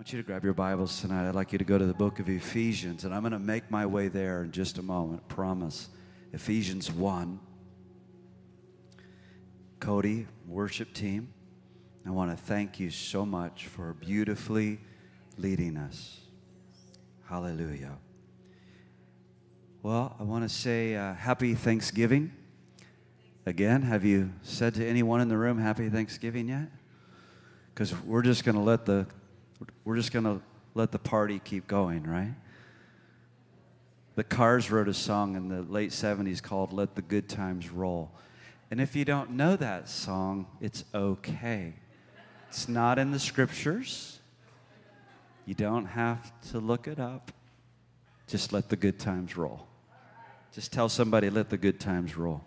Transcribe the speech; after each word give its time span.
want 0.00 0.14
you 0.14 0.18
to 0.18 0.26
grab 0.26 0.42
your 0.42 0.54
Bibles 0.54 0.98
tonight. 1.02 1.28
I'd 1.28 1.34
like 1.34 1.52
you 1.52 1.58
to 1.58 1.64
go 1.64 1.76
to 1.76 1.84
the 1.84 1.92
book 1.92 2.20
of 2.20 2.28
Ephesians, 2.30 3.04
and 3.04 3.14
I'm 3.14 3.20
going 3.20 3.32
to 3.32 3.38
make 3.38 3.70
my 3.70 3.84
way 3.84 4.08
there 4.08 4.42
in 4.44 4.50
just 4.50 4.78
a 4.78 4.82
moment, 4.82 5.28
promise. 5.28 5.90
Ephesians 6.32 6.90
1. 6.90 7.38
Cody, 9.78 10.26
worship 10.48 10.94
team, 10.94 11.34
I 12.06 12.12
want 12.12 12.30
to 12.30 12.36
thank 12.42 12.80
you 12.80 12.88
so 12.88 13.26
much 13.26 13.66
for 13.66 13.92
beautifully 13.92 14.80
leading 15.36 15.76
us. 15.76 16.20
Hallelujah. 17.28 17.98
Well, 19.82 20.16
I 20.18 20.22
want 20.22 20.44
to 20.44 20.48
say 20.48 20.96
uh, 20.96 21.12
happy 21.12 21.54
Thanksgiving. 21.54 22.32
Again, 23.44 23.82
have 23.82 24.06
you 24.06 24.32
said 24.40 24.72
to 24.76 24.86
anyone 24.86 25.20
in 25.20 25.28
the 25.28 25.36
room 25.36 25.58
happy 25.58 25.90
Thanksgiving 25.90 26.48
yet? 26.48 26.70
Because 27.74 27.94
we're 28.04 28.22
just 28.22 28.44
going 28.44 28.56
to 28.56 28.62
let 28.62 28.86
the 28.86 29.06
we're 29.84 29.96
just 29.96 30.12
going 30.12 30.24
to 30.24 30.40
let 30.74 30.92
the 30.92 30.98
party 30.98 31.40
keep 31.42 31.66
going, 31.66 32.04
right? 32.04 32.34
The 34.16 34.24
Cars 34.24 34.70
wrote 34.70 34.88
a 34.88 34.94
song 34.94 35.36
in 35.36 35.48
the 35.48 35.62
late 35.62 35.90
70s 35.90 36.42
called 36.42 36.72
Let 36.72 36.94
the 36.94 37.02
Good 37.02 37.28
Times 37.28 37.70
Roll. 37.70 38.12
And 38.70 38.80
if 38.80 38.94
you 38.94 39.04
don't 39.04 39.30
know 39.30 39.56
that 39.56 39.88
song, 39.88 40.46
it's 40.60 40.84
okay. 40.94 41.74
It's 42.48 42.68
not 42.68 42.98
in 42.98 43.10
the 43.12 43.18
scriptures. 43.18 44.20
You 45.46 45.54
don't 45.54 45.86
have 45.86 46.32
to 46.50 46.58
look 46.58 46.86
it 46.86 47.00
up. 47.00 47.32
Just 48.26 48.52
let 48.52 48.68
the 48.68 48.76
good 48.76 48.98
times 48.98 49.36
roll. 49.36 49.66
Just 50.52 50.72
tell 50.72 50.88
somebody, 50.88 51.30
let 51.30 51.50
the 51.50 51.56
good 51.56 51.80
times 51.80 52.16
roll. 52.16 52.44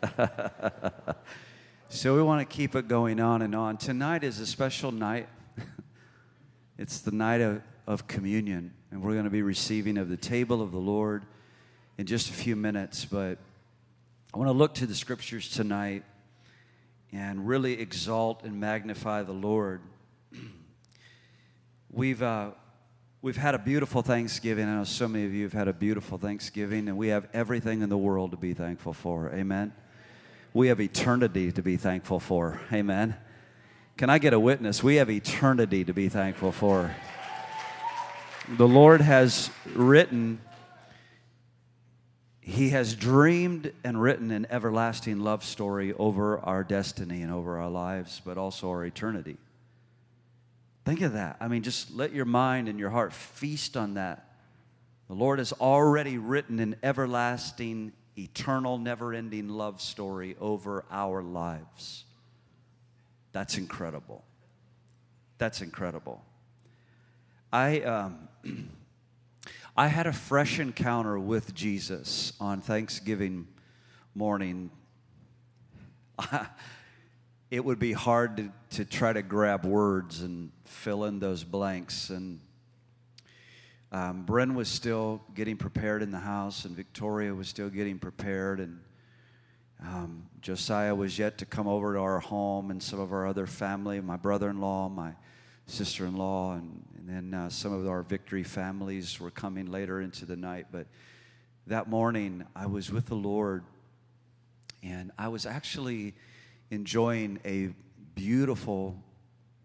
so 1.88 2.14
we 2.14 2.22
want 2.22 2.48
to 2.48 2.56
keep 2.56 2.74
it 2.74 2.88
going 2.88 3.20
on 3.20 3.42
and 3.42 3.54
on. 3.54 3.76
Tonight 3.76 4.24
is 4.24 4.40
a 4.40 4.46
special 4.46 4.92
night. 4.92 5.28
It's 6.78 7.00
the 7.00 7.10
night 7.10 7.40
of, 7.40 7.60
of 7.86 8.06
communion, 8.06 8.72
and 8.90 9.02
we're 9.02 9.12
going 9.12 9.24
to 9.24 9.30
be 9.30 9.42
receiving 9.42 9.98
of 9.98 10.08
the 10.08 10.16
table 10.16 10.62
of 10.62 10.70
the 10.70 10.78
Lord 10.78 11.26
in 11.98 12.06
just 12.06 12.30
a 12.30 12.32
few 12.32 12.54
minutes. 12.54 13.04
But 13.04 13.38
I 14.32 14.38
want 14.38 14.48
to 14.48 14.52
look 14.52 14.74
to 14.74 14.86
the 14.86 14.94
scriptures 14.94 15.50
tonight 15.50 16.04
and 17.12 17.48
really 17.48 17.80
exalt 17.80 18.44
and 18.44 18.60
magnify 18.60 19.24
the 19.24 19.32
Lord. 19.32 19.80
we've, 21.90 22.22
uh, 22.22 22.50
we've 23.22 23.36
had 23.36 23.56
a 23.56 23.58
beautiful 23.58 24.02
Thanksgiving. 24.02 24.68
I 24.68 24.76
know 24.76 24.84
so 24.84 25.08
many 25.08 25.24
of 25.24 25.34
you 25.34 25.42
have 25.42 25.52
had 25.52 25.66
a 25.66 25.72
beautiful 25.72 26.16
Thanksgiving, 26.16 26.86
and 26.86 26.96
we 26.96 27.08
have 27.08 27.26
everything 27.34 27.82
in 27.82 27.88
the 27.88 27.98
world 27.98 28.30
to 28.30 28.36
be 28.36 28.54
thankful 28.54 28.92
for. 28.92 29.30
Amen. 29.30 29.72
We 30.54 30.68
have 30.68 30.80
eternity 30.80 31.50
to 31.50 31.62
be 31.62 31.76
thankful 31.76 32.20
for. 32.20 32.60
Amen. 32.72 33.16
Can 33.98 34.10
I 34.10 34.18
get 34.18 34.32
a 34.32 34.38
witness? 34.38 34.80
We 34.80 34.94
have 34.96 35.10
eternity 35.10 35.84
to 35.84 35.92
be 35.92 36.08
thankful 36.08 36.52
for. 36.52 36.94
The 38.48 38.68
Lord 38.68 39.00
has 39.00 39.50
written, 39.74 40.40
He 42.40 42.68
has 42.68 42.94
dreamed 42.94 43.72
and 43.82 44.00
written 44.00 44.30
an 44.30 44.46
everlasting 44.50 45.18
love 45.18 45.44
story 45.44 45.92
over 45.94 46.38
our 46.38 46.62
destiny 46.62 47.22
and 47.22 47.32
over 47.32 47.58
our 47.58 47.68
lives, 47.68 48.22
but 48.24 48.38
also 48.38 48.68
our 48.68 48.84
eternity. 48.84 49.36
Think 50.84 51.00
of 51.00 51.14
that. 51.14 51.36
I 51.40 51.48
mean, 51.48 51.64
just 51.64 51.92
let 51.92 52.12
your 52.12 52.24
mind 52.24 52.68
and 52.68 52.78
your 52.78 52.90
heart 52.90 53.12
feast 53.12 53.76
on 53.76 53.94
that. 53.94 54.32
The 55.08 55.14
Lord 55.14 55.40
has 55.40 55.52
already 55.54 56.18
written 56.18 56.60
an 56.60 56.76
everlasting, 56.84 57.94
eternal, 58.16 58.78
never 58.78 59.12
ending 59.12 59.48
love 59.48 59.82
story 59.82 60.36
over 60.38 60.84
our 60.88 61.20
lives. 61.20 62.04
That's 63.38 63.56
incredible. 63.56 64.24
That's 65.38 65.60
incredible. 65.60 66.24
I, 67.52 67.82
um, 67.82 68.28
I 69.76 69.86
had 69.86 70.08
a 70.08 70.12
fresh 70.12 70.58
encounter 70.58 71.16
with 71.20 71.54
Jesus 71.54 72.32
on 72.40 72.60
Thanksgiving 72.60 73.46
morning. 74.12 74.72
it 77.52 77.64
would 77.64 77.78
be 77.78 77.92
hard 77.92 78.38
to, 78.38 78.52
to 78.70 78.84
try 78.84 79.12
to 79.12 79.22
grab 79.22 79.64
words 79.64 80.22
and 80.22 80.50
fill 80.64 81.04
in 81.04 81.20
those 81.20 81.44
blanks. 81.44 82.10
And 82.10 82.40
um, 83.92 84.26
Bren 84.26 84.56
was 84.56 84.66
still 84.66 85.22
getting 85.36 85.56
prepared 85.56 86.02
in 86.02 86.10
the 86.10 86.18
house, 86.18 86.64
and 86.64 86.74
Victoria 86.74 87.32
was 87.32 87.46
still 87.46 87.70
getting 87.70 88.00
prepared, 88.00 88.58
and 88.58 88.80
um, 89.80 90.26
Josiah 90.40 90.94
was 90.94 91.18
yet 91.18 91.38
to 91.38 91.46
come 91.46 91.68
over 91.68 91.94
to 91.94 92.00
our 92.00 92.20
home, 92.20 92.70
and 92.70 92.82
some 92.82 93.00
of 93.00 93.12
our 93.12 93.26
other 93.26 93.46
family, 93.46 94.00
my 94.00 94.16
brother 94.16 94.50
in 94.50 94.60
law, 94.60 94.88
my 94.88 95.12
sister 95.66 96.06
in 96.06 96.16
law, 96.16 96.54
and, 96.54 96.82
and 96.96 97.08
then 97.08 97.34
uh, 97.34 97.48
some 97.48 97.72
of 97.72 97.86
our 97.86 98.02
victory 98.02 98.42
families 98.42 99.20
were 99.20 99.30
coming 99.30 99.66
later 99.66 100.00
into 100.00 100.24
the 100.26 100.36
night. 100.36 100.66
But 100.72 100.86
that 101.66 101.88
morning, 101.88 102.44
I 102.56 102.66
was 102.66 102.90
with 102.90 103.06
the 103.06 103.14
Lord, 103.14 103.62
and 104.82 105.12
I 105.18 105.28
was 105.28 105.46
actually 105.46 106.14
enjoying 106.70 107.38
a 107.44 107.70
beautiful, 108.14 109.00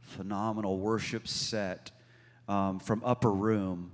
phenomenal 0.02 0.78
worship 0.78 1.28
set 1.28 1.92
um, 2.48 2.80
from 2.80 3.02
Upper 3.04 3.32
Room, 3.32 3.92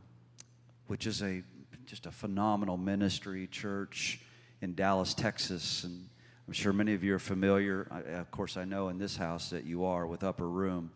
which 0.88 1.08
is 1.08 1.22
a 1.22 1.44
just 1.86 2.06
a 2.06 2.12
phenomenal 2.12 2.78
ministry 2.78 3.48
church 3.48 4.20
in 4.62 4.76
Dallas, 4.76 5.14
Texas, 5.14 5.84
and 5.84 6.10
I'm 6.48 6.54
sure 6.54 6.74
many 6.74 6.94
of 6.94 7.04
you 7.04 7.14
are 7.16 7.20
familiar. 7.20 7.88
I, 7.92 8.00
of 8.20 8.32
course, 8.32 8.58
I 8.58 8.66
know 8.66 8.90
in 8.90 8.98
this 8.98 9.16
house 9.16 9.52
that 9.52 9.66
you 9.66 9.86
are 9.86 10.08
with 10.08 10.24
Upper 10.24 10.50
Room. 10.50 10.92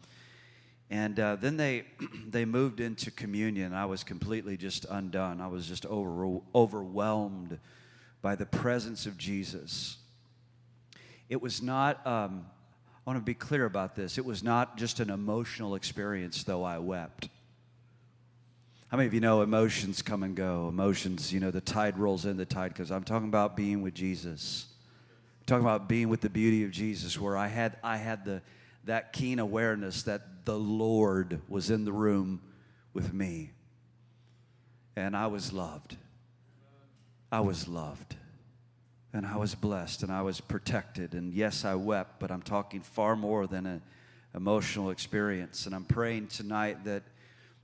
And 0.90 1.20
uh, 1.20 1.36
then 1.36 1.58
they 1.58 1.86
they 2.28 2.46
moved 2.46 2.80
into 2.80 3.12
communion. 3.12 3.74
I 3.74 3.86
was 3.86 4.04
completely 4.04 4.58
just 4.58 4.86
undone. 4.90 5.42
I 5.42 5.48
was 5.48 5.68
just 5.68 5.86
over, 5.86 6.40
overwhelmed 6.54 7.60
by 8.22 8.36
the 8.36 8.46
presence 8.46 9.06
of 9.06 9.18
Jesus. 9.18 9.98
It 11.30 11.42
was 11.42 11.62
not. 11.62 12.06
Um, 12.06 12.46
I 13.06 13.10
want 13.10 13.20
to 13.20 13.24
be 13.24 13.34
clear 13.34 13.66
about 13.66 13.96
this. 13.96 14.18
It 14.18 14.26
was 14.26 14.44
not 14.44 14.78
just 14.78 15.00
an 15.02 15.10
emotional 15.10 15.76
experience, 15.76 16.44
though 16.44 16.64
I 16.64 16.78
wept. 16.78 17.28
How 18.94 18.98
many 18.98 19.08
of 19.08 19.14
you 19.16 19.22
know 19.22 19.42
emotions 19.42 20.04
come 20.04 20.22
and 20.22 20.36
go? 20.36 20.68
Emotions, 20.68 21.34
you 21.34 21.40
know, 21.40 21.50
the 21.50 21.60
tide 21.60 21.98
rolls 21.98 22.26
in 22.26 22.38
the 22.38 22.46
tide 22.46 22.68
because 22.68 22.92
I'm 22.92 23.04
talking 23.04 23.28
about 23.28 23.58
being 23.58 23.82
with 23.82 23.96
Jesus. 23.96 24.68
I'm 25.40 25.46
talking 25.48 25.66
about 25.66 25.90
being 25.90 26.10
with 26.10 26.22
the 26.22 26.30
beauty 26.30 26.64
of 26.64 26.70
Jesus, 26.70 27.20
where 27.20 27.36
I 27.36 27.48
had 27.48 27.76
I 27.84 27.98
had 27.98 28.24
the 28.24 28.44
that 28.84 29.12
keen 29.12 29.40
awareness 29.40 30.04
that 30.04 30.46
the 30.46 30.60
Lord 30.60 31.42
was 31.50 31.72
in 31.72 31.86
the 31.86 31.92
room 31.92 32.40
with 32.94 33.12
me. 33.12 33.54
And 34.96 35.18
I 35.18 35.26
was 35.26 35.52
loved. 35.52 35.98
I 37.32 37.40
was 37.40 37.68
loved 37.68 38.16
and 39.12 39.26
I 39.26 39.38
was 39.38 39.56
blessed 39.56 40.04
and 40.04 40.12
I 40.12 40.22
was 40.22 40.40
protected. 40.40 41.16
And 41.16 41.34
yes, 41.34 41.66
I 41.66 41.74
wept, 41.74 42.20
but 42.20 42.30
I'm 42.30 42.44
talking 42.44 42.82
far 42.82 43.16
more 43.16 43.48
than 43.48 43.66
an 43.66 43.82
emotional 44.36 44.92
experience. 44.92 45.66
And 45.66 45.74
I'm 45.74 45.86
praying 45.86 46.28
tonight 46.28 46.84
that, 46.84 47.02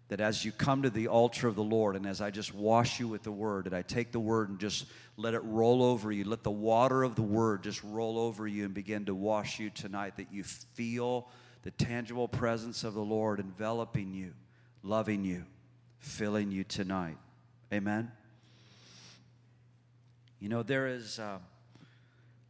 that 0.10 0.20
as 0.20 0.44
you 0.44 0.52
come 0.52 0.82
to 0.82 0.90
the 0.90 1.08
altar 1.08 1.48
of 1.48 1.56
the 1.56 1.64
Lord 1.64 1.96
and 1.96 2.06
as 2.06 2.20
I 2.20 2.32
just 2.32 2.54
wash 2.54 3.00
you 3.00 3.08
with 3.08 3.22
the 3.24 3.32
word, 3.32 3.66
that 3.66 3.76
I 3.76 3.84
take 3.84 4.12
the 4.12 4.20
word 4.20 4.50
and 4.50 4.60
just 4.60 4.88
let 5.18 5.36
it 5.36 5.44
roll 5.44 5.84
over 5.84 6.12
you, 6.12 6.26
let 6.26 6.44
the 6.44 6.52
water 6.52 7.04
of 7.04 7.16
the 7.16 7.22
word 7.22 7.64
just 7.64 7.84
roll 7.84 8.18
over 8.18 8.48
you 8.48 8.66
and 8.66 8.74
begin 8.74 9.06
to 9.06 9.16
wash 9.16 9.60
you 9.60 9.70
tonight, 9.70 10.18
that 10.18 10.34
you 10.34 10.44
feel 10.44 11.30
the 11.62 11.72
tangible 11.72 12.28
presence 12.28 12.84
of 12.84 12.96
the 12.96 13.02
Lord 13.02 13.40
enveloping 13.40 14.14
you, 14.14 14.34
loving 14.82 15.24
you, 15.24 15.46
filling 16.00 16.52
you 16.52 16.64
tonight. 16.64 17.18
Amen. 17.72 18.12
You 20.40 20.50
know, 20.50 20.64
there 20.64 20.88
is, 20.88 21.20
uh, 21.20 21.38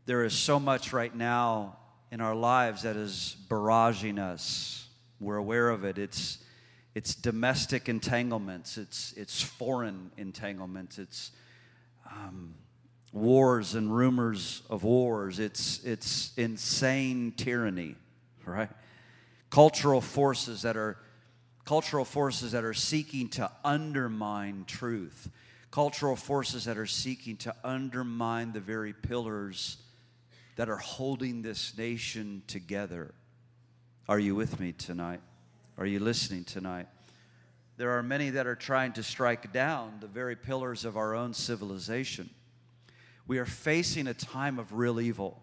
there 0.05 0.23
is 0.23 0.33
so 0.33 0.61
much 0.61 0.93
right 0.93 1.13
now 1.13 1.75
in 2.09 2.21
our 2.21 2.35
lives 2.35 2.83
that 2.83 2.95
is 2.95 3.35
barraging 3.49 4.17
us. 4.17 4.87
We're 5.19 5.37
aware 5.37 5.69
of 5.69 5.83
it. 5.83 5.97
It's, 5.97 6.37
it's 6.99 7.15
domestic 7.15 7.87
entanglements, 7.87 8.77
it's, 8.77 9.13
it's 9.15 9.41
foreign 9.41 10.11
entanglements, 10.17 10.99
it's 10.99 11.31
um, 12.11 12.53
wars 13.13 13.73
and 13.73 13.95
rumors 13.95 14.63
of 14.69 14.83
wars, 14.83 15.39
it's, 15.39 15.81
it's 15.85 16.33
insane 16.35 17.31
tyranny, 17.37 17.95
right? 18.45 18.67
Cultural 19.49 20.01
forces 20.01 20.63
that 20.63 20.75
are 20.75 20.97
cultural 21.63 22.03
forces 22.03 22.51
that 22.51 22.65
are 22.65 22.73
seeking 22.73 23.29
to 23.29 23.49
undermine 23.63 24.65
truth 24.67 25.29
cultural 25.71 26.17
forces 26.17 26.65
that 26.65 26.77
are 26.77 26.85
seeking 26.85 27.37
to 27.37 27.55
undermine 27.63 28.51
the 28.51 28.59
very 28.59 28.91
pillars 28.91 29.77
that 30.57 30.67
are 30.67 30.77
holding 30.77 31.43
this 31.43 31.77
nation 31.77 32.41
together. 32.47 33.13
Are 34.09 34.19
you 34.19 34.35
with 34.35 34.59
me 34.59 34.73
tonight? 34.73 35.21
Are 35.79 35.85
you 35.85 36.01
listening 36.01 36.43
tonight? 36.43 36.87
There 37.77 37.91
are 37.91 38.03
many 38.03 38.31
that 38.31 38.45
are 38.45 38.55
trying 38.55 38.91
to 38.93 39.03
strike 39.03 39.53
down 39.53 39.99
the 40.01 40.07
very 40.07 40.35
pillars 40.35 40.83
of 40.83 40.97
our 40.97 41.15
own 41.15 41.33
civilization. 41.33 42.29
We 43.27 43.37
are 43.37 43.45
facing 43.45 44.05
a 44.05 44.13
time 44.13 44.59
of 44.59 44.73
real 44.73 44.99
evil. 44.99 45.41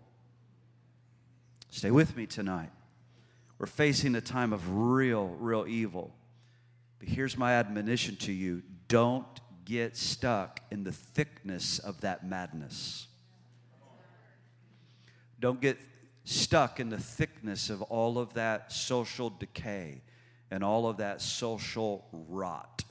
Stay 1.70 1.90
with 1.90 2.18
me 2.18 2.26
tonight. 2.26 2.68
We're 3.58 3.64
facing 3.64 4.14
a 4.14 4.20
time 4.20 4.52
of 4.52 4.74
real, 4.74 5.28
real 5.40 5.64
evil. 5.66 6.14
But 6.98 7.08
here's 7.08 7.38
my 7.38 7.54
admonition 7.54 8.16
to 8.16 8.32
you 8.32 8.62
don't 8.88 9.40
get 9.64 9.96
stuck 9.96 10.60
in 10.70 10.84
the 10.84 10.92
thickness 10.92 11.78
of 11.78 12.02
that 12.02 12.26
madness. 12.26 13.06
Don't 15.40 15.62
get 15.62 15.78
stuck 16.24 16.78
in 16.78 16.90
the 16.90 17.00
thickness 17.00 17.70
of 17.70 17.80
all 17.80 18.18
of 18.18 18.34
that 18.34 18.70
social 18.70 19.30
decay 19.30 20.02
and 20.50 20.62
all 20.62 20.88
of 20.88 20.98
that 20.98 21.20
social 21.20 22.06
rot. 22.12 22.84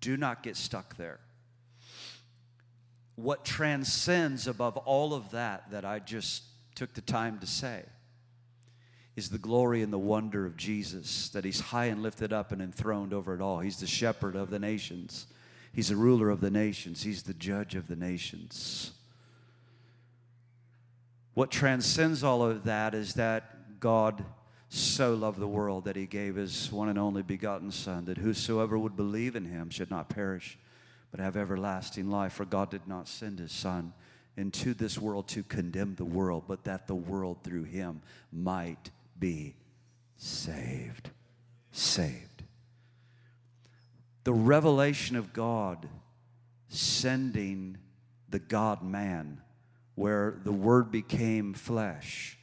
Do 0.00 0.16
not 0.16 0.42
get 0.42 0.56
stuck 0.56 0.96
there. 0.96 1.20
What 3.16 3.44
transcends 3.44 4.46
above 4.46 4.76
all 4.76 5.14
of 5.14 5.30
that, 5.30 5.70
that 5.70 5.84
I 5.84 5.98
just 5.98 6.42
took 6.74 6.92
the 6.94 7.00
time 7.00 7.38
to 7.38 7.46
say, 7.46 7.84
is 9.16 9.30
the 9.30 9.38
glory 9.38 9.82
and 9.82 9.92
the 9.92 9.98
wonder 9.98 10.44
of 10.44 10.56
Jesus, 10.56 11.28
that 11.30 11.44
He's 11.44 11.60
high 11.60 11.86
and 11.86 12.02
lifted 12.02 12.32
up 12.32 12.50
and 12.50 12.60
enthroned 12.60 13.14
over 13.14 13.34
it 13.34 13.40
all. 13.40 13.60
He's 13.60 13.78
the 13.78 13.86
shepherd 13.86 14.34
of 14.34 14.50
the 14.50 14.58
nations, 14.58 15.26
He's 15.72 15.88
the 15.88 15.96
ruler 15.96 16.30
of 16.30 16.40
the 16.40 16.50
nations, 16.50 17.02
He's 17.02 17.22
the 17.22 17.34
judge 17.34 17.76
of 17.76 17.86
the 17.86 17.96
nations. 17.96 18.90
What 21.34 21.50
transcends 21.50 22.22
all 22.22 22.44
of 22.44 22.64
that 22.64 22.94
is 22.94 23.14
that 23.14 23.80
God 23.80 24.24
so 24.74 25.14
loved 25.14 25.38
the 25.38 25.46
world 25.46 25.84
that 25.84 25.96
He 25.96 26.06
gave 26.06 26.36
His 26.36 26.70
one 26.72 26.88
and 26.88 26.98
only 26.98 27.22
begotten 27.22 27.70
Son, 27.70 28.04
that 28.06 28.18
whosoever 28.18 28.78
would 28.78 28.96
believe 28.96 29.36
in 29.36 29.44
Him 29.44 29.70
should 29.70 29.90
not 29.90 30.08
perish, 30.08 30.58
but 31.10 31.20
have 31.20 31.36
everlasting 31.36 32.10
life. 32.10 32.34
For 32.34 32.44
God 32.44 32.70
did 32.70 32.86
not 32.86 33.08
send 33.08 33.38
His 33.38 33.52
Son 33.52 33.92
into 34.36 34.74
this 34.74 34.98
world 34.98 35.28
to 35.28 35.42
condemn 35.44 35.94
the 35.94 36.04
world, 36.04 36.44
but 36.48 36.64
that 36.64 36.86
the 36.86 36.94
world 36.94 37.38
through 37.44 37.64
Him 37.64 38.02
might 38.32 38.90
be 39.18 39.54
saved. 40.16 41.10
Saved. 41.70 42.42
The 44.24 44.32
revelation 44.32 45.16
of 45.16 45.32
God 45.32 45.88
sending 46.68 47.78
the 48.28 48.38
God 48.40 48.82
man, 48.82 49.40
where 49.94 50.40
the 50.42 50.52
Word 50.52 50.90
became 50.90 51.54
flesh 51.54 52.33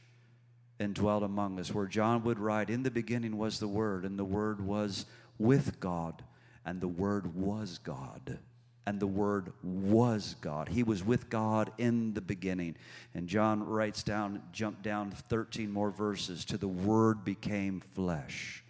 and 0.82 0.94
dwelt 0.94 1.22
among 1.22 1.58
us, 1.58 1.72
where 1.72 1.86
John 1.86 2.22
would 2.24 2.38
write, 2.38 2.68
In 2.68 2.82
the 2.82 2.90
beginning 2.90 3.38
was 3.38 3.58
the 3.58 3.68
Word, 3.68 4.04
and 4.04 4.18
the 4.18 4.24
Word 4.24 4.60
was 4.60 5.06
with 5.38 5.80
God, 5.80 6.22
and 6.64 6.80
the 6.80 6.88
Word 6.88 7.34
was 7.34 7.78
God 7.78 8.38
and 8.86 8.98
the 8.98 9.06
Word 9.06 9.52
was 9.62 10.34
God. 10.40 10.68
He 10.68 10.82
was 10.82 11.04
with 11.04 11.30
God 11.30 11.70
in 11.78 12.14
the 12.14 12.20
beginning. 12.20 12.76
And 13.14 13.28
John 13.28 13.64
writes 13.64 14.02
down, 14.02 14.42
jump 14.52 14.82
down 14.82 15.12
13 15.12 15.70
more 15.70 15.90
verses 15.90 16.44
to 16.46 16.58
the 16.58 16.68
Word 16.68 17.24
became 17.24 17.80
flesh 17.80 18.64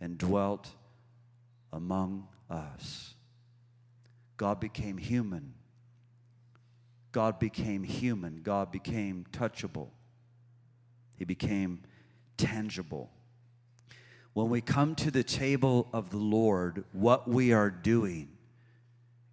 and 0.00 0.16
dwelt 0.16 0.70
among 1.72 2.28
us. 2.48 3.14
God 4.36 4.60
became 4.60 4.98
human. 4.98 5.54
God 7.12 7.38
became 7.38 7.82
human. 7.82 8.40
God 8.42 8.70
became 8.70 9.26
touchable. 9.32 9.88
He 11.20 11.26
became 11.26 11.82
tangible. 12.38 13.10
When 14.32 14.48
we 14.48 14.62
come 14.62 14.94
to 14.94 15.10
the 15.10 15.22
table 15.22 15.86
of 15.92 16.08
the 16.08 16.16
Lord, 16.16 16.84
what 16.92 17.28
we 17.28 17.52
are 17.52 17.68
doing 17.68 18.30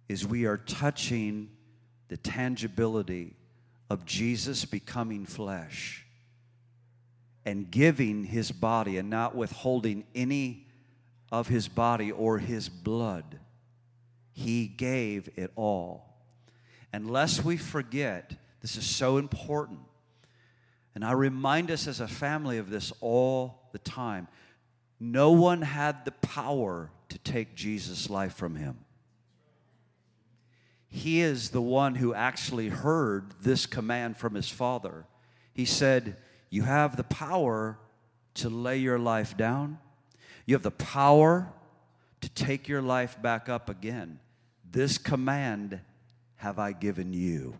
is 0.06 0.26
we 0.26 0.44
are 0.44 0.58
touching 0.58 1.48
the 2.08 2.18
tangibility 2.18 3.36
of 3.88 4.04
Jesus 4.04 4.66
becoming 4.66 5.24
flesh 5.24 6.04
and 7.46 7.70
giving 7.70 8.24
his 8.24 8.52
body 8.52 8.98
and 8.98 9.08
not 9.08 9.34
withholding 9.34 10.04
any 10.14 10.66
of 11.32 11.48
his 11.48 11.68
body 11.68 12.12
or 12.12 12.38
his 12.38 12.68
blood. 12.68 13.40
He 14.32 14.66
gave 14.66 15.30
it 15.36 15.52
all. 15.56 16.18
And 16.92 17.10
lest 17.10 17.46
we 17.46 17.56
forget, 17.56 18.34
this 18.60 18.76
is 18.76 18.84
so 18.84 19.16
important. 19.16 19.80
And 20.98 21.04
I 21.04 21.12
remind 21.12 21.70
us 21.70 21.86
as 21.86 22.00
a 22.00 22.08
family 22.08 22.58
of 22.58 22.70
this 22.70 22.92
all 23.00 23.68
the 23.70 23.78
time. 23.78 24.26
No 24.98 25.30
one 25.30 25.62
had 25.62 26.04
the 26.04 26.10
power 26.10 26.90
to 27.10 27.18
take 27.18 27.54
Jesus' 27.54 28.10
life 28.10 28.34
from 28.34 28.56
him 28.56 28.78
he 30.88 31.20
is 31.20 31.50
the 31.50 31.62
one 31.62 31.96
who 31.96 32.14
actually 32.14 32.70
heard 32.70 33.32
this 33.42 33.66
command 33.66 34.16
from 34.16 34.34
his 34.34 34.48
father. 34.48 35.04
He 35.52 35.66
said, 35.66 36.16
You 36.50 36.62
have 36.62 36.96
the 36.96 37.04
power 37.04 37.78
to 38.34 38.48
lay 38.48 38.78
your 38.78 38.98
life 38.98 39.36
down, 39.36 39.78
you 40.46 40.54
have 40.54 40.62
the 40.62 40.70
power 40.70 41.52
to 42.22 42.28
take 42.30 42.68
your 42.68 42.82
life 42.82 43.20
back 43.20 43.48
up 43.48 43.68
again. 43.68 44.18
This 44.68 44.96
command 44.98 45.80
have 46.36 46.58
I 46.58 46.72
given 46.72 47.12
you. 47.12 47.58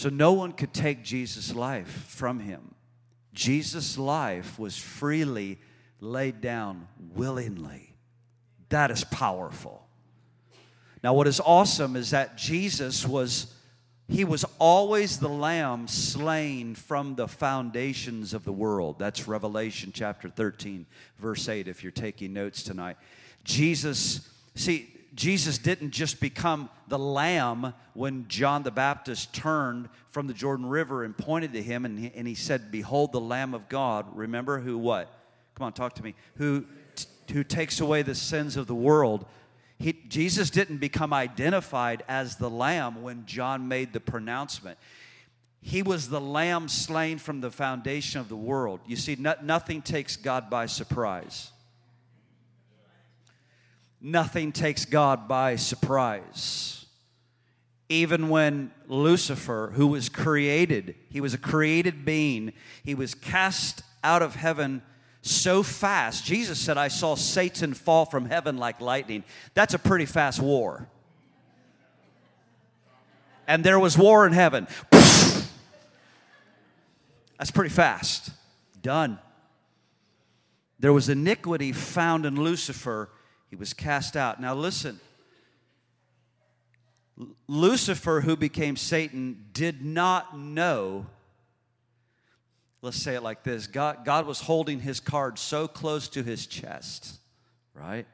So 0.00 0.08
no 0.08 0.32
one 0.32 0.52
could 0.52 0.72
take 0.72 1.04
Jesus' 1.04 1.54
life 1.54 2.06
from 2.08 2.40
him. 2.40 2.74
Jesus' 3.34 3.98
life 3.98 4.58
was 4.58 4.78
freely 4.78 5.58
laid 6.00 6.40
down 6.40 6.88
willingly. 7.14 7.92
That 8.70 8.90
is 8.90 9.04
powerful. 9.04 9.86
Now, 11.04 11.12
what 11.12 11.26
is 11.26 11.38
awesome 11.38 11.96
is 11.96 12.12
that 12.12 12.38
Jesus 12.38 13.06
was, 13.06 13.54
he 14.08 14.24
was 14.24 14.46
always 14.58 15.18
the 15.18 15.28
lamb 15.28 15.86
slain 15.86 16.74
from 16.74 17.14
the 17.14 17.28
foundations 17.28 18.32
of 18.32 18.44
the 18.44 18.54
world. 18.54 18.98
That's 18.98 19.28
Revelation 19.28 19.92
chapter 19.94 20.30
13, 20.30 20.86
verse 21.18 21.46
8, 21.46 21.68
if 21.68 21.82
you're 21.82 21.92
taking 21.92 22.32
notes 22.32 22.62
tonight. 22.62 22.96
Jesus, 23.44 24.26
see, 24.54 24.94
Jesus 25.14 25.58
didn't 25.58 25.90
just 25.90 26.20
become 26.20 26.70
the 26.88 26.98
lamb 26.98 27.74
when 27.94 28.26
John 28.28 28.62
the 28.62 28.70
Baptist 28.70 29.34
turned 29.34 29.88
from 30.10 30.26
the 30.26 30.34
Jordan 30.34 30.66
River 30.66 31.04
and 31.04 31.16
pointed 31.16 31.52
to 31.54 31.62
him 31.62 31.84
and 31.84 31.98
he, 31.98 32.12
and 32.14 32.28
he 32.28 32.34
said, 32.34 32.70
Behold 32.70 33.12
the 33.12 33.20
Lamb 33.20 33.54
of 33.54 33.68
God. 33.68 34.06
Remember 34.16 34.60
who 34.60 34.78
what? 34.78 35.12
Come 35.54 35.66
on, 35.66 35.72
talk 35.72 35.94
to 35.96 36.02
me. 36.02 36.14
Who, 36.36 36.64
who 37.32 37.44
takes 37.44 37.80
away 37.80 38.02
the 38.02 38.14
sins 38.14 38.56
of 38.56 38.66
the 38.66 38.74
world. 38.74 39.26
He, 39.78 39.94
Jesus 40.08 40.50
didn't 40.50 40.78
become 40.78 41.12
identified 41.12 42.04
as 42.08 42.36
the 42.36 42.50
lamb 42.50 43.02
when 43.02 43.26
John 43.26 43.66
made 43.66 43.92
the 43.92 44.00
pronouncement. 44.00 44.78
He 45.62 45.82
was 45.82 46.08
the 46.08 46.20
lamb 46.20 46.68
slain 46.68 47.18
from 47.18 47.40
the 47.40 47.50
foundation 47.50 48.20
of 48.20 48.28
the 48.28 48.36
world. 48.36 48.80
You 48.86 48.96
see, 48.96 49.16
no, 49.18 49.34
nothing 49.42 49.82
takes 49.82 50.16
God 50.16 50.48
by 50.48 50.66
surprise. 50.66 51.50
Nothing 54.00 54.52
takes 54.52 54.84
God 54.84 55.28
by 55.28 55.56
surprise. 55.56 56.86
Even 57.88 58.28
when 58.28 58.70
Lucifer, 58.86 59.72
who 59.74 59.88
was 59.88 60.08
created, 60.08 60.94
he 61.10 61.20
was 61.20 61.34
a 61.34 61.38
created 61.38 62.04
being, 62.04 62.52
he 62.84 62.94
was 62.94 63.14
cast 63.14 63.82
out 64.02 64.22
of 64.22 64.36
heaven 64.36 64.82
so 65.22 65.62
fast. 65.62 66.24
Jesus 66.24 66.58
said, 66.58 66.78
I 66.78 66.88
saw 66.88 67.14
Satan 67.14 67.74
fall 67.74 68.06
from 68.06 68.26
heaven 68.26 68.56
like 68.56 68.80
lightning. 68.80 69.24
That's 69.54 69.74
a 69.74 69.78
pretty 69.78 70.06
fast 70.06 70.40
war. 70.40 70.88
And 73.46 73.64
there 73.64 73.78
was 73.78 73.98
war 73.98 74.26
in 74.26 74.32
heaven. 74.32 74.66
That's 77.38 77.50
pretty 77.52 77.70
fast. 77.70 78.30
Done. 78.80 79.18
There 80.78 80.92
was 80.92 81.08
iniquity 81.08 81.72
found 81.72 82.24
in 82.24 82.36
Lucifer. 82.36 83.10
He 83.50 83.56
was 83.56 83.74
cast 83.74 84.16
out. 84.16 84.40
Now, 84.40 84.54
listen. 84.54 85.00
Lucifer, 87.46 88.22
who 88.22 88.34
became 88.36 88.76
Satan, 88.76 89.44
did 89.52 89.84
not 89.84 90.38
know 90.38 91.06
let's 92.82 92.96
say 92.96 93.14
it 93.14 93.22
like 93.22 93.42
this 93.42 93.66
God, 93.66 94.04
God 94.04 94.26
was 94.26 94.40
holding 94.40 94.80
his 94.80 95.00
card 95.00 95.38
so 95.38 95.68
close 95.68 96.08
to 96.10 96.22
his 96.22 96.46
chest, 96.46 97.18
right? 97.74 98.06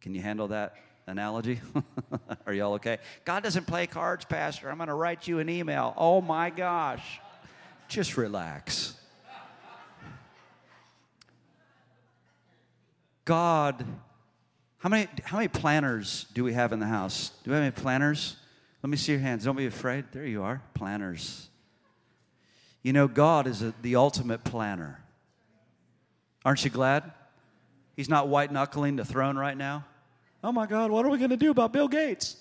Can 0.00 0.14
you 0.14 0.22
handle 0.22 0.48
that 0.48 0.76
analogy? 1.06 1.60
Are 2.46 2.52
y'all 2.52 2.74
okay? 2.74 2.98
God 3.24 3.42
doesn't 3.42 3.66
play 3.66 3.86
cards, 3.86 4.24
Pastor. 4.24 4.70
I'm 4.70 4.76
going 4.76 4.88
to 4.88 4.94
write 4.94 5.28
you 5.28 5.38
an 5.40 5.48
email. 5.48 5.94
Oh 5.96 6.20
my 6.20 6.50
gosh. 6.50 7.20
Just 7.88 8.16
relax. 8.16 8.94
God, 13.24 13.84
how 14.80 14.88
many, 14.88 15.08
how 15.24 15.36
many 15.36 15.48
planners 15.48 16.26
do 16.32 16.42
we 16.42 16.54
have 16.54 16.72
in 16.72 16.80
the 16.80 16.86
house? 16.86 17.32
Do 17.44 17.50
we 17.50 17.54
have 17.54 17.62
any 17.62 17.70
planners? 17.70 18.36
Let 18.82 18.88
me 18.88 18.96
see 18.96 19.12
your 19.12 19.20
hands. 19.20 19.44
Don't 19.44 19.56
be 19.56 19.66
afraid. 19.66 20.06
There 20.12 20.24
you 20.24 20.42
are. 20.42 20.62
Planners. 20.72 21.48
You 22.82 22.94
know, 22.94 23.06
God 23.06 23.46
is 23.46 23.60
a, 23.60 23.74
the 23.82 23.96
ultimate 23.96 24.42
planner. 24.42 25.02
Aren't 26.46 26.64
you 26.64 26.70
glad? 26.70 27.12
He's 27.94 28.08
not 28.08 28.28
white 28.28 28.50
knuckling 28.50 28.96
the 28.96 29.04
throne 29.04 29.36
right 29.36 29.56
now. 29.56 29.84
Oh 30.42 30.50
my 30.52 30.64
God, 30.64 30.90
what 30.90 31.04
are 31.04 31.10
we 31.10 31.18
going 31.18 31.28
to 31.28 31.36
do 31.36 31.50
about 31.50 31.74
Bill 31.74 31.88
Gates? 31.88 32.36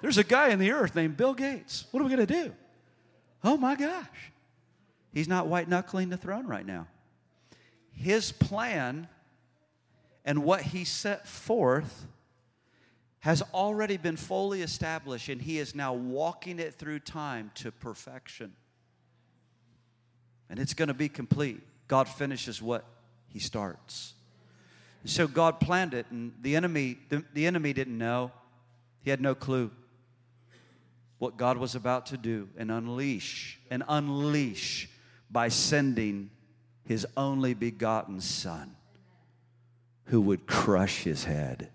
There's 0.00 0.18
a 0.18 0.24
guy 0.24 0.48
in 0.48 0.58
the 0.58 0.72
earth 0.72 0.96
named 0.96 1.16
Bill 1.16 1.34
Gates. 1.34 1.84
What 1.92 2.00
are 2.00 2.04
we 2.04 2.10
going 2.10 2.26
to 2.26 2.34
do? 2.34 2.52
Oh 3.44 3.56
my 3.56 3.76
gosh. 3.76 4.32
He's 5.14 5.28
not 5.28 5.46
white 5.46 5.68
knuckling 5.68 6.08
the 6.08 6.16
throne 6.16 6.48
right 6.48 6.66
now. 6.66 6.88
His 7.92 8.32
plan 8.32 9.06
and 10.24 10.44
what 10.44 10.62
he 10.62 10.84
set 10.84 11.26
forth 11.26 12.06
has 13.20 13.42
already 13.52 13.96
been 13.96 14.16
fully 14.16 14.62
established, 14.62 15.28
and 15.28 15.42
he 15.42 15.58
is 15.58 15.74
now 15.74 15.92
walking 15.92 16.58
it 16.58 16.74
through 16.74 16.98
time 16.98 17.50
to 17.54 17.70
perfection. 17.70 18.52
And 20.48 20.58
it's 20.58 20.74
going 20.74 20.88
to 20.88 20.94
be 20.94 21.08
complete. 21.08 21.60
God 21.86 22.08
finishes 22.08 22.62
what 22.62 22.84
he 23.28 23.38
starts. 23.38 24.14
So 25.04 25.26
God 25.26 25.60
planned 25.60 25.94
it, 25.94 26.06
and 26.10 26.32
the 26.40 26.56
enemy, 26.56 26.98
the, 27.08 27.24
the 27.34 27.46
enemy 27.46 27.72
didn't 27.72 27.96
know. 27.96 28.32
He 29.02 29.10
had 29.10 29.20
no 29.20 29.34
clue 29.34 29.70
what 31.18 31.36
God 31.36 31.58
was 31.58 31.74
about 31.74 32.06
to 32.06 32.16
do 32.16 32.48
and 32.56 32.70
unleash 32.70 33.58
and 33.70 33.82
unleash 33.88 34.88
by 35.30 35.48
sending 35.48 36.30
his 36.84 37.06
only 37.16 37.54
begotten 37.54 38.20
Son 38.20 38.74
who 40.10 40.20
would 40.20 40.44
crush 40.44 41.04
his 41.04 41.24
head. 41.24 41.68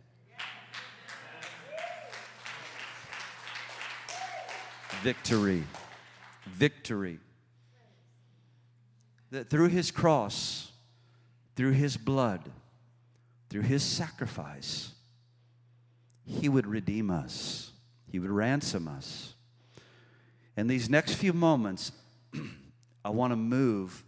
Victory. 5.01 5.63
Victory. 6.46 7.20
That 9.32 9.50
through 9.50 9.70
his 9.70 9.89
cross, 9.89 10.74
through 11.56 11.72
his 11.72 11.96
blood, 11.96 12.51
through 13.50 13.62
his 13.62 13.84
sacrifice, 13.84 14.92
he 16.25 16.50
would 16.50 16.68
redeem 16.68 17.10
us, 17.10 17.72
he 18.12 18.20
would 18.20 18.32
ransom 18.32 18.89
us. 18.89 19.34
In 20.58 20.68
these 20.68 20.89
next 20.89 21.13
few 21.13 21.32
moments, 21.32 21.94
I 23.06 23.12
want 23.12 23.32
to 23.32 23.38
move 23.38 24.04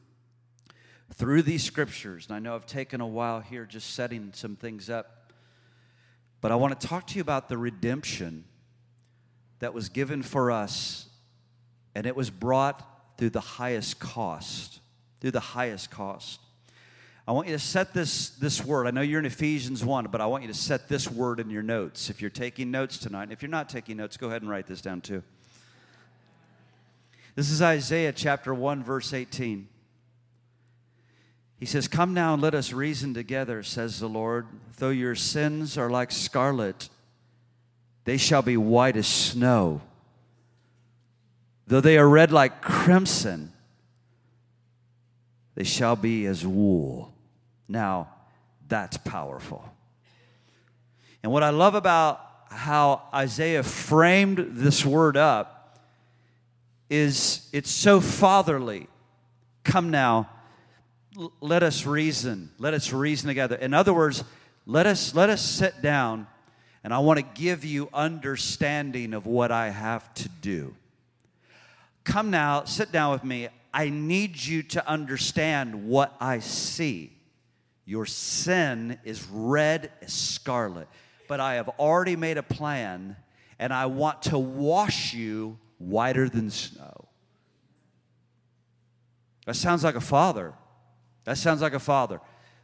through 1.14 1.42
these 1.42 1.64
scriptures. 1.64 2.28
And 2.28 2.36
I 2.36 2.40
know 2.40 2.56
I've 2.56 2.66
taken 2.66 3.02
a 3.02 3.08
while 3.08 3.40
here 3.40 3.66
just 3.66 3.94
setting 3.94 4.32
some 4.34 4.56
things 4.56 4.90
up, 4.90 5.32
but 6.42 6.52
I 6.52 6.56
want 6.56 6.80
to 6.80 6.88
talk 6.88 7.08
to 7.08 7.16
you 7.16 7.22
about 7.22 7.50
the 7.50 7.58
redemption 7.58 8.44
that 9.60 9.74
was 9.74 9.90
given 9.90 10.22
for 10.22 10.52
us, 10.52 11.08
and 11.96 12.06
it 12.06 12.16
was 12.16 12.30
brought 12.30 13.18
through 13.18 13.32
the 13.32 13.40
highest 13.40 14.00
cost. 14.00 14.80
Through 15.20 15.32
the 15.32 15.40
highest 15.40 15.90
cost. 15.90 16.40
I 17.28 17.32
want 17.32 17.48
you 17.48 17.54
to 17.54 17.60
set 17.60 17.94
this, 17.94 18.30
this 18.30 18.64
word. 18.64 18.88
I 18.88 18.92
know 18.92 19.02
you're 19.02 19.20
in 19.20 19.26
Ephesians 19.26 19.84
1, 19.84 20.06
but 20.06 20.22
I 20.22 20.28
want 20.28 20.44
you 20.44 20.48
to 20.48 20.54
set 20.54 20.88
this 20.88 21.12
word 21.12 21.42
in 21.42 21.50
your 21.50 21.64
notes. 21.64 22.10
If 22.10 22.22
you're 22.22 22.30
taking 22.30 22.72
notes 22.72 22.98
tonight, 22.98 23.32
if 23.32 23.42
you're 23.42 23.50
not 23.50 23.68
taking 23.68 23.98
notes, 23.98 24.16
go 24.16 24.28
ahead 24.28 24.44
and 24.44 24.50
write 24.50 24.68
this 24.68 24.80
down 24.80 25.02
too. 25.02 25.24
This 27.36 27.50
is 27.52 27.62
Isaiah 27.62 28.14
chapter 28.14 28.54
1, 28.54 28.84
verse 28.84 29.12
18. 29.12 29.68
He 31.60 31.66
says, 31.66 31.88
Come 31.88 32.14
now 32.14 32.34
and 32.34 32.42
let 32.42 32.54
us 32.54 32.72
reason 32.72 33.14
together, 33.14 33.64
says 33.64 34.00
the 34.00 34.08
Lord. 34.08 34.48
Though 34.78 34.90
your 34.90 35.16
sins 35.16 35.78
are 35.78 35.90
like 35.90 36.12
scarlet, 36.12 36.90
they 38.06 38.18
shall 38.18 38.42
be 38.42 38.58
white 38.58 38.96
as 38.96 39.08
snow. 39.08 39.82
Though 41.66 41.82
they 41.82 41.98
are 41.98 42.08
red 42.08 42.32
like 42.32 42.62
crimson, 42.62 43.52
they 45.56 45.64
shall 45.64 45.96
be 45.96 46.26
as 46.28 46.46
wool. 46.46 47.12
Now, 47.68 48.10
that's 48.68 48.98
powerful. 48.98 49.64
And 51.24 51.32
what 51.32 51.44
I 51.44 51.50
love 51.50 51.76
about 51.76 52.22
how 52.50 53.02
Isaiah 53.14 53.64
framed 53.64 54.38
this 54.52 54.86
word 54.86 55.18
up 55.18 55.80
is 56.90 57.50
it's 57.52 57.72
so 57.72 58.00
fatherly. 58.00 58.88
Come 59.64 59.90
now, 59.90 60.30
let 61.42 61.64
us 61.64 61.86
reason. 61.86 62.52
Let 62.60 62.74
us 62.74 62.94
reason 62.94 63.28
together. 63.28 63.56
In 63.56 63.74
other 63.74 63.94
words, 63.94 64.24
let 64.66 64.86
us 64.86 65.16
let 65.16 65.30
us 65.30 65.42
sit 65.42 65.82
down 65.82 66.28
and 66.84 66.94
I 66.94 67.00
want 67.00 67.20
to 67.20 67.26
give 67.42 67.66
you 67.66 67.90
understanding 67.94 69.14
of 69.14 69.26
what 69.26 69.52
I 69.52 69.70
have 69.70 70.14
to 70.16 70.30
do. 70.30 70.76
Come 72.04 72.30
now, 72.30 72.64
sit 72.64 72.92
down 72.92 73.12
with 73.12 73.24
me. 73.24 73.50
I 73.74 73.90
need 73.90 74.42
you 74.42 74.64
to 74.64 74.88
understand 74.88 75.88
what 75.88 76.16
I 76.20 76.40
see. 76.40 77.12
Your 77.86 78.06
sin 78.06 79.00
is 79.04 79.26
red 79.30 79.92
as 80.02 80.14
scarlet, 80.14 80.88
but 81.28 81.40
I 81.40 81.56
have 81.56 81.70
already 81.80 82.16
made 82.16 82.38
a 82.38 82.44
plan 82.44 83.16
and 83.60 83.74
I 83.74 83.88
want 83.88 84.24
to 84.24 84.38
wash 84.38 85.14
you 85.14 85.58
whiter 85.80 86.30
than 86.30 86.50
snow. 86.50 87.08
That 89.46 89.56
sounds 89.56 89.84
like 89.84 89.96
a 89.96 90.02
father. 90.02 90.54
That 91.28 91.38
sounds 91.38 91.62
like 91.62 91.74
a 91.74 91.80
father. 91.80 92.22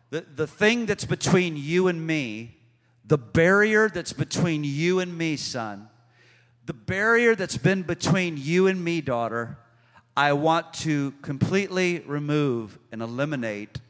The, 0.10 0.22
the 0.22 0.48
thing 0.48 0.86
that's 0.86 1.03
between 1.03 1.58
you 1.58 1.89
and 1.89 2.08
me, 2.08 2.55
the 3.03 3.17
barrier 3.17 3.89
that's 3.89 4.13
between 4.13 4.63
you 4.63 5.01
and 5.01 5.17
me, 5.17 5.36
son, 5.36 5.89
the 6.65 6.74
barrier 6.74 7.36
that's 7.36 7.58
been 7.58 7.82
between 7.82 8.38
you 8.38 8.67
and 8.67 8.82
me, 8.82 9.01
daughter, 9.01 9.58
I 10.15 10.32
want 10.32 10.74
to 10.75 11.12
completely 11.22 12.00
remove 12.05 12.79
and 12.89 13.01
eliminate 13.01 13.82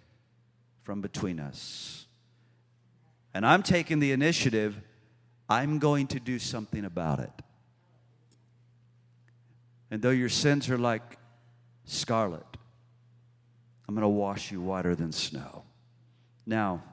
from 0.82 1.02
between 1.02 1.40
us. 1.40 2.08
And 3.32 3.46
I'm 3.46 3.62
taking 3.62 4.00
the 4.00 4.12
initiative, 4.12 4.76
I'm 5.48 5.78
going 5.78 6.08
to 6.08 6.20
do 6.20 6.40
something 6.40 6.84
about 6.84 7.20
it. 7.20 7.44
And 9.92 10.02
though 10.02 10.10
your 10.10 10.30
sins 10.30 10.68
are 10.72 10.80
like 10.80 11.20
scarlet, 11.86 12.53
I'm 13.88 13.96
going 13.96 14.04
to 14.04 14.08
wash 14.08 14.52
you 14.52 14.62
whiter 14.62 14.96
than 14.96 15.12
snow. 15.12 15.64
Now, 16.46 16.84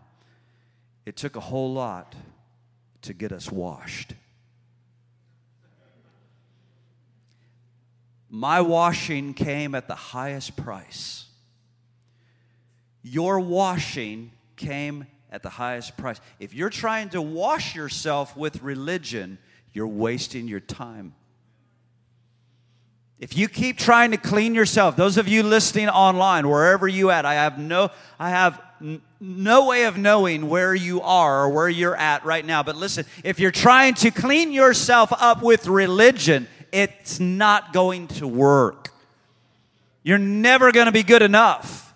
it 1.06 1.16
took 1.16 1.37
a 1.37 1.40
whole 1.40 1.73
lot 1.73 2.14
to 3.02 3.14
get 3.14 3.32
us 3.32 3.50
washed. 3.50 4.14
My 8.28 8.61
washing 8.61 9.35
came 9.35 9.75
at 9.75 9.88
the 9.88 9.94
highest 9.94 10.56
price. 10.56 11.26
Your 13.02 13.40
washing 13.40 14.30
came 14.56 15.06
at 15.32 15.42
the 15.42 15.49
highest 15.49 15.97
price. 15.97 16.20
If 16.38 16.54
you're 16.54 16.70
trying 16.70 17.09
to 17.11 17.23
wash 17.23 17.75
yourself 17.75 18.37
with 18.37 18.62
religion, 18.62 19.38
you're 19.73 19.88
wasting 19.88 20.47
your 20.47 20.61
time. 20.61 21.14
If 23.21 23.37
you 23.37 23.49
keep 23.49 23.77
trying 23.77 24.12
to 24.12 24.17
clean 24.17 24.55
yourself, 24.55 24.97
those 24.97 25.19
of 25.19 25.29
you 25.29 25.43
listening 25.43 25.91
online, 25.91 26.49
wherever 26.49 26.89
you 26.89 27.11
at, 27.11 27.27
I 27.27 27.35
have 27.35 27.59
no, 27.59 27.91
I 28.19 28.31
have 28.31 28.59
no 29.21 29.67
way 29.67 29.85
of 29.85 29.99
knowing 29.99 30.49
where 30.49 30.75
you 30.75 31.03
are 31.03 31.45
or 31.45 31.50
where 31.50 31.69
you're 31.69 31.95
at 31.95 32.25
right 32.25 32.45
now. 32.45 32.62
But 32.62 32.77
listen, 32.77 33.05
if 33.23 33.39
you're 33.39 33.50
trying 33.50 33.93
to 33.97 34.11
clean 34.11 34.53
yourself 34.53 35.12
up 35.12 35.43
with 35.43 35.67
religion, 35.67 36.49
it's 36.73 37.21
not 37.21 37.75
going 37.75 38.09
to 38.09 38.27
work. 38.27 38.89
You're 40.03 40.17
never 40.17 40.73
going 40.73 40.87
to 40.87 40.93
be 40.93 41.03
good 41.03 41.21
enough. 41.21 41.93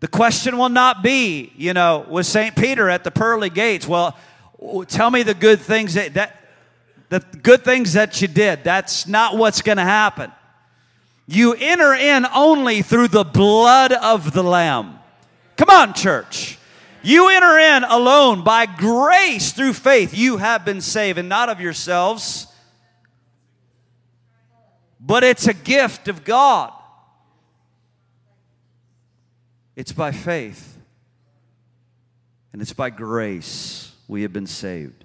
The 0.00 0.08
question 0.08 0.56
will 0.56 0.70
not 0.70 1.02
be, 1.02 1.52
you 1.56 1.74
know, 1.74 2.06
with 2.08 2.24
St. 2.24 2.56
Peter 2.56 2.88
at 2.88 3.04
the 3.04 3.10
pearly 3.10 3.50
gates, 3.50 3.86
well, 3.86 4.16
tell 4.88 5.10
me 5.10 5.22
the 5.22 5.34
good 5.34 5.60
things 5.60 5.92
that, 5.92 6.14
that 6.14 6.45
the 7.08 7.20
good 7.42 7.64
things 7.64 7.92
that 7.94 8.20
you 8.20 8.28
did. 8.28 8.64
That's 8.64 9.06
not 9.06 9.36
what's 9.36 9.62
going 9.62 9.78
to 9.78 9.84
happen. 9.84 10.32
You 11.26 11.54
enter 11.54 11.94
in 11.94 12.26
only 12.34 12.82
through 12.82 13.08
the 13.08 13.24
blood 13.24 13.92
of 13.92 14.32
the 14.32 14.42
Lamb. 14.42 14.98
Come 15.56 15.70
on, 15.70 15.94
church. 15.94 16.58
You 17.02 17.28
enter 17.28 17.58
in 17.58 17.84
alone 17.84 18.42
by 18.44 18.66
grace 18.66 19.52
through 19.52 19.74
faith. 19.74 20.16
You 20.16 20.38
have 20.38 20.64
been 20.64 20.80
saved, 20.80 21.18
and 21.18 21.28
not 21.28 21.48
of 21.48 21.60
yourselves, 21.60 22.46
but 25.00 25.22
it's 25.22 25.46
a 25.46 25.54
gift 25.54 26.08
of 26.08 26.24
God. 26.24 26.72
It's 29.76 29.92
by 29.92 30.10
faith 30.10 30.76
and 32.56 32.62
it's 32.62 32.72
by 32.72 32.88
grace 32.88 33.92
we 34.08 34.22
have 34.22 34.32
been 34.32 34.46
saved. 34.46 35.04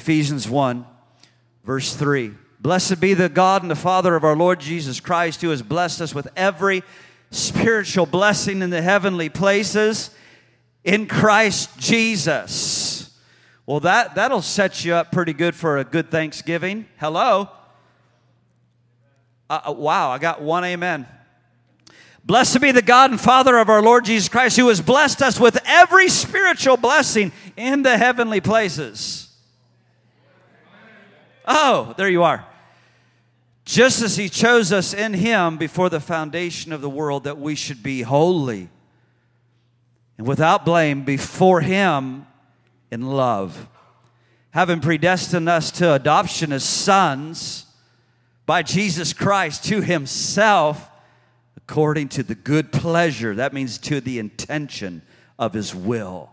Ephesians 0.00 0.48
1, 0.48 0.86
verse 1.62 1.94
3. 1.94 2.32
Blessed 2.58 3.00
be 3.00 3.12
the 3.12 3.28
God 3.28 3.60
and 3.60 3.70
the 3.70 3.76
Father 3.76 4.16
of 4.16 4.24
our 4.24 4.34
Lord 4.34 4.58
Jesus 4.58 4.98
Christ, 4.98 5.42
who 5.42 5.50
has 5.50 5.60
blessed 5.60 6.00
us 6.00 6.14
with 6.14 6.26
every 6.36 6.82
spiritual 7.30 8.06
blessing 8.06 8.62
in 8.62 8.70
the 8.70 8.80
heavenly 8.80 9.28
places 9.28 10.08
in 10.84 11.06
Christ 11.06 11.78
Jesus. 11.78 13.14
Well, 13.66 13.80
that, 13.80 14.14
that'll 14.14 14.40
set 14.40 14.86
you 14.86 14.94
up 14.94 15.12
pretty 15.12 15.34
good 15.34 15.54
for 15.54 15.76
a 15.76 15.84
good 15.84 16.10
Thanksgiving. 16.10 16.86
Hello. 16.98 17.50
Uh, 19.50 19.60
uh 19.66 19.72
wow, 19.72 20.12
I 20.12 20.18
got 20.18 20.40
one 20.40 20.64
amen. 20.64 21.06
Blessed 22.24 22.62
be 22.62 22.72
the 22.72 22.80
God 22.80 23.10
and 23.10 23.20
Father 23.20 23.58
of 23.58 23.68
our 23.68 23.82
Lord 23.82 24.06
Jesus 24.06 24.30
Christ, 24.30 24.56
who 24.56 24.68
has 24.68 24.80
blessed 24.80 25.20
us 25.20 25.38
with 25.38 25.60
every 25.66 26.08
spiritual 26.08 26.78
blessing 26.78 27.32
in 27.58 27.82
the 27.82 27.98
heavenly 27.98 28.40
places. 28.40 29.29
Oh, 31.46 31.94
there 31.96 32.08
you 32.08 32.22
are. 32.22 32.46
Just 33.64 34.02
as 34.02 34.16
He 34.16 34.28
chose 34.28 34.72
us 34.72 34.94
in 34.94 35.14
Him 35.14 35.56
before 35.56 35.88
the 35.88 36.00
foundation 36.00 36.72
of 36.72 36.80
the 36.80 36.90
world 36.90 37.24
that 37.24 37.38
we 37.38 37.54
should 37.54 37.82
be 37.82 38.02
holy 38.02 38.68
and 40.18 40.26
without 40.26 40.64
blame 40.64 41.04
before 41.04 41.60
Him 41.60 42.26
in 42.90 43.02
love, 43.02 43.68
having 44.50 44.80
predestined 44.80 45.48
us 45.48 45.70
to 45.70 45.94
adoption 45.94 46.52
as 46.52 46.64
sons 46.64 47.66
by 48.46 48.62
Jesus 48.62 49.12
Christ 49.12 49.64
to 49.64 49.80
Himself 49.80 50.90
according 51.56 52.08
to 52.08 52.24
the 52.24 52.34
good 52.34 52.72
pleasure, 52.72 53.36
that 53.36 53.52
means 53.52 53.78
to 53.78 54.00
the 54.00 54.18
intention 54.18 55.02
of 55.38 55.52
His 55.52 55.72
will, 55.72 56.30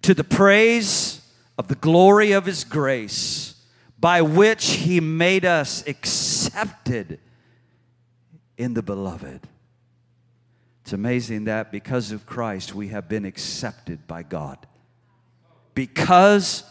to 0.00 0.14
the 0.14 0.24
praise 0.24 1.20
of 1.58 1.68
the 1.68 1.74
glory 1.74 2.32
of 2.32 2.46
His 2.46 2.64
grace, 2.64 3.53
by 4.04 4.20
which 4.20 4.72
He 4.72 5.00
made 5.00 5.46
us 5.46 5.82
accepted 5.86 7.18
in 8.58 8.74
the 8.74 8.82
beloved. 8.82 9.40
It's 10.82 10.92
amazing 10.92 11.44
that 11.44 11.72
because 11.72 12.12
of 12.12 12.26
Christ, 12.26 12.74
we 12.74 12.88
have 12.88 13.08
been 13.08 13.24
accepted 13.24 14.06
by 14.06 14.22
God. 14.22 14.58
Because 15.74 16.64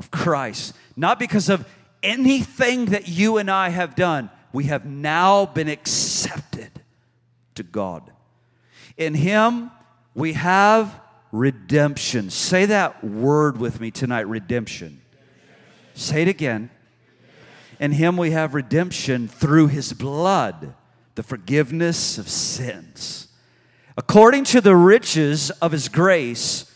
of 0.00 0.10
Christ, 0.10 0.74
not 0.96 1.20
because 1.20 1.48
of 1.48 1.64
anything 2.02 2.86
that 2.86 3.06
you 3.06 3.36
and 3.36 3.48
I 3.48 3.68
have 3.68 3.94
done, 3.94 4.28
we 4.52 4.64
have 4.64 4.84
now 4.84 5.46
been 5.46 5.68
accepted 5.68 6.72
to 7.54 7.62
God. 7.62 8.10
In 8.96 9.14
Him, 9.14 9.70
we 10.16 10.32
have 10.32 11.00
redemption. 11.30 12.30
Say 12.30 12.66
that 12.66 13.04
word 13.04 13.58
with 13.58 13.78
me 13.78 13.92
tonight 13.92 14.26
redemption. 14.26 15.00
Say 15.94 16.22
it 16.22 16.28
again. 16.28 16.68
In 17.80 17.92
Him, 17.92 18.16
we 18.16 18.30
have 18.30 18.54
redemption 18.54 19.26
through 19.26 19.66
His 19.68 19.92
blood, 19.92 20.74
the 21.16 21.24
forgiveness 21.24 22.18
of 22.18 22.28
sins. 22.28 23.26
According 23.96 24.44
to 24.44 24.60
the 24.60 24.76
riches 24.76 25.50
of 25.50 25.72
His 25.72 25.88
grace, 25.88 26.70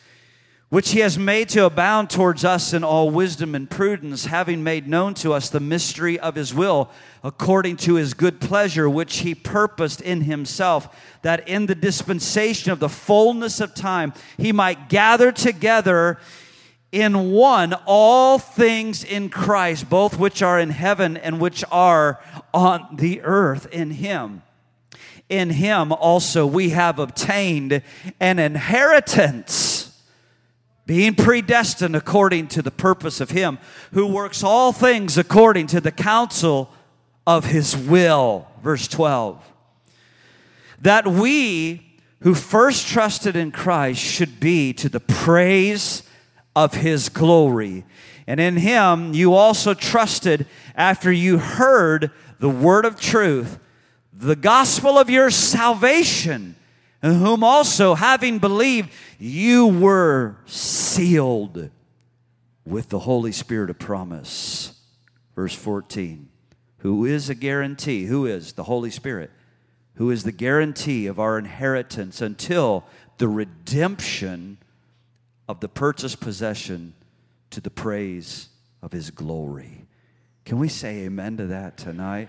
which 0.75 0.91
he 0.91 0.99
has 0.99 1.17
made 1.17 1.49
to 1.49 1.65
abound 1.65 2.11
towards 2.11 2.45
us 2.45 2.73
in 2.73 2.83
all 2.83 3.09
wisdom 3.09 3.55
and 3.55 3.71
prudence, 3.71 4.27
having 4.27 4.65
made 4.65 4.89
known 4.89 5.15
to 5.15 5.33
us 5.33 5.49
the 5.49 5.61
mystery 5.61 6.19
of 6.19 6.35
his 6.35 6.53
will, 6.53 6.91
according 7.23 7.77
to 7.77 7.95
his 7.95 8.13
good 8.13 8.41
pleasure, 8.41 8.91
which 8.91 9.19
he 9.19 9.37
purposed 9.37 10.01
in 10.01 10.23
himself, 10.23 10.89
that 11.23 11.47
in 11.49 11.67
the 11.67 11.77
dispensation 11.77 12.73
of 12.73 12.81
the 12.81 12.89
fullness 12.89 13.61
of 13.61 13.73
time 13.73 14.13
he 14.37 14.51
might 14.51 14.89
gather 14.89 15.31
together 15.31 16.19
in 16.95 17.33
one 17.33 17.75
all 17.87 18.39
things 18.39 19.03
in 19.03 19.29
Christ, 19.29 19.91
both 19.91 20.17
which 20.17 20.43
are 20.43 20.61
in 20.61 20.71
heaven 20.71 21.17
and 21.17 21.41
which 21.41 21.65
are 21.73 22.23
on 22.55 22.87
the 22.93 23.21
earth 23.23 23.67
in 23.73 23.91
him. 23.91 24.43
In 25.29 25.51
him 25.51 25.91
also 25.91 26.47
we 26.47 26.71
have 26.71 27.01
obtained 27.01 27.83
an 28.21 28.39
inheritance 28.39 30.01
being 30.87 31.15
predestined 31.17 31.97
according 31.97 32.47
to 32.49 32.63
the 32.63 32.71
purpose 32.71 33.21
of 33.21 33.31
Him 33.31 33.59
who 33.93 34.07
works 34.07 34.45
all 34.45 34.71
things 34.71 35.17
according 35.17 35.67
to 35.69 35.81
the 35.81 35.91
counsel 35.91 36.71
of 37.27 37.47
His 37.47 37.75
will. 37.75 38.47
Verse 38.63 38.87
12. 38.87 39.43
That 40.83 41.07
we 41.07 41.99
who 42.21 42.35
first 42.35 42.87
trusted 42.87 43.35
in 43.35 43.51
Christ 43.51 44.01
should 44.01 44.39
be 44.41 44.75
to 44.75 44.91
the 44.91 45.01
praise 45.01 46.03
of 46.57 46.75
His 46.75 47.09
glory. 47.09 47.85
And 48.27 48.41
in 48.41 48.57
Him 48.57 49.15
you 49.15 49.35
also 49.35 49.75
trusted 49.75 50.47
after 50.75 51.13
you 51.13 51.39
heard 51.39 52.11
the 52.39 52.51
word 52.51 52.85
of 52.85 53.01
truth, 53.01 53.59
the 54.13 54.37
gospel 54.37 54.99
of 54.99 55.11
your 55.11 55.31
salvation 55.31 56.57
in 57.05 57.17
whom 57.17 57.45
also, 57.45 57.95
having 57.95 58.39
believed, 58.39 58.91
you 59.19 59.67
were 59.67 60.37
sealed 60.47 61.69
with 62.65 62.89
the 62.89 63.01
Holy 63.01 63.31
Spirit 63.31 63.69
of 63.69 63.79
promise. 63.79 64.81
Verse 65.35 65.55
14, 65.55 66.31
who 66.79 67.05
is 67.05 67.29
a 67.29 67.35
guarantee? 67.35 68.07
Who 68.07 68.25
is 68.25 68.55
the 68.55 68.65
Holy 68.65 68.91
Spirit? 68.91 69.31
Who 69.97 70.11
is 70.11 70.25
the 70.25 70.33
guarantee 70.33 71.07
of 71.07 71.19
our 71.19 71.39
inheritance 71.39 72.23
until 72.23 72.85
the 73.19 73.29
redemption 73.29 74.57
of 75.49 75.61
the 75.61 75.69
purchased 75.69 76.21
possession 76.21 76.95
to 77.51 77.61
the 77.61 77.71
praise 77.71 78.49
of 78.83 78.93
his 78.93 79.11
glory. 79.11 79.87
Can 80.45 80.59
we 80.59 80.69
say 80.69 81.05
amen 81.05 81.37
to 81.39 81.47
that 81.47 81.77
tonight? 81.77 82.29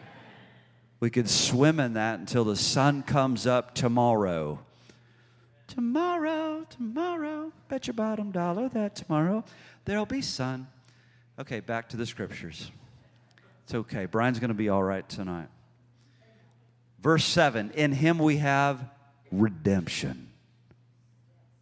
We 0.99 1.09
could 1.09 1.29
swim 1.29 1.79
in 1.79 1.93
that 1.93 2.19
until 2.19 2.45
the 2.45 2.55
sun 2.55 3.03
comes 3.03 3.45
up 3.45 3.75
tomorrow. 3.75 4.59
Tomorrow, 5.67 6.65
tomorrow, 6.69 7.51
bet 7.67 7.87
your 7.87 7.95
bottom 7.95 8.31
dollar 8.31 8.69
that 8.69 8.95
tomorrow 8.95 9.43
there'll 9.85 10.05
be 10.05 10.21
sun. 10.21 10.67
Okay, 11.37 11.59
back 11.59 11.89
to 11.89 11.97
the 11.97 12.05
scriptures. 12.05 12.71
It's 13.63 13.73
okay. 13.73 14.05
Brian's 14.05 14.39
going 14.39 14.49
to 14.49 14.53
be 14.53 14.69
all 14.69 14.83
right 14.83 15.07
tonight. 15.09 15.47
Verse 17.01 17.25
7 17.25 17.71
In 17.71 17.91
him 17.91 18.19
we 18.19 18.37
have 18.37 18.83
redemption. 19.31 20.29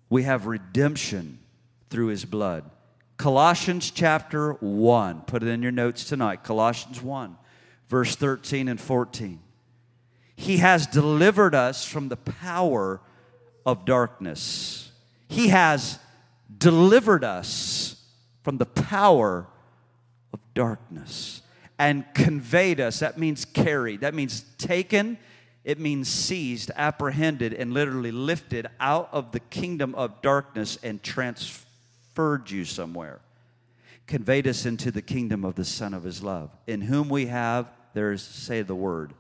We 0.10 0.24
have 0.24 0.46
redemption 0.46 1.40
through 1.94 2.08
his 2.08 2.26
blood. 2.26 2.64
Colossians 3.18 3.92
chapter 3.92 4.54
1. 4.54 5.22
Put 5.28 5.44
it 5.44 5.48
in 5.48 5.62
your 5.62 5.72
notes 5.72 6.06
tonight. 6.06 6.44
Colossians 6.44 7.04
1, 7.04 7.38
verse 7.88 8.16
13 8.16 8.68
and 8.68 8.82
14. 8.82 9.40
He 10.36 10.58
has 10.58 10.88
delivered 10.88 11.54
us 11.54 11.86
from 11.86 12.10
the 12.10 12.18
power 12.18 13.00
of 13.64 13.86
darkness. 13.86 14.92
He 15.28 15.50
has 15.50 16.00
delivered 16.58 17.24
us 17.24 18.04
from 18.42 18.58
the 18.58 18.66
power 18.66 19.46
of 20.34 20.40
darkness 20.56 21.44
and 21.78 22.06
conveyed 22.16 22.80
us. 22.80 23.02
That 23.02 23.20
means 23.20 23.46
carried, 23.46 24.02
that 24.02 24.16
means 24.16 24.46
taken, 24.58 25.20
it 25.64 25.80
means 25.80 26.08
seized, 26.08 26.72
apprehended, 26.76 27.54
and 27.54 27.72
literally 27.72 28.12
lifted 28.12 28.66
out 28.80 29.10
of 29.12 29.32
the 29.32 29.40
kingdom 29.40 29.94
of 29.94 30.24
darkness 30.24 30.80
and 30.82 31.04
transferred 32.14 32.52
you 32.52 32.66
somewhere. 32.66 33.20
Conveyed 34.06 34.48
us 34.48 34.66
into 34.66 34.92
the 34.92 35.02
kingdom 35.02 35.46
of 35.46 35.56
the 35.56 35.66
Son 35.66 35.94
of 35.94 36.04
His 36.04 36.22
love, 36.22 36.52
in 36.68 36.82
whom 36.82 37.10
we 37.10 37.28
have, 37.28 37.68
there's, 37.94 38.22
say 38.22 38.62
the 38.62 38.76
word, 38.76 39.14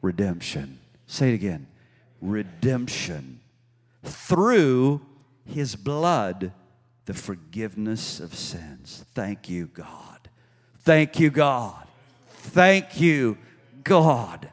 redemption. 0.00 0.78
Say 1.06 1.30
it 1.30 1.34
again 1.34 1.66
redemption 2.20 3.40
through 4.04 5.00
his 5.44 5.74
blood 5.74 6.52
the 7.06 7.14
forgiveness 7.14 8.20
of 8.20 8.32
sins. 8.32 9.04
Thank 9.12 9.48
you, 9.48 9.66
God. 9.66 10.28
Thank 10.84 11.18
you, 11.18 11.30
God. 11.30 11.84
Thank 12.28 13.00
you, 13.00 13.38
God. 13.82 14.52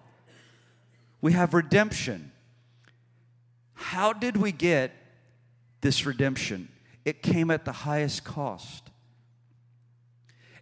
We 1.22 1.34
have 1.34 1.54
redemption. 1.54 2.32
How 3.76 4.14
did 4.14 4.36
we 4.36 4.52
get 4.52 4.94
this 5.82 6.08
redemption? 6.08 6.70
It 7.06 7.22
came 7.24 7.52
at 7.52 7.66
the 7.66 7.72
highest 7.72 8.24
cost. 8.24 8.90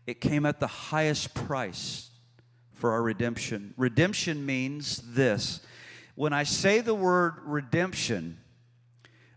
It 0.06 0.22
came 0.22 0.46
at 0.46 0.60
the 0.60 0.68
highest 0.68 1.34
price 1.34 2.10
for 2.74 2.92
our 2.92 3.02
redemption. 3.02 3.74
Redemption 3.78 4.46
means 4.46 5.02
this. 5.14 5.60
When 6.16 6.34
I 6.34 6.44
say 6.44 6.80
the 6.80 6.96
word 6.96 7.36
redemption, 7.44 8.38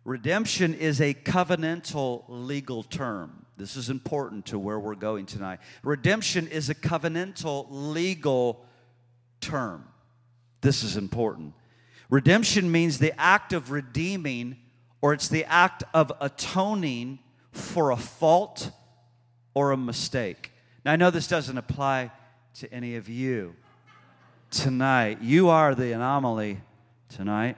Redemption 0.04 0.74
is 0.74 1.00
a 1.00 1.14
covenantal 1.14 2.24
legal 2.28 2.82
term. 2.82 3.46
This 3.56 3.76
is 3.76 3.90
important 3.90 4.46
to 4.46 4.58
where 4.58 4.80
we're 4.80 4.94
going 4.94 5.26
tonight. 5.26 5.60
Redemption 5.82 6.46
is 6.46 6.70
a 6.70 6.74
covenantal 6.74 7.66
legal 7.70 8.64
term. 9.40 9.84
This 10.62 10.82
is 10.82 10.96
important. 10.96 11.52
Redemption 12.08 12.72
means 12.72 12.98
the 12.98 13.18
act 13.20 13.52
of 13.52 13.70
redeeming, 13.70 14.56
or 15.02 15.12
it's 15.12 15.28
the 15.28 15.44
act 15.44 15.84
of 15.94 16.12
atoning 16.20 17.18
for 17.52 17.90
a 17.90 17.96
fault 17.96 18.70
or 19.54 19.72
a 19.72 19.76
mistake. 19.76 20.52
Now, 20.84 20.92
I 20.92 20.96
know 20.96 21.10
this 21.10 21.26
doesn't 21.26 21.58
apply 21.58 22.10
to 22.54 22.72
any 22.72 22.96
of 22.96 23.08
you 23.08 23.54
tonight. 24.50 25.20
You 25.20 25.48
are 25.48 25.74
the 25.74 25.92
anomaly 25.92 26.60
tonight. 27.08 27.56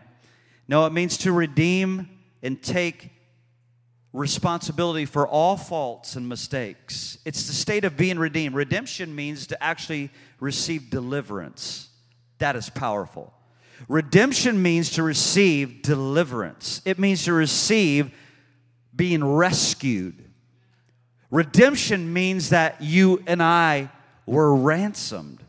No, 0.69 0.87
it 0.87 0.93
means 0.93 1.19
to 1.19 1.33
redeem 1.33 2.09
and 2.43 2.63
take 2.63 3.11
responsibility 4.13 5.07
for 5.07 5.27
all 5.27 5.57
faults 5.57 6.17
and 6.17 6.29
mistakes. 6.29 7.19
It's 7.25 7.47
the 7.47 7.53
state 7.53 7.85
of 7.85 7.97
being 7.97 8.19
redeemed. 8.19 8.55
Redemption 8.55 9.15
means 9.15 9.47
to 9.49 9.63
actually 9.63 10.11
receive 10.39 10.91
deliverance. 10.91 11.89
That 12.39 12.57
is 12.57 12.69
powerful. 12.69 13.33
Redemption 13.89 14.63
means 14.63 14.91
to 14.91 15.03
receive 15.03 15.83
deliverance, 15.83 16.83
it 16.85 16.99
means 16.99 17.25
to 17.25 17.33
receive 17.33 18.13
being 18.95 19.25
rescued. 19.25 20.23
Redemption 21.31 22.13
means 22.13 22.51
that 22.51 22.83
you 22.83 23.23
and 23.27 23.43
I 23.43 23.91
were 24.27 24.55
ransomed. 24.55 25.43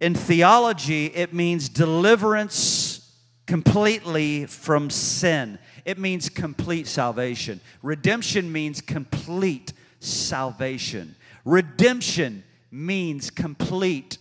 In 0.00 0.14
theology, 0.14 1.06
it 1.06 1.34
means 1.34 1.68
deliverance 1.68 3.14
completely 3.46 4.46
from 4.46 4.88
sin. 4.88 5.58
it 5.84 5.98
means 5.98 6.28
complete 6.28 6.86
salvation. 6.86 7.60
Redemption 7.82 8.50
means 8.52 8.80
complete 8.80 9.72
salvation. 9.98 11.16
Redemption 11.44 12.44
means 12.70 13.30
complete 13.30 14.18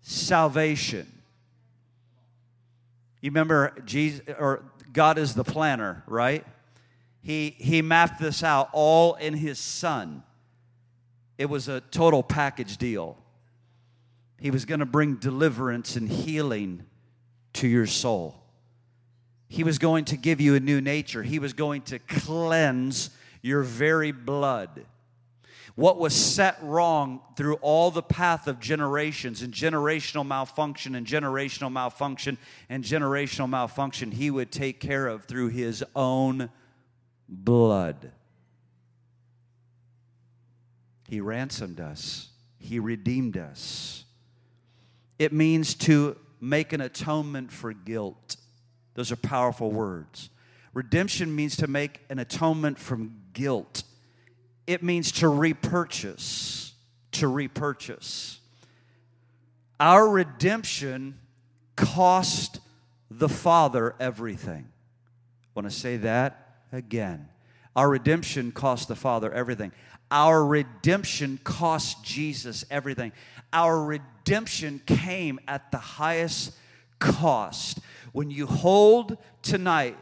salvation. 0.00 1.21
You 3.22 3.30
remember 3.30 3.72
Jesus 3.86 4.20
or 4.38 4.64
God 4.92 5.16
is 5.16 5.34
the 5.34 5.44
planner, 5.44 6.02
right? 6.06 6.44
He 7.22 7.54
he 7.56 7.80
mapped 7.80 8.20
this 8.20 8.42
out 8.42 8.68
all 8.72 9.14
in 9.14 9.34
his 9.34 9.58
son. 9.58 10.24
It 11.38 11.46
was 11.46 11.68
a 11.68 11.80
total 11.80 12.22
package 12.22 12.76
deal. 12.76 13.16
He 14.38 14.50
was 14.50 14.64
going 14.64 14.80
to 14.80 14.86
bring 14.86 15.16
deliverance 15.16 15.96
and 15.96 16.08
healing 16.08 16.84
to 17.54 17.68
your 17.68 17.86
soul. 17.86 18.42
He 19.48 19.62
was 19.62 19.78
going 19.78 20.04
to 20.06 20.16
give 20.16 20.40
you 20.40 20.56
a 20.56 20.60
new 20.60 20.80
nature. 20.80 21.22
He 21.22 21.38
was 21.38 21.52
going 21.52 21.82
to 21.82 22.00
cleanse 22.00 23.10
your 23.40 23.62
very 23.62 24.10
blood. 24.10 24.84
What 25.74 25.98
was 25.98 26.14
set 26.14 26.58
wrong 26.62 27.20
through 27.36 27.54
all 27.56 27.90
the 27.90 28.02
path 28.02 28.46
of 28.46 28.60
generations 28.60 29.42
and 29.42 29.52
generational 29.52 30.26
malfunction 30.26 30.94
and 30.94 31.06
generational 31.06 31.72
malfunction 31.72 32.38
and 32.68 32.84
generational 32.84 33.48
malfunction, 33.48 34.10
he 34.10 34.30
would 34.30 34.52
take 34.52 34.80
care 34.80 35.06
of 35.06 35.24
through 35.24 35.48
his 35.48 35.84
own 35.94 36.50
blood. 37.28 38.12
He 41.08 41.20
ransomed 41.20 41.80
us, 41.80 42.28
he 42.58 42.78
redeemed 42.78 43.36
us. 43.36 44.04
It 45.18 45.32
means 45.32 45.74
to 45.74 46.16
make 46.40 46.72
an 46.72 46.80
atonement 46.80 47.52
for 47.52 47.72
guilt. 47.72 48.36
Those 48.94 49.12
are 49.12 49.16
powerful 49.16 49.70
words. 49.70 50.30
Redemption 50.74 51.34
means 51.34 51.56
to 51.56 51.66
make 51.66 52.00
an 52.08 52.18
atonement 52.18 52.78
from 52.78 53.20
guilt. 53.32 53.84
It 54.66 54.82
means 54.82 55.12
to 55.12 55.28
repurchase, 55.28 56.72
to 57.12 57.28
repurchase. 57.28 58.38
Our 59.80 60.08
redemption 60.08 61.18
cost 61.76 62.60
the 63.10 63.28
Father 63.28 63.94
everything. 63.98 64.68
I 64.68 65.48
want 65.54 65.68
to 65.68 65.76
say 65.76 65.96
that 65.98 66.56
again. 66.72 67.28
Our 67.74 67.88
redemption 67.88 68.52
cost 68.52 68.88
the 68.88 68.96
Father 68.96 69.32
everything. 69.32 69.72
Our 70.10 70.44
redemption 70.44 71.40
cost 71.42 72.04
Jesus 72.04 72.64
everything. 72.70 73.12
Our 73.52 73.82
redemption 73.82 74.80
came 74.86 75.40
at 75.48 75.70
the 75.72 75.78
highest 75.78 76.52
cost. 76.98 77.80
When 78.12 78.30
you 78.30 78.46
hold 78.46 79.16
tonight 79.42 79.96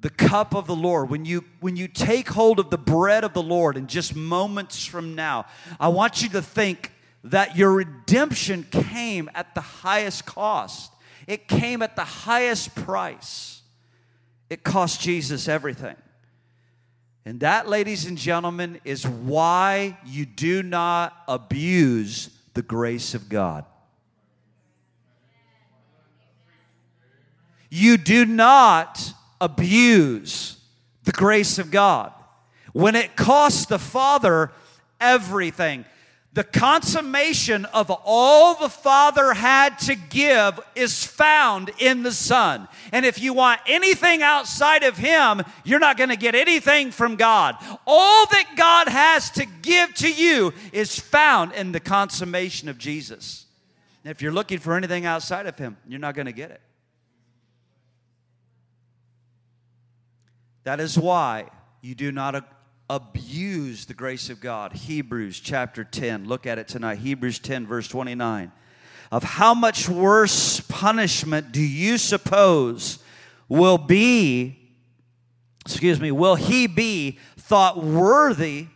the 0.00 0.10
cup 0.10 0.54
of 0.54 0.66
the 0.66 0.74
Lord, 0.74 1.10
when 1.10 1.24
you 1.24 1.44
when 1.60 1.76
you 1.76 1.86
take 1.86 2.28
hold 2.28 2.58
of 2.58 2.70
the 2.70 2.78
bread 2.78 3.22
of 3.22 3.34
the 3.34 3.42
Lord 3.42 3.76
in 3.76 3.86
just 3.86 4.16
moments 4.16 4.86
from 4.86 5.14
now, 5.14 5.46
I 5.78 5.88
want 5.88 6.22
you 6.22 6.28
to 6.30 6.42
think 6.42 6.92
that 7.24 7.56
your 7.56 7.72
redemption 7.72 8.66
came 8.70 9.30
at 9.34 9.54
the 9.54 9.60
highest 9.60 10.24
cost. 10.24 10.92
It 11.26 11.48
came 11.48 11.82
at 11.82 11.96
the 11.96 12.04
highest 12.04 12.74
price. 12.74 13.60
It 14.48 14.64
cost 14.64 15.02
Jesus 15.02 15.48
everything. 15.48 15.96
And 17.26 17.40
that, 17.40 17.68
ladies 17.68 18.06
and 18.06 18.16
gentlemen, 18.16 18.80
is 18.84 19.06
why 19.06 19.98
you 20.06 20.24
do 20.24 20.62
not 20.62 21.14
abuse 21.28 22.30
the 22.54 22.62
grace 22.62 23.14
of 23.14 23.28
God. 23.28 23.66
You 27.68 27.98
do 27.98 28.24
not 28.24 29.12
abuse 29.40 30.56
the 31.04 31.12
grace 31.12 31.58
of 31.58 31.70
God. 31.70 32.12
When 32.72 32.94
it 32.94 33.16
costs 33.16 33.66
the 33.66 33.78
Father 33.78 34.52
everything, 35.00 35.84
the 36.32 36.44
consummation 36.44 37.64
of 37.64 37.90
all 38.04 38.54
the 38.54 38.68
Father 38.68 39.34
had 39.34 39.78
to 39.80 39.96
give 39.96 40.60
is 40.76 41.04
found 41.04 41.72
in 41.78 42.04
the 42.04 42.12
Son. 42.12 42.68
And 42.92 43.04
if 43.04 43.20
you 43.20 43.32
want 43.32 43.60
anything 43.66 44.22
outside 44.22 44.84
of 44.84 44.96
Him, 44.96 45.42
you're 45.64 45.80
not 45.80 45.96
going 45.96 46.10
to 46.10 46.16
get 46.16 46.36
anything 46.36 46.92
from 46.92 47.16
God. 47.16 47.56
All 47.84 48.26
that 48.26 48.54
God 48.56 48.86
has 48.86 49.30
to 49.32 49.44
give 49.44 49.92
to 49.94 50.12
you 50.12 50.52
is 50.72 50.96
found 50.96 51.52
in 51.52 51.72
the 51.72 51.80
consummation 51.80 52.68
of 52.68 52.78
Jesus. 52.78 53.46
And 54.04 54.12
if 54.12 54.22
you're 54.22 54.32
looking 54.32 54.60
for 54.60 54.76
anything 54.76 55.06
outside 55.06 55.46
of 55.46 55.58
Him, 55.58 55.76
you're 55.88 55.98
not 55.98 56.14
going 56.14 56.26
to 56.26 56.32
get 56.32 56.52
it. 56.52 56.60
That 60.64 60.80
is 60.80 60.98
why 60.98 61.46
you 61.80 61.94
do 61.94 62.12
not 62.12 62.44
abuse 62.90 63.86
the 63.86 63.94
grace 63.94 64.30
of 64.30 64.40
God. 64.40 64.72
Hebrews 64.72 65.40
chapter 65.40 65.84
10. 65.84 66.26
Look 66.26 66.46
at 66.46 66.58
it 66.58 66.68
tonight. 66.68 66.98
Hebrews 66.98 67.38
10, 67.38 67.66
verse 67.66 67.88
29. 67.88 68.52
Of 69.12 69.22
how 69.22 69.54
much 69.54 69.88
worse 69.88 70.60
punishment 70.60 71.52
do 71.52 71.62
you 71.62 71.98
suppose 71.98 72.98
will 73.48 73.78
be, 73.78 74.58
excuse 75.64 76.00
me, 76.00 76.10
will 76.12 76.36
he 76.36 76.66
be 76.66 77.18
thought 77.36 77.82
worthy 77.82 78.66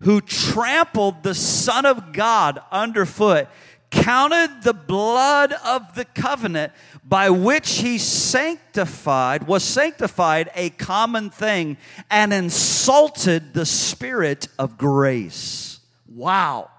who 0.00 0.20
trampled 0.20 1.22
the 1.22 1.34
Son 1.34 1.86
of 1.86 2.12
God 2.12 2.60
underfoot, 2.70 3.48
counted 3.92 4.62
the 4.62 4.72
blood 4.72 5.52
of 5.64 5.94
the 5.94 6.04
covenant 6.06 6.72
by 7.04 7.30
which 7.30 7.78
he 7.78 7.98
sanctified, 7.98 9.46
was 9.46 9.62
sanctified 9.62 10.50
a 10.56 10.70
common 10.70 11.30
thing, 11.30 11.76
and 12.10 12.32
insulted 12.32 13.54
the 13.54 13.66
Spirit 13.66 14.48
of 14.58 14.76
grace. 14.76 15.78
Wow. 16.08 16.70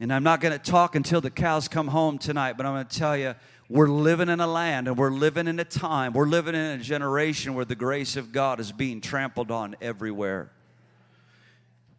And 0.00 0.12
I'm 0.12 0.24
not 0.24 0.40
going 0.40 0.58
to 0.58 0.70
talk 0.70 0.96
until 0.96 1.20
the 1.20 1.30
cows 1.30 1.68
come 1.68 1.88
home 1.88 2.18
tonight, 2.18 2.56
but 2.56 2.66
I'm 2.66 2.74
going 2.74 2.86
to 2.86 2.98
tell 2.98 3.16
you, 3.16 3.34
we're 3.68 3.88
living 3.88 4.28
in 4.28 4.40
a 4.40 4.46
land 4.46 4.88
and 4.88 4.96
we're 4.96 5.10
living 5.10 5.48
in 5.48 5.58
a 5.58 5.64
time, 5.64 6.12
we're 6.12 6.26
living 6.26 6.54
in 6.54 6.60
a 6.60 6.78
generation 6.78 7.54
where 7.54 7.64
the 7.64 7.74
grace 7.74 8.16
of 8.16 8.32
God 8.32 8.60
is 8.60 8.72
being 8.72 9.00
trampled 9.00 9.50
on 9.50 9.76
everywhere. 9.80 10.50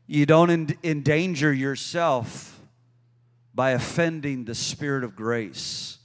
You 0.07 0.25
don't 0.25 0.75
endanger 0.83 1.51
yourself 1.51 2.56
by 3.57 3.71
offending 3.71 4.45
the 4.45 4.55
Spirit 4.55 5.03
of 5.03 5.17
grace 5.17 5.97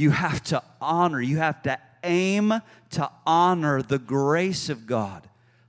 you 0.00 0.10
have 0.10 0.42
to 0.44 0.62
honor, 0.80 1.20
you 1.20 1.36
have 1.36 1.62
to 1.62 1.78
aim 2.02 2.54
to 2.90 3.10
honor 3.26 3.82
the 3.82 3.98
grace 3.98 4.70
of 4.70 4.86
God 4.86 5.28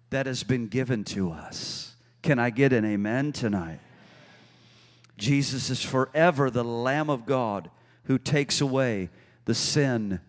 that 0.10 0.26
has 0.26 0.44
been 0.44 0.68
given 0.68 1.04
to 1.04 1.32
us. 1.32 1.96
Can 2.22 2.40
I 2.40 2.50
get 2.50 2.72
an 2.72 2.86
amen 2.86 3.34
tonight? 3.34 3.80
Jesus 5.18 5.70
is 5.70 5.84
forever 5.84 6.50
the 6.50 6.64
Lamb 6.64 7.10
of 7.10 7.26
God 7.26 7.70
who 8.06 8.18
takes 8.18 8.62
away 8.62 9.10
the 9.44 9.54
sin 9.54 10.22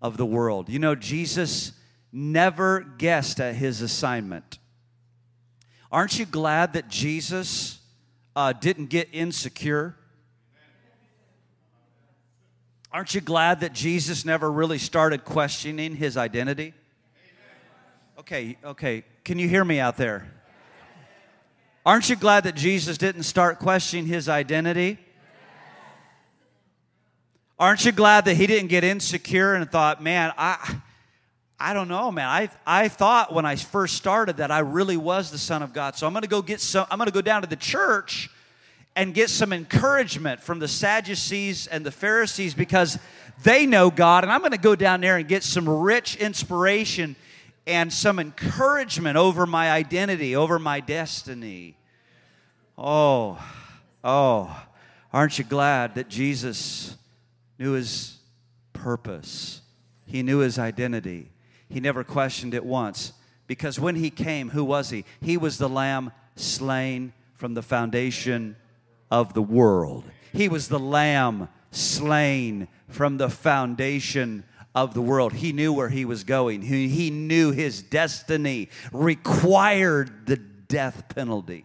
of 0.00 0.16
the 0.16 0.26
world. 0.26 0.68
You 0.68 0.78
know, 0.78 0.94
Jesus 0.94 1.72
never 2.12 2.80
guessed 2.80 3.40
at 3.40 3.56
his 3.56 3.82
assignment. 3.82 4.58
Aren't 5.90 6.20
you 6.20 6.24
glad 6.24 6.74
that 6.74 6.88
Jesus 6.88 7.79
uh, 8.34 8.52
didn't 8.52 8.86
get 8.86 9.08
insecure? 9.12 9.96
Aren't 12.92 13.14
you 13.14 13.20
glad 13.20 13.60
that 13.60 13.72
Jesus 13.72 14.24
never 14.24 14.50
really 14.50 14.78
started 14.78 15.24
questioning 15.24 15.94
his 15.94 16.16
identity? 16.16 16.74
Okay, 18.18 18.58
okay. 18.64 19.04
Can 19.24 19.38
you 19.38 19.48
hear 19.48 19.64
me 19.64 19.78
out 19.78 19.96
there? 19.96 20.30
Aren't 21.86 22.10
you 22.10 22.16
glad 22.16 22.44
that 22.44 22.56
Jesus 22.56 22.98
didn't 22.98 23.22
start 23.22 23.58
questioning 23.58 24.06
his 24.06 24.28
identity? 24.28 24.98
Aren't 27.58 27.84
you 27.84 27.92
glad 27.92 28.24
that 28.24 28.34
he 28.34 28.46
didn't 28.46 28.68
get 28.68 28.84
insecure 28.84 29.54
and 29.54 29.70
thought, 29.70 30.02
man, 30.02 30.32
I, 30.36 30.80
I 31.60 31.74
don't 31.74 31.88
know, 31.88 32.10
man. 32.10 32.26
I, 32.26 32.48
I 32.66 32.88
thought 32.88 33.34
when 33.34 33.44
I 33.44 33.54
first 33.56 33.96
started 33.96 34.38
that 34.38 34.50
I 34.50 34.60
really 34.60 34.96
was 34.96 35.30
the 35.30 35.36
Son 35.36 35.62
of 35.62 35.74
God. 35.74 35.94
So 35.94 36.06
I'm 36.06 36.14
going 36.14 36.22
to 36.22 36.28
go 36.28 36.40
get 36.40 36.58
some, 36.58 36.86
I'm 36.90 36.96
going 36.96 37.08
to 37.08 37.12
go 37.12 37.20
down 37.20 37.42
to 37.42 37.48
the 37.48 37.54
church 37.54 38.30
and 38.96 39.12
get 39.12 39.28
some 39.28 39.52
encouragement 39.52 40.40
from 40.40 40.58
the 40.58 40.66
Sadducees 40.66 41.66
and 41.66 41.84
the 41.84 41.90
Pharisees 41.90 42.54
because 42.54 42.98
they 43.42 43.66
know 43.66 43.90
God. 43.90 44.24
And 44.24 44.32
I'm 44.32 44.40
going 44.40 44.52
to 44.52 44.58
go 44.58 44.74
down 44.74 45.02
there 45.02 45.18
and 45.18 45.28
get 45.28 45.42
some 45.44 45.68
rich 45.68 46.16
inspiration 46.16 47.14
and 47.66 47.92
some 47.92 48.18
encouragement 48.18 49.18
over 49.18 49.44
my 49.44 49.70
identity, 49.70 50.34
over 50.34 50.58
my 50.58 50.80
destiny. 50.80 51.76
Oh, 52.78 53.38
oh, 54.02 54.64
aren't 55.12 55.38
you 55.38 55.44
glad 55.44 55.96
that 55.96 56.08
Jesus 56.08 56.96
knew 57.58 57.72
his 57.72 58.16
purpose? 58.72 59.60
He 60.06 60.22
knew 60.22 60.38
his 60.38 60.58
identity. 60.58 61.30
He 61.70 61.80
never 61.80 62.04
questioned 62.04 62.52
it 62.52 62.64
once. 62.64 63.12
Because 63.46 63.80
when 63.80 63.96
he 63.96 64.10
came, 64.10 64.50
who 64.50 64.64
was 64.64 64.90
he? 64.90 65.04
He 65.20 65.36
was 65.36 65.58
the 65.58 65.68
lamb 65.68 66.12
slain 66.36 67.12
from 67.34 67.54
the 67.54 67.62
foundation 67.62 68.56
of 69.10 69.34
the 69.34 69.42
world. 69.42 70.04
He 70.32 70.48
was 70.48 70.68
the 70.68 70.78
lamb 70.78 71.48
slain 71.70 72.68
from 72.88 73.16
the 73.16 73.30
foundation 73.30 74.44
of 74.74 74.94
the 74.94 75.02
world. 75.02 75.32
He 75.32 75.52
knew 75.52 75.72
where 75.72 75.88
he 75.88 76.04
was 76.04 76.24
going. 76.24 76.62
He, 76.62 76.88
he 76.88 77.10
knew 77.10 77.50
his 77.50 77.82
destiny 77.82 78.68
required 78.92 80.26
the 80.26 80.36
death 80.36 81.14
penalty. 81.14 81.64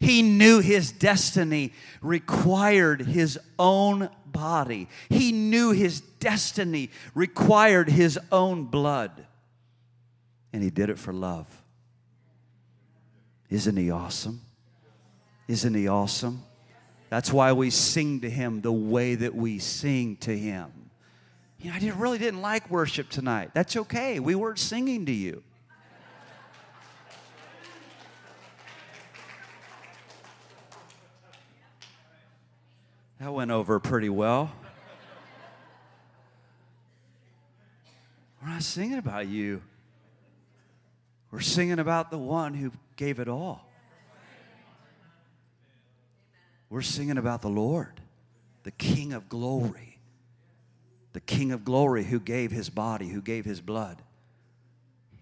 He 0.00 0.22
knew 0.22 0.60
his 0.60 0.92
destiny 0.92 1.72
required 2.02 3.02
his 3.02 3.38
own 3.58 4.10
body. 4.32 4.88
He 5.08 5.32
knew 5.32 5.72
his 5.72 6.00
destiny 6.00 6.90
required 7.14 7.88
his 7.88 8.18
own 8.30 8.64
blood. 8.64 9.26
And 10.52 10.62
he 10.62 10.70
did 10.70 10.90
it 10.90 10.98
for 10.98 11.12
love. 11.12 11.46
Isn't 13.50 13.76
he 13.76 13.90
awesome? 13.90 14.40
Isn't 15.46 15.74
he 15.74 15.88
awesome? 15.88 16.42
That's 17.10 17.32
why 17.32 17.52
we 17.52 17.70
sing 17.70 18.20
to 18.20 18.30
him 18.30 18.60
the 18.60 18.72
way 18.72 19.14
that 19.14 19.34
we 19.34 19.58
sing 19.58 20.16
to 20.18 20.36
him. 20.36 20.70
You 21.58 21.70
know, 21.70 21.76
I 21.76 21.90
really 21.98 22.18
didn't 22.18 22.42
like 22.42 22.70
worship 22.70 23.08
tonight. 23.08 23.50
That's 23.54 23.76
okay. 23.76 24.20
We 24.20 24.34
weren't 24.34 24.58
singing 24.58 25.06
to 25.06 25.12
you. 25.12 25.42
That 33.20 33.32
went 33.32 33.50
over 33.50 33.80
pretty 33.80 34.08
well. 34.08 34.52
We're 38.40 38.50
not 38.50 38.62
singing 38.62 38.98
about 38.98 39.26
you. 39.26 39.60
We're 41.30 41.40
singing 41.40 41.80
about 41.80 42.10
the 42.10 42.18
one 42.18 42.54
who 42.54 42.72
gave 42.96 43.18
it 43.18 43.28
all. 43.28 43.68
We're 46.70 46.82
singing 46.82 47.18
about 47.18 47.42
the 47.42 47.48
Lord, 47.48 48.00
the 48.62 48.70
King 48.70 49.12
of 49.12 49.28
glory, 49.28 49.98
the 51.12 51.20
King 51.20 51.50
of 51.50 51.64
glory 51.64 52.04
who 52.04 52.20
gave 52.20 52.52
his 52.52 52.70
body, 52.70 53.08
who 53.08 53.22
gave 53.22 53.44
his 53.44 53.60
blood. 53.60 54.02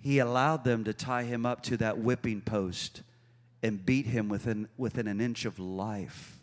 He 0.02 0.18
allowed 0.18 0.64
them 0.64 0.84
to 0.84 0.92
tie 0.92 1.22
him 1.22 1.46
up 1.46 1.62
to 1.64 1.76
that 1.78 1.98
whipping 1.98 2.40
post 2.40 3.02
and 3.62 3.84
beat 3.84 4.06
him 4.06 4.28
within, 4.28 4.68
within 4.76 5.08
an 5.08 5.20
inch 5.20 5.44
of 5.44 5.58
life. 5.58 6.35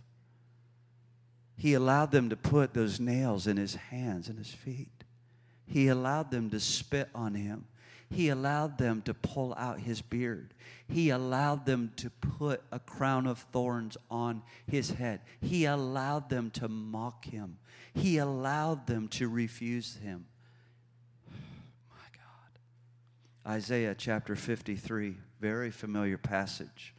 He 1.64 1.76
allowed 1.76 2.12
them 2.12 2.28
to 2.30 2.36
put 2.36 2.74
those 2.74 3.00
nails 3.00 3.48
in 3.48 3.56
his 3.56 3.76
hands 3.76 4.28
and 4.28 4.38
his 4.38 4.52
feet. 4.52 5.06
He 5.66 5.88
allowed 5.88 6.30
them 6.30 6.50
to 6.50 6.60
spit 6.60 7.08
on 7.16 7.36
him. 7.36 7.68
He 8.10 8.28
allowed 8.28 8.78
them 8.78 9.02
to 9.04 9.14
pull 9.14 9.56
out 9.58 9.80
his 9.80 10.02
beard. 10.02 10.54
He 10.90 11.10
allowed 11.10 11.66
them 11.66 11.94
to 11.96 12.10
put 12.10 12.62
a 12.70 12.80
crown 12.80 13.28
of 13.28 13.40
thorns 13.54 13.96
on 14.12 14.42
his 14.68 14.90
head. 14.90 15.22
He 15.40 15.64
allowed 15.64 16.30
them 16.30 16.52
to 16.56 16.68
mock 16.68 17.24
him. 17.24 17.58
He 17.94 18.18
allowed 18.18 18.86
them 18.86 19.08
to 19.12 19.30
refuse 19.30 19.96
him. 20.04 20.26
My 21.32 22.10
God. 22.12 23.54
Isaiah 23.54 23.96
chapter 23.98 24.36
53, 24.36 25.16
very 25.40 25.72
familiar 25.72 26.18
passage. 26.18 26.94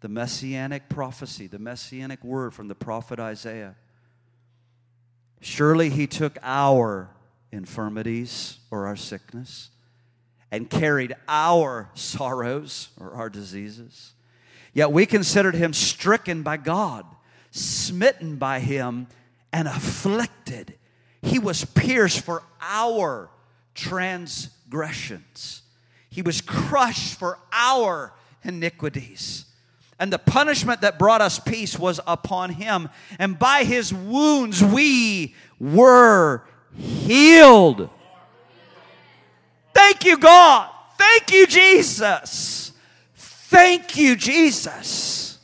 The 0.00 0.08
messianic 0.08 0.88
prophecy, 0.88 1.46
the 1.46 1.58
messianic 1.58 2.22
word 2.22 2.54
from 2.54 2.68
the 2.68 2.74
prophet 2.74 3.18
Isaiah. 3.18 3.74
Surely 5.40 5.90
he 5.90 6.06
took 6.06 6.38
our 6.42 7.10
infirmities 7.50 8.58
or 8.70 8.86
our 8.86 8.96
sickness 8.96 9.70
and 10.50 10.70
carried 10.70 11.14
our 11.28 11.90
sorrows 11.94 12.88
or 13.00 13.12
our 13.12 13.28
diseases. 13.28 14.12
Yet 14.72 14.92
we 14.92 15.06
considered 15.06 15.54
him 15.54 15.72
stricken 15.72 16.42
by 16.42 16.58
God, 16.58 17.06
smitten 17.50 18.36
by 18.36 18.60
him, 18.60 19.06
and 19.52 19.66
afflicted. 19.66 20.74
He 21.22 21.38
was 21.38 21.64
pierced 21.64 22.20
for 22.20 22.42
our 22.60 23.30
transgressions, 23.74 25.62
he 26.10 26.22
was 26.22 26.40
crushed 26.40 27.18
for 27.18 27.38
our 27.52 28.12
iniquities. 28.42 29.45
And 29.98 30.12
the 30.12 30.18
punishment 30.18 30.82
that 30.82 30.98
brought 30.98 31.22
us 31.22 31.38
peace 31.38 31.78
was 31.78 32.00
upon 32.06 32.50
him. 32.50 32.90
And 33.18 33.38
by 33.38 33.64
his 33.64 33.92
wounds 33.94 34.62
we 34.62 35.34
were 35.58 36.42
healed. 36.76 37.88
Thank 39.72 40.04
you, 40.04 40.18
God. 40.18 40.70
Thank 40.98 41.32
you, 41.32 41.46
Jesus. 41.46 42.72
Thank 43.14 43.96
you, 43.96 44.16
Jesus. 44.16 45.38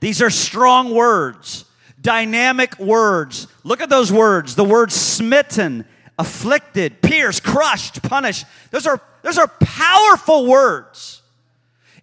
These 0.00 0.22
are 0.22 0.30
strong 0.30 0.94
words, 0.94 1.64
dynamic 2.00 2.78
words. 2.78 3.46
Look 3.64 3.80
at 3.80 3.88
those 3.88 4.12
words 4.12 4.54
the 4.56 4.64
word 4.64 4.92
smitten, 4.92 5.84
afflicted, 6.18 7.02
pierced, 7.02 7.44
crushed, 7.44 8.02
punished. 8.02 8.46
Those 8.70 8.86
are, 8.86 9.00
those 9.22 9.38
are 9.38 9.48
powerful 9.48 10.46
words. 10.46 11.22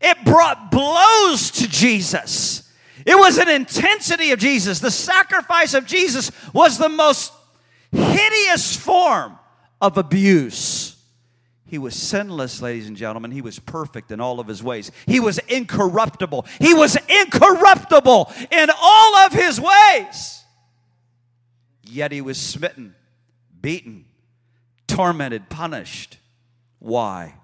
It 0.04 0.24
brought 0.26 0.70
blows 0.70 1.50
to 1.52 1.68
Jesus. 1.68 2.70
It 3.06 3.16
was 3.16 3.38
an 3.38 3.50
intensity 3.50 4.32
of 4.32 4.40
Jesus. 4.40 4.80
The 4.80 4.92
sacrifice 4.92 5.74
of 5.74 5.86
Jesus 5.86 6.32
was 6.54 6.78
the 6.78 6.90
most 6.90 7.32
hideous 7.92 8.76
form 8.76 9.40
of 9.82 9.98
abuse. 9.98 10.96
He 11.66 11.78
was 11.78 11.96
sinless, 11.96 12.62
ladies 12.62 12.88
and 12.88 12.96
gentlemen. 12.96 13.32
He 13.32 13.42
was 13.42 13.58
perfect 13.58 14.12
in 14.12 14.20
all 14.20 14.40
of 14.40 14.48
his 14.48 14.62
ways. 14.62 14.92
He 15.08 15.20
was 15.20 15.40
incorruptible. 15.40 16.46
He 16.60 16.74
was 16.74 16.96
incorruptible 16.96 18.32
in 18.52 18.70
all 18.80 19.16
of 19.16 19.34
his 19.34 19.60
ways. 19.60 20.44
Yet 21.84 22.12
he 22.12 22.22
was 22.22 22.38
smitten, 22.38 22.94
beaten, 23.60 24.06
tormented, 24.88 25.50
punished. 25.50 26.18
Why? 26.80 27.36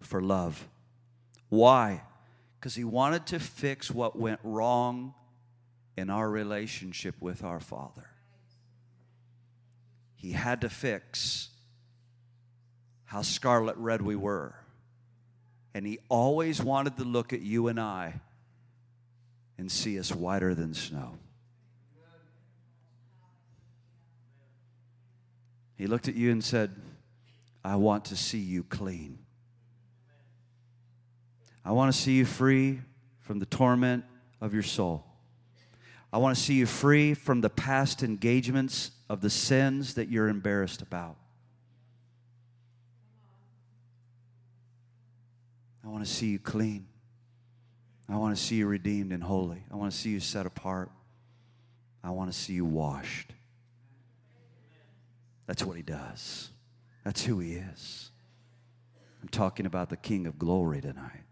For 0.00 0.22
love. 0.22 0.66
Why? 1.50 2.02
Because 2.58 2.74
he 2.74 2.84
wanted 2.84 3.26
to 3.26 3.38
fix 3.38 3.90
what 3.90 4.18
went 4.18 4.40
wrong 4.42 5.14
in 5.96 6.08
our 6.08 6.30
relationship 6.30 7.14
with 7.20 7.44
our 7.44 7.60
Father. 7.60 8.08
He 10.14 10.32
had 10.32 10.62
to 10.62 10.70
fix 10.70 11.50
how 13.04 13.22
scarlet 13.22 13.76
red 13.76 14.00
we 14.00 14.16
were. 14.16 14.54
And 15.74 15.86
he 15.86 15.98
always 16.08 16.62
wanted 16.62 16.96
to 16.96 17.04
look 17.04 17.32
at 17.32 17.40
you 17.40 17.68
and 17.68 17.78
I 17.78 18.20
and 19.58 19.70
see 19.70 19.98
us 19.98 20.14
whiter 20.14 20.54
than 20.54 20.74
snow. 20.74 21.18
He 25.74 25.86
looked 25.86 26.08
at 26.08 26.14
you 26.14 26.30
and 26.30 26.44
said, 26.44 26.74
I 27.64 27.76
want 27.76 28.06
to 28.06 28.16
see 28.16 28.38
you 28.38 28.62
clean. 28.62 29.18
I 31.64 31.72
want 31.72 31.92
to 31.92 31.98
see 31.98 32.12
you 32.12 32.24
free 32.24 32.80
from 33.20 33.38
the 33.38 33.46
torment 33.46 34.04
of 34.40 34.54
your 34.54 34.62
soul. 34.62 35.04
I 36.12 36.18
want 36.18 36.36
to 36.36 36.42
see 36.42 36.54
you 36.54 36.66
free 36.66 37.14
from 37.14 37.40
the 37.40 37.50
past 37.50 38.02
engagements 38.02 38.90
of 39.08 39.20
the 39.20 39.30
sins 39.30 39.94
that 39.94 40.08
you're 40.08 40.28
embarrassed 40.28 40.82
about. 40.82 41.16
I 45.84 45.88
want 45.88 46.04
to 46.04 46.10
see 46.10 46.28
you 46.28 46.38
clean. 46.38 46.86
I 48.08 48.16
want 48.16 48.36
to 48.36 48.42
see 48.42 48.56
you 48.56 48.66
redeemed 48.66 49.12
and 49.12 49.22
holy. 49.22 49.62
I 49.70 49.76
want 49.76 49.92
to 49.92 49.96
see 49.96 50.10
you 50.10 50.20
set 50.20 50.46
apart. 50.46 50.90
I 52.02 52.10
want 52.10 52.32
to 52.32 52.36
see 52.36 52.54
you 52.54 52.64
washed. 52.64 53.32
That's 55.46 55.64
what 55.64 55.76
he 55.76 55.82
does. 55.82 56.50
That's 57.04 57.24
who 57.24 57.38
he 57.38 57.54
is. 57.54 58.10
I'm 59.22 59.28
talking 59.28 59.66
about 59.66 59.90
the 59.90 59.96
King 59.96 60.26
of 60.26 60.38
glory 60.38 60.80
tonight. 60.80 61.24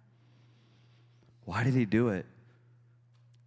Why 1.49 1.65
did 1.65 1.73
he 1.73 1.87
do 1.87 2.09
it? 2.09 2.27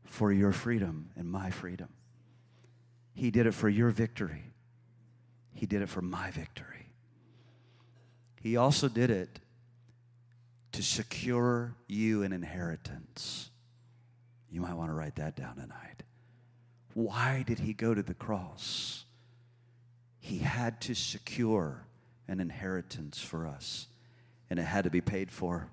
For 0.05 0.33
your 0.33 0.51
freedom 0.51 1.11
and 1.15 1.29
my 1.29 1.51
freedom. 1.51 1.89
He 3.13 3.29
did 3.29 3.45
it 3.45 3.53
for 3.53 3.69
your 3.69 3.91
victory. 3.91 4.41
He 5.53 5.67
did 5.67 5.83
it 5.83 5.87
for 5.87 6.01
my 6.01 6.31
victory. 6.31 6.87
He 8.41 8.57
also 8.57 8.89
did 8.89 9.11
it 9.11 9.39
to 10.71 10.81
secure 10.81 11.75
you 11.87 12.23
an 12.23 12.33
inheritance. 12.33 13.51
You 14.49 14.61
might 14.61 14.73
want 14.73 14.89
to 14.89 14.95
write 14.95 15.17
that 15.17 15.35
down 15.35 15.57
tonight. 15.57 16.01
Why 16.95 17.43
did 17.45 17.59
he 17.59 17.73
go 17.73 17.93
to 17.93 18.01
the 18.01 18.15
cross? 18.15 19.05
He 20.17 20.39
had 20.39 20.81
to 20.81 20.95
secure 20.95 21.85
an 22.27 22.39
inheritance 22.39 23.21
for 23.21 23.45
us, 23.45 23.85
and 24.49 24.57
it 24.57 24.63
had 24.63 24.85
to 24.85 24.89
be 24.89 25.01
paid 25.01 25.31
for. 25.31 25.69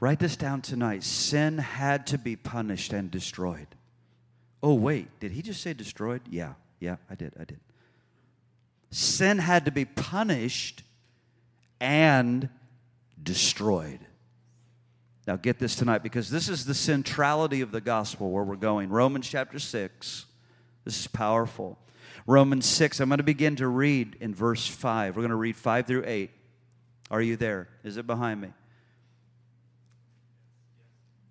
Write 0.00 0.18
this 0.18 0.36
down 0.36 0.62
tonight. 0.62 1.02
Sin 1.02 1.58
had 1.58 2.06
to 2.08 2.18
be 2.18 2.36
punished 2.36 2.92
and 2.92 3.10
destroyed. 3.10 3.66
Oh, 4.62 4.74
wait, 4.74 5.20
did 5.20 5.32
he 5.32 5.42
just 5.42 5.60
say 5.60 5.72
destroyed? 5.72 6.22
Yeah, 6.30 6.54
yeah, 6.80 6.96
I 7.10 7.14
did, 7.14 7.32
I 7.38 7.44
did. 7.44 7.60
Sin 8.90 9.38
had 9.38 9.64
to 9.66 9.70
be 9.70 9.84
punished 9.84 10.82
and 11.80 12.48
destroyed. 13.22 14.00
Now, 15.26 15.36
get 15.36 15.58
this 15.58 15.76
tonight 15.76 16.02
because 16.02 16.30
this 16.30 16.48
is 16.48 16.64
the 16.64 16.74
centrality 16.74 17.60
of 17.60 17.70
the 17.70 17.80
gospel 17.80 18.30
where 18.30 18.44
we're 18.44 18.56
going. 18.56 18.88
Romans 18.88 19.28
chapter 19.28 19.58
6. 19.58 20.24
This 20.84 21.00
is 21.00 21.06
powerful. 21.06 21.78
Romans 22.26 22.64
6. 22.64 23.00
I'm 23.00 23.10
going 23.10 23.18
to 23.18 23.24
begin 23.24 23.56
to 23.56 23.68
read 23.68 24.16
in 24.20 24.34
verse 24.34 24.66
5. 24.66 25.16
We're 25.16 25.22
going 25.22 25.30
to 25.30 25.36
read 25.36 25.56
5 25.56 25.86
through 25.86 26.04
8. 26.06 26.30
Are 27.10 27.20
you 27.20 27.36
there? 27.36 27.68
Is 27.84 27.98
it 27.98 28.06
behind 28.06 28.40
me? 28.40 28.48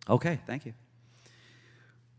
Okay, 0.10 0.40
thank 0.48 0.66
you. 0.66 0.74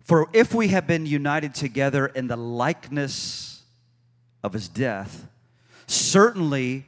For 0.03 0.29
if 0.33 0.55
we 0.55 0.68
have 0.68 0.87
been 0.87 1.07
united 1.07 1.55
together 1.55 2.07
in 2.07 2.29
the 2.29 2.37
likeness 2.37 3.62
of 4.42 4.53
his 4.53 4.68
death, 4.68 5.27
certainly 5.87 6.87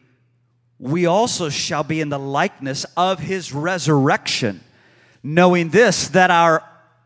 we 0.78 1.04
also 1.04 1.50
shall 1.50 1.82
be 1.82 2.00
in 2.00 2.08
the 2.08 2.18
likeness 2.18 2.86
of 2.96 3.18
his 3.18 3.52
resurrection, 3.52 4.60
knowing 5.22 5.68
this, 5.68 6.08
that 6.08 6.30
our 6.30 6.64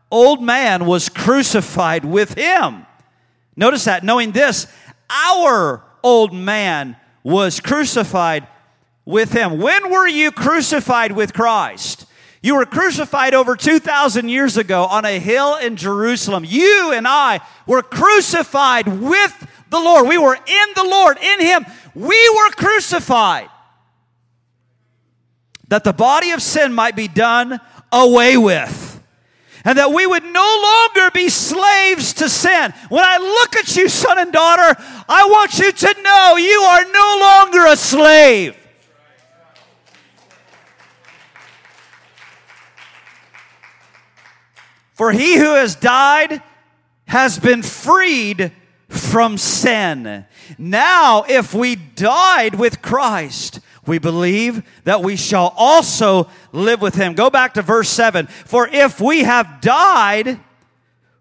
old 0.09 0.41
man 0.41 0.85
was 0.85 1.09
crucified 1.09 2.05
with 2.05 2.35
him. 2.35 2.85
Notice 3.57 3.85
that, 3.85 4.03
knowing 4.03 4.31
this, 4.31 4.67
our 5.09 5.83
old 6.03 6.33
man 6.33 6.95
was 7.23 7.59
crucified 7.59 8.47
with 9.03 9.33
him. 9.33 9.59
When 9.59 9.91
were 9.91 10.07
you 10.07 10.31
crucified 10.31 11.11
with 11.11 11.33
Christ? 11.33 12.04
You 12.45 12.57
were 12.57 12.67
crucified 12.67 13.33
over 13.33 13.55
2,000 13.55 14.29
years 14.29 14.55
ago 14.55 14.85
on 14.85 15.03
a 15.03 15.19
hill 15.19 15.55
in 15.55 15.77
Jerusalem. 15.77 16.45
You 16.45 16.91
and 16.93 17.07
I 17.07 17.39
were 17.65 17.81
crucified 17.81 18.87
with 18.87 19.47
the 19.71 19.79
Lord. 19.79 20.07
We 20.07 20.19
were 20.19 20.35
in 20.35 20.67
the 20.75 20.83
Lord, 20.83 21.17
in 21.17 21.41
Him. 21.41 21.65
We 21.95 22.29
were 22.29 22.51
crucified 22.51 23.49
that 25.69 25.83
the 25.83 25.91
body 25.91 26.33
of 26.33 26.41
sin 26.43 26.71
might 26.71 26.95
be 26.95 27.07
done 27.07 27.59
away 27.91 28.37
with. 28.37 29.03
And 29.63 29.79
that 29.79 29.91
we 29.91 30.05
would 30.05 30.23
no 30.23 30.91
longer 30.93 31.09
be 31.15 31.29
slaves 31.29 32.13
to 32.13 32.29
sin. 32.29 32.75
When 32.89 33.03
I 33.03 33.17
look 33.17 33.55
at 33.55 33.75
you, 33.75 33.89
son 33.89 34.19
and 34.19 34.31
daughter, 34.31 34.79
I 35.09 35.25
want 35.31 35.57
you 35.57 35.71
to 35.71 36.01
know 36.03 36.37
you 36.37 36.59
are 36.59 36.85
no 36.91 37.17
longer 37.21 37.65
a 37.65 37.75
slave. 37.75 38.55
For 44.95 45.11
he 45.11 45.37
who 45.37 45.55
has 45.55 45.75
died 45.75 46.41
has 47.05 47.37
been 47.37 47.61
freed 47.61 48.53
from 48.87 49.37
sin. 49.37 50.25
Now, 50.57 51.25
if 51.27 51.53
we 51.53 51.75
died 51.75 52.55
with 52.55 52.81
Christ, 52.81 53.59
we 53.85 53.99
believe 53.99 54.63
that 54.85 55.01
we 55.01 55.17
shall 55.17 55.53
also 55.57 56.29
live 56.53 56.81
with 56.81 56.95
him. 56.95 57.13
Go 57.13 57.29
back 57.29 57.55
to 57.55 57.61
verse 57.61 57.89
7. 57.89 58.27
For 58.27 58.69
if 58.69 59.01
we 59.01 59.23
have 59.23 59.59
died, 59.59 60.39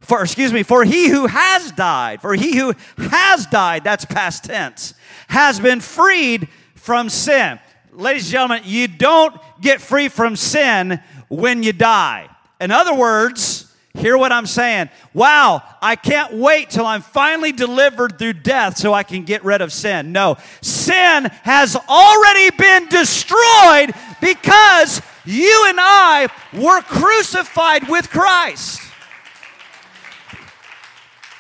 for 0.01 0.23
excuse 0.23 0.53
me, 0.53 0.63
for 0.63 0.85
he 0.85 1.09
who 1.09 1.27
has 1.27 1.73
died, 1.73 2.21
for 2.21 2.35
he 2.35 2.57
who 2.57 2.75
has 3.11 3.45
died, 3.47 3.83
that's 3.83 4.05
past 4.05 4.45
tense, 4.45 4.95
has 5.29 5.59
been 5.59 5.81
freed 5.81 6.49
from 6.77 7.09
sin. 7.09 7.59
Ladies 7.93 8.27
and 8.27 8.33
gentlemen, 8.33 8.63
you 8.65 8.87
don't 8.87 9.35
get 9.61 9.81
free 9.81 10.09
from 10.09 10.37
sin 10.37 11.01
when 11.29 11.65
you 11.65 11.73
die. 11.73 12.29
In 12.61 12.71
other 12.71 12.95
words, 12.95 13.64
Hear 13.95 14.19
what 14.19 14.33
I'm 14.33 14.47
saying. 14.47 14.91
Wow, 15.13 15.63
I 15.81 15.95
can't 15.95 16.35
wait 16.35 16.69
till 16.69 16.85
I'm 16.85 17.01
finally 17.01 17.53
delivered 17.53 18.19
through 18.19 18.35
death 18.35 18.77
so 18.77 18.93
I 18.93 19.05
can 19.05 19.23
get 19.25 19.45
rid 19.45 19.61
of 19.61 19.73
sin. 19.73 20.11
No, 20.11 20.37
sin 20.61 21.27
has 21.43 21.77
already 21.77 22.51
been 22.57 22.89
destroyed 22.89 23.93
because 24.21 25.01
you 25.25 25.67
and 25.69 25.79
I 25.81 26.29
were 26.53 26.83
crucified 26.83 27.89
with 27.89 28.11
Christ. 28.11 28.81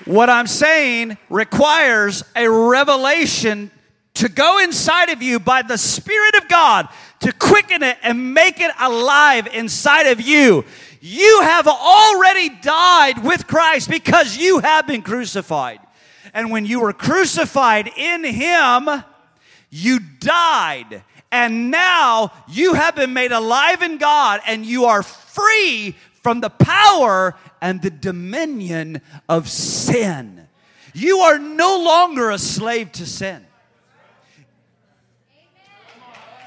What 0.04 0.30
I'm 0.30 0.46
saying 0.46 1.16
requires 1.30 2.22
a 2.36 2.48
revelation 2.48 3.72
to 4.14 4.28
go 4.28 4.58
inside 4.58 5.08
of 5.08 5.22
you 5.22 5.40
by 5.40 5.62
the 5.62 5.76
Spirit 5.76 6.36
of 6.36 6.46
God 6.48 6.88
to 7.20 7.32
quicken 7.32 7.82
it 7.82 7.96
and 8.02 8.34
make 8.34 8.60
it 8.60 8.70
alive 8.78 9.48
inside 9.48 10.04
of 10.04 10.20
you. 10.20 10.64
You 11.06 11.42
have 11.42 11.68
already 11.68 12.48
died 12.48 13.22
with 13.22 13.46
Christ 13.46 13.90
because 13.90 14.38
you 14.38 14.60
have 14.60 14.86
been 14.86 15.02
crucified. 15.02 15.80
And 16.32 16.50
when 16.50 16.64
you 16.64 16.80
were 16.80 16.94
crucified 16.94 17.90
in 17.94 18.24
Him, 18.24 18.88
you 19.68 20.00
died. 20.20 21.02
And 21.30 21.70
now 21.70 22.32
you 22.48 22.72
have 22.72 22.96
been 22.96 23.12
made 23.12 23.32
alive 23.32 23.82
in 23.82 23.98
God 23.98 24.40
and 24.46 24.64
you 24.64 24.86
are 24.86 25.02
free 25.02 25.94
from 26.22 26.40
the 26.40 26.48
power 26.48 27.34
and 27.60 27.82
the 27.82 27.90
dominion 27.90 29.02
of 29.28 29.50
sin. 29.50 30.48
You 30.94 31.18
are 31.18 31.38
no 31.38 31.84
longer 31.84 32.30
a 32.30 32.38
slave 32.38 32.92
to 32.92 33.04
sin. 33.04 33.44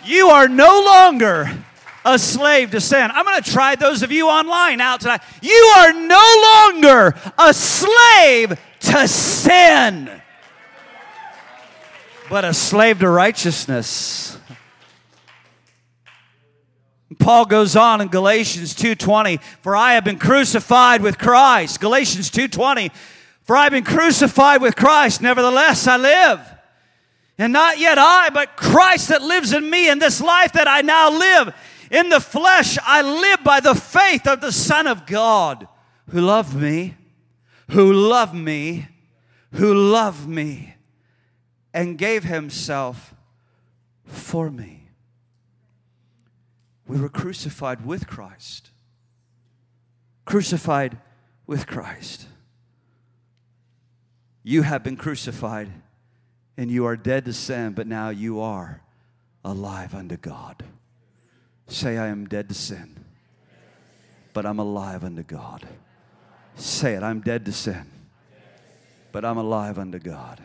You 0.03 0.29
are 0.29 0.47
no 0.47 0.81
longer 0.83 1.63
a 2.07 2.17
slave 2.17 2.71
to 2.71 2.79
sin. 2.79 3.11
I'm 3.11 3.25
going 3.25 3.41
to 3.41 3.51
try 3.51 3.75
those 3.75 4.01
of 4.01 4.11
you 4.11 4.29
online 4.29 4.79
out 4.79 5.01
tonight. 5.01 5.21
You 5.41 5.73
are 5.77 5.91
no 5.91 6.71
longer 6.73 7.13
a 7.37 7.53
slave 7.53 8.57
to 8.79 9.07
sin, 9.09 10.09
but 12.29 12.45
a 12.45 12.53
slave 12.53 12.99
to 12.99 13.09
righteousness. 13.09 14.37
Paul 17.19 17.45
goes 17.45 17.75
on 17.75 17.99
in 17.99 18.07
Galatians 18.07 18.73
2:20, 18.73 19.39
"For 19.61 19.75
I 19.75 19.93
have 19.93 20.05
been 20.05 20.19
crucified 20.19 21.01
with 21.01 21.17
Christ." 21.17 21.81
Galatians 21.81 22.29
2:20, 22.29 22.89
"For 23.45 23.57
I 23.57 23.63
have 23.63 23.73
been 23.73 23.83
crucified 23.83 24.61
with 24.61 24.77
Christ, 24.77 25.21
nevertheless 25.21 25.87
I 25.87 25.97
live." 25.97 26.39
And 27.37 27.53
not 27.53 27.79
yet 27.79 27.99
I, 27.99 28.29
but 28.29 28.55
Christ 28.55 29.09
that 29.09 29.21
lives 29.21 29.51
in 29.53 29.69
me, 29.69 29.89
in 29.89 29.99
this 29.99 30.21
life 30.21 30.53
that 30.53 30.67
I 30.67 30.81
now 30.81 31.09
live. 31.09 31.53
In 31.89 32.09
the 32.09 32.19
flesh, 32.19 32.77
I 32.83 33.01
live 33.01 33.43
by 33.43 33.59
the 33.59 33.75
faith 33.75 34.27
of 34.27 34.41
the 34.41 34.51
Son 34.51 34.87
of 34.87 35.05
God 35.05 35.67
who 36.09 36.21
loved 36.21 36.55
me, 36.55 36.95
who 37.71 37.91
loved 37.93 38.33
me, 38.33 38.87
who 39.53 39.73
loved 39.73 40.27
me, 40.27 40.75
and 41.73 41.97
gave 41.97 42.23
himself 42.23 43.13
for 44.05 44.49
me. 44.49 44.89
We 46.87 46.99
were 46.99 47.09
crucified 47.09 47.85
with 47.85 48.07
Christ. 48.07 48.69
Crucified 50.25 50.97
with 51.45 51.67
Christ. 51.67 52.27
You 54.43 54.61
have 54.61 54.83
been 54.83 54.95
crucified 54.95 55.69
and 56.55 56.71
you 56.71 56.85
are 56.85 56.95
dead 56.95 57.25
to 57.25 57.33
sin, 57.33 57.73
but 57.73 57.85
now 57.87 58.09
you 58.09 58.39
are 58.39 58.81
alive 59.43 59.93
unto 59.93 60.17
God. 60.17 60.63
Say, 61.67 61.97
I 61.97 62.07
am 62.07 62.27
dead 62.27 62.49
to 62.49 62.55
sin, 62.55 62.95
but 64.33 64.45
I'm 64.45 64.59
alive 64.59 65.03
unto 65.03 65.23
God. 65.23 65.67
Say 66.55 66.93
it, 66.95 67.03
I'm 67.03 67.21
dead 67.21 67.45
to 67.45 67.51
sin, 67.51 67.85
but 69.11 69.25
I'm 69.25 69.37
alive 69.37 69.77
unto 69.77 69.99
God. 69.99 70.41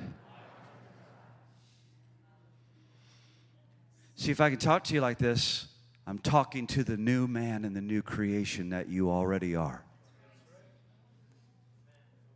See, 4.17 4.31
if 4.31 4.41
I 4.41 4.51
can 4.51 4.59
talk 4.59 4.85
to 4.85 4.95
you 4.95 5.01
like 5.01 5.19
this, 5.19 5.67
I'm 6.07 6.19
talking 6.19 6.67
to 6.69 6.85
the 6.85 6.97
new 6.97 7.27
man 7.27 7.65
and 7.65 7.75
the 7.75 7.81
new 7.81 8.03
creation 8.03 8.71
that 8.71 8.89
you 8.89 9.11
already 9.11 9.55
are. 9.55 9.85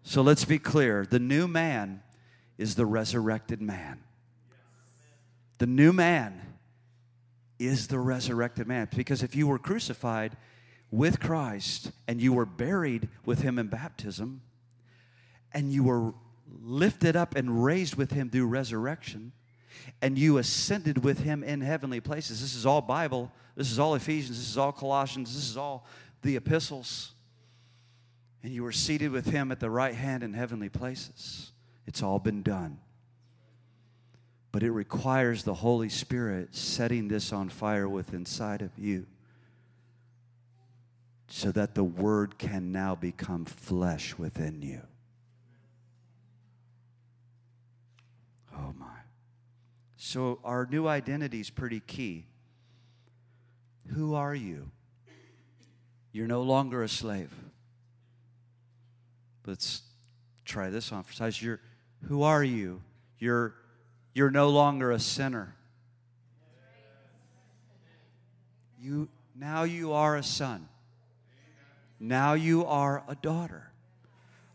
So 0.03 0.23
let's 0.23 0.45
be 0.45 0.59
clear 0.59 1.05
the 1.05 1.19
new 1.19 1.49
man 1.49 2.03
is 2.59 2.77
the 2.77 2.87
resurrected 2.87 3.61
man. 3.61 4.01
The 5.59 5.67
new 5.67 5.93
man 5.93 6.46
is 7.59 7.89
the 7.89 7.99
resurrected 7.99 8.67
man. 8.67 8.89
Because 8.95 9.23
if 9.23 9.35
you 9.35 9.47
were 9.47 9.59
crucified 9.59 10.37
with 10.91 11.21
Christ 11.21 11.91
and 12.07 12.21
you 12.21 12.33
were 12.33 12.47
buried 12.47 13.09
with 13.25 13.43
him 13.43 13.59
in 13.59 13.69
baptism 13.69 14.43
and 15.53 15.73
you 15.73 15.85
were 15.85 16.15
lifted 16.63 17.17
up 17.17 17.35
and 17.35 17.65
raised 17.65 17.97
with 17.97 18.13
him 18.13 18.31
through 18.31 18.47
resurrection 18.47 19.33
and 20.03 20.19
you 20.19 20.39
ascended 20.39 21.05
with 21.05 21.21
him 21.21 21.43
in 21.43 21.61
heavenly 21.61 22.01
places. 22.01 22.41
This 22.41 22.55
is 22.55 22.67
all 22.67 22.81
Bible. 22.81 23.33
This 23.57 23.71
is 23.71 23.79
all 23.79 23.95
Ephesians. 23.95 24.39
This 24.39 24.49
is 24.49 24.59
all 24.59 24.73
Colossians. 24.73 25.35
This 25.35 25.49
is 25.49 25.57
all 25.57 25.87
the 26.23 26.37
epistles. 26.37 27.13
And 28.43 28.53
you 28.53 28.63
were 28.63 28.73
seated 28.73 29.11
with 29.11 29.27
him 29.27 29.51
at 29.51 29.61
the 29.61 29.71
right 29.71 29.95
hand 29.95 30.23
in 30.23 30.35
heavenly 30.35 30.69
places. 30.69 31.53
It's 31.87 32.03
all 32.03 32.19
been 32.19 32.43
done. 32.43 32.79
But 34.57 34.63
it 34.63 34.71
requires 34.71 35.43
the 35.43 35.53
Holy 35.53 35.91
Spirit 35.91 36.55
setting 36.55 37.09
this 37.09 37.31
on 37.31 37.51
fire 37.51 37.87
within 37.87 38.21
inside 38.21 38.63
of 38.63 38.71
you 38.79 39.05
so 41.29 41.53
that 41.53 41.75
the 41.75 41.85
Word 41.85 42.39
can 42.39 42.73
now 42.73 42.95
become 42.95 43.45
flesh 43.45 44.17
within 44.17 44.63
you. 44.63 44.81
Oh 48.57 48.73
my. 48.79 48.87
So 49.99 50.39
our 50.43 50.65
new 50.65 50.89
identity 50.89 51.41
is 51.41 51.51
pretty 51.51 51.81
key. 51.81 52.25
Who 53.89 54.15
are 54.15 54.35
you? 54.35 54.71
You're 56.13 56.29
no 56.29 56.41
longer 56.41 56.83
a 56.83 56.89
slave. 56.89 57.31
Let's 59.45 59.83
try 60.47 60.71
this 60.71 60.93
on 60.93 61.03
for 61.03 61.13
size. 61.13 61.43
You're 61.43 61.61
Who 62.09 62.23
are 62.23 62.43
you? 62.43 62.81
You're, 63.19 63.55
you're 64.17 64.31
no 64.31 64.49
longer 64.49 64.93
a 64.93 64.99
sinner. 64.99 65.55
You, 68.81 69.11
now 69.35 69.65
you 69.65 69.93
are 69.93 70.17
a 70.17 70.23
son. 70.23 70.71
Now 72.01 72.33
you 72.33 72.65
are 72.65 73.05
a 73.09 73.15
daughter. 73.15 73.69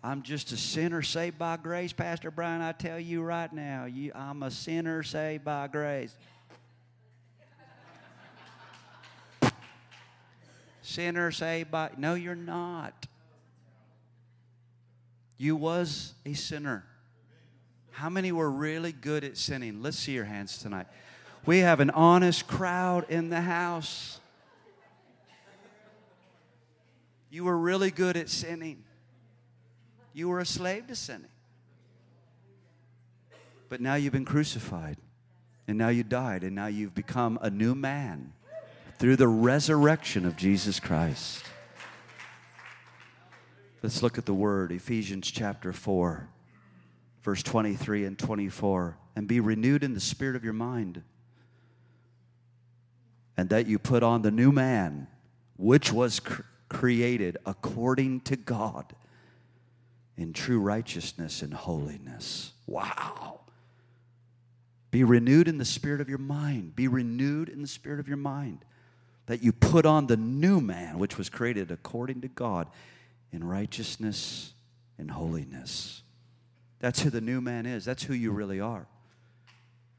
I'm 0.03 0.23
just 0.23 0.51
a 0.51 0.57
sinner 0.57 1.03
saved 1.03 1.37
by 1.37 1.57
grace. 1.57 1.93
Pastor 1.93 2.31
Brian, 2.31 2.63
I 2.63 2.71
tell 2.71 2.99
you 2.99 3.21
right 3.21 3.53
now, 3.53 3.85
you, 3.85 4.11
I'm 4.15 4.41
a 4.41 4.49
sinner 4.49 5.03
saved 5.03 5.43
by 5.43 5.67
grace. 5.67 6.17
sinner 10.81 11.29
saved 11.29 11.69
by 11.69 11.91
no 11.97 12.15
you're 12.15 12.33
not 12.35 13.05
you 15.37 15.55
was 15.55 16.15
a 16.25 16.33
sinner 16.33 16.83
how 17.91 18.09
many 18.09 18.31
were 18.31 18.49
really 18.49 18.91
good 18.91 19.23
at 19.23 19.37
sinning? 19.37 19.81
Let's 19.81 19.97
see 19.97 20.13
your 20.13 20.25
hands 20.25 20.57
tonight. 20.57 20.87
We 21.45 21.59
have 21.59 21.79
an 21.79 21.89
honest 21.89 22.47
crowd 22.47 23.05
in 23.09 23.29
the 23.29 23.41
house. 23.41 24.19
You 27.29 27.45
were 27.45 27.57
really 27.57 27.91
good 27.91 28.17
at 28.17 28.29
sinning. 28.29 28.83
You 30.13 30.27
were 30.27 30.39
a 30.39 30.45
slave 30.45 30.87
to 30.87 30.95
sinning. 30.95 31.27
But 33.69 33.79
now 33.79 33.95
you've 33.95 34.11
been 34.11 34.25
crucified, 34.25 34.97
and 35.67 35.77
now 35.77 35.87
you 35.87 36.03
died, 36.03 36.43
and 36.43 36.53
now 36.53 36.67
you've 36.67 36.93
become 36.93 37.39
a 37.41 37.49
new 37.49 37.73
man 37.73 38.33
through 38.99 39.15
the 39.15 39.29
resurrection 39.29 40.25
of 40.25 40.35
Jesus 40.35 40.79
Christ. 40.79 41.45
Let's 43.81 44.03
look 44.03 44.17
at 44.17 44.25
the 44.25 44.33
word, 44.33 44.71
Ephesians 44.71 45.31
chapter 45.31 45.73
4, 45.73 46.27
verse 47.21 47.43
23 47.43 48.05
and 48.05 48.17
24. 48.17 48.97
And 49.15 49.27
be 49.27 49.39
renewed 49.39 49.83
in 49.83 49.93
the 49.93 49.99
spirit 49.99 50.35
of 50.35 50.43
your 50.43 50.53
mind, 50.53 51.03
and 53.35 53.49
that 53.49 53.67
you 53.67 53.77
put 53.77 54.03
on 54.03 54.21
the 54.21 54.31
new 54.31 54.51
man, 54.51 55.07
which 55.57 55.91
was 55.91 56.19
cr- 56.19 56.43
created 56.69 57.37
according 57.45 58.21
to 58.21 58.35
God 58.35 58.93
in 60.17 60.31
true 60.33 60.59
righteousness 60.59 61.41
and 61.41 61.53
holiness. 61.53 62.53
Wow. 62.67 63.41
Be 64.91 65.03
renewed 65.03 65.47
in 65.47 65.57
the 65.57 65.65
spirit 65.65 66.01
of 66.01 66.09
your 66.09 66.17
mind. 66.17 66.75
Be 66.75 66.87
renewed 66.87 67.49
in 67.49 67.61
the 67.61 67.67
spirit 67.67 67.99
of 67.99 68.07
your 68.07 68.17
mind. 68.17 68.65
That 69.25 69.41
you 69.41 69.51
put 69.51 69.85
on 69.85 70.07
the 70.07 70.17
new 70.17 70.61
man, 70.61 70.99
which 70.99 71.17
was 71.17 71.29
created 71.29 71.71
according 71.71 72.21
to 72.21 72.27
God 72.27 72.67
in 73.31 73.43
righteousness 73.43 74.53
and 74.97 75.09
holiness. 75.09 76.03
That's 76.81 77.01
who 77.01 77.11
the 77.11 77.21
new 77.21 77.41
man 77.41 77.65
is. 77.65 77.85
That's 77.85 78.03
who 78.03 78.13
you 78.13 78.31
really 78.31 78.59
are. 78.59 78.87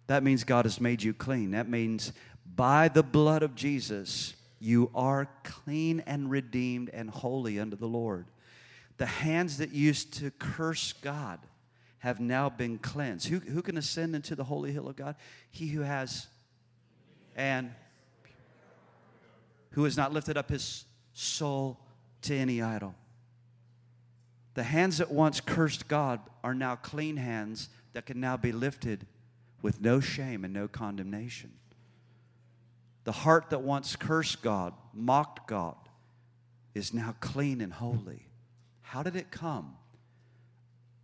That 0.08 0.24
means 0.24 0.42
God 0.42 0.64
has 0.64 0.80
made 0.80 1.02
you 1.02 1.14
clean. 1.14 1.52
That 1.52 1.68
means 1.68 2.12
by 2.54 2.88
the 2.88 3.04
blood 3.04 3.44
of 3.44 3.54
Jesus, 3.54 4.34
you 4.58 4.90
are 4.94 5.28
clean 5.44 6.00
and 6.06 6.28
redeemed 6.28 6.90
and 6.90 7.08
holy 7.08 7.58
unto 7.60 7.76
the 7.76 7.86
Lord. 7.86 8.26
The 8.98 9.06
hands 9.06 9.58
that 9.58 9.72
used 9.72 10.12
to 10.14 10.32
curse 10.32 10.92
God 10.92 11.38
have 12.00 12.18
now 12.18 12.50
been 12.50 12.78
cleansed. 12.78 13.28
Who, 13.28 13.38
who 13.38 13.62
can 13.62 13.78
ascend 13.78 14.16
into 14.16 14.34
the 14.34 14.44
holy 14.44 14.72
hill 14.72 14.88
of 14.88 14.96
God? 14.96 15.14
He 15.52 15.68
who 15.68 15.82
has 15.82 16.26
and 17.36 17.70
who 19.70 19.84
has 19.84 19.96
not 19.96 20.12
lifted 20.12 20.36
up 20.36 20.50
his 20.50 20.84
soul 21.12 21.78
to 22.22 22.34
any 22.34 22.60
idol. 22.60 22.94
The 24.54 24.64
hands 24.64 24.98
that 24.98 25.10
once 25.10 25.40
cursed 25.40 25.88
God 25.88 26.20
are 26.44 26.54
now 26.54 26.76
clean 26.76 27.16
hands 27.16 27.68
that 27.94 28.06
can 28.06 28.20
now 28.20 28.36
be 28.36 28.52
lifted 28.52 29.06
with 29.62 29.80
no 29.80 30.00
shame 30.00 30.44
and 30.44 30.52
no 30.52 30.68
condemnation. 30.68 31.52
The 33.04 33.12
heart 33.12 33.50
that 33.50 33.62
once 33.62 33.96
cursed 33.96 34.42
God, 34.42 34.74
mocked 34.92 35.48
God, 35.48 35.76
is 36.74 36.94
now 36.94 37.14
clean 37.20 37.60
and 37.60 37.72
holy. 37.72 38.26
How 38.82 39.02
did 39.02 39.16
it 39.16 39.30
come? 39.30 39.76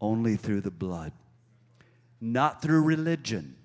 Only 0.01 0.36
through 0.36 0.61
the 0.61 0.70
blood, 0.70 1.12
not 2.20 2.62
through 2.62 2.82
religion, 2.82 3.57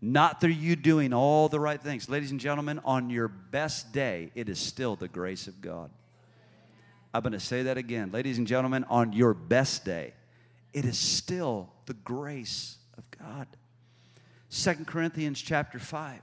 not 0.00 0.40
through 0.40 0.50
you 0.50 0.76
doing 0.76 1.12
all 1.12 1.48
the 1.48 1.60
right 1.60 1.80
things. 1.80 2.08
Ladies 2.08 2.30
and 2.30 2.40
gentlemen, 2.40 2.80
on 2.84 3.10
your 3.10 3.28
best 3.28 3.92
day, 3.92 4.32
it 4.34 4.48
is 4.48 4.58
still 4.58 4.96
the 4.96 5.08
grace 5.08 5.46
of 5.46 5.60
God. 5.60 5.90
I'm 7.12 7.22
going 7.22 7.32
to 7.32 7.40
say 7.40 7.64
that 7.64 7.76
again. 7.76 8.10
Ladies 8.12 8.38
and 8.38 8.46
gentlemen, 8.46 8.84
on 8.88 9.12
your 9.12 9.34
best 9.34 9.84
day, 9.84 10.14
it 10.72 10.84
is 10.84 10.98
still 10.98 11.72
the 11.86 11.94
grace 11.94 12.76
of 12.96 13.04
God. 13.18 13.46
Second 14.48 14.86
Corinthians 14.86 15.40
chapter 15.40 15.78
5 15.78 16.20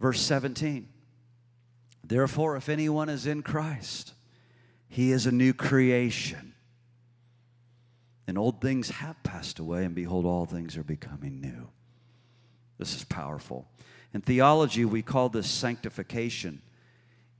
verse 0.00 0.20
17. 0.20 0.88
Therefore 2.04 2.56
if 2.56 2.68
anyone 2.68 3.08
is 3.08 3.26
in 3.26 3.42
Christ, 3.42 4.14
he 4.88 5.12
is 5.12 5.26
a 5.26 5.32
new 5.32 5.52
creation. 5.52 6.54
And 8.26 8.36
old 8.36 8.60
things 8.60 8.90
have 8.90 9.22
passed 9.22 9.58
away, 9.58 9.84
and 9.84 9.94
behold, 9.94 10.26
all 10.26 10.44
things 10.44 10.76
are 10.76 10.84
becoming 10.84 11.40
new. 11.40 11.68
This 12.78 12.94
is 12.94 13.04
powerful. 13.04 13.66
In 14.12 14.20
theology, 14.20 14.84
we 14.84 15.00
call 15.00 15.30
this 15.30 15.48
sanctification. 15.48 16.60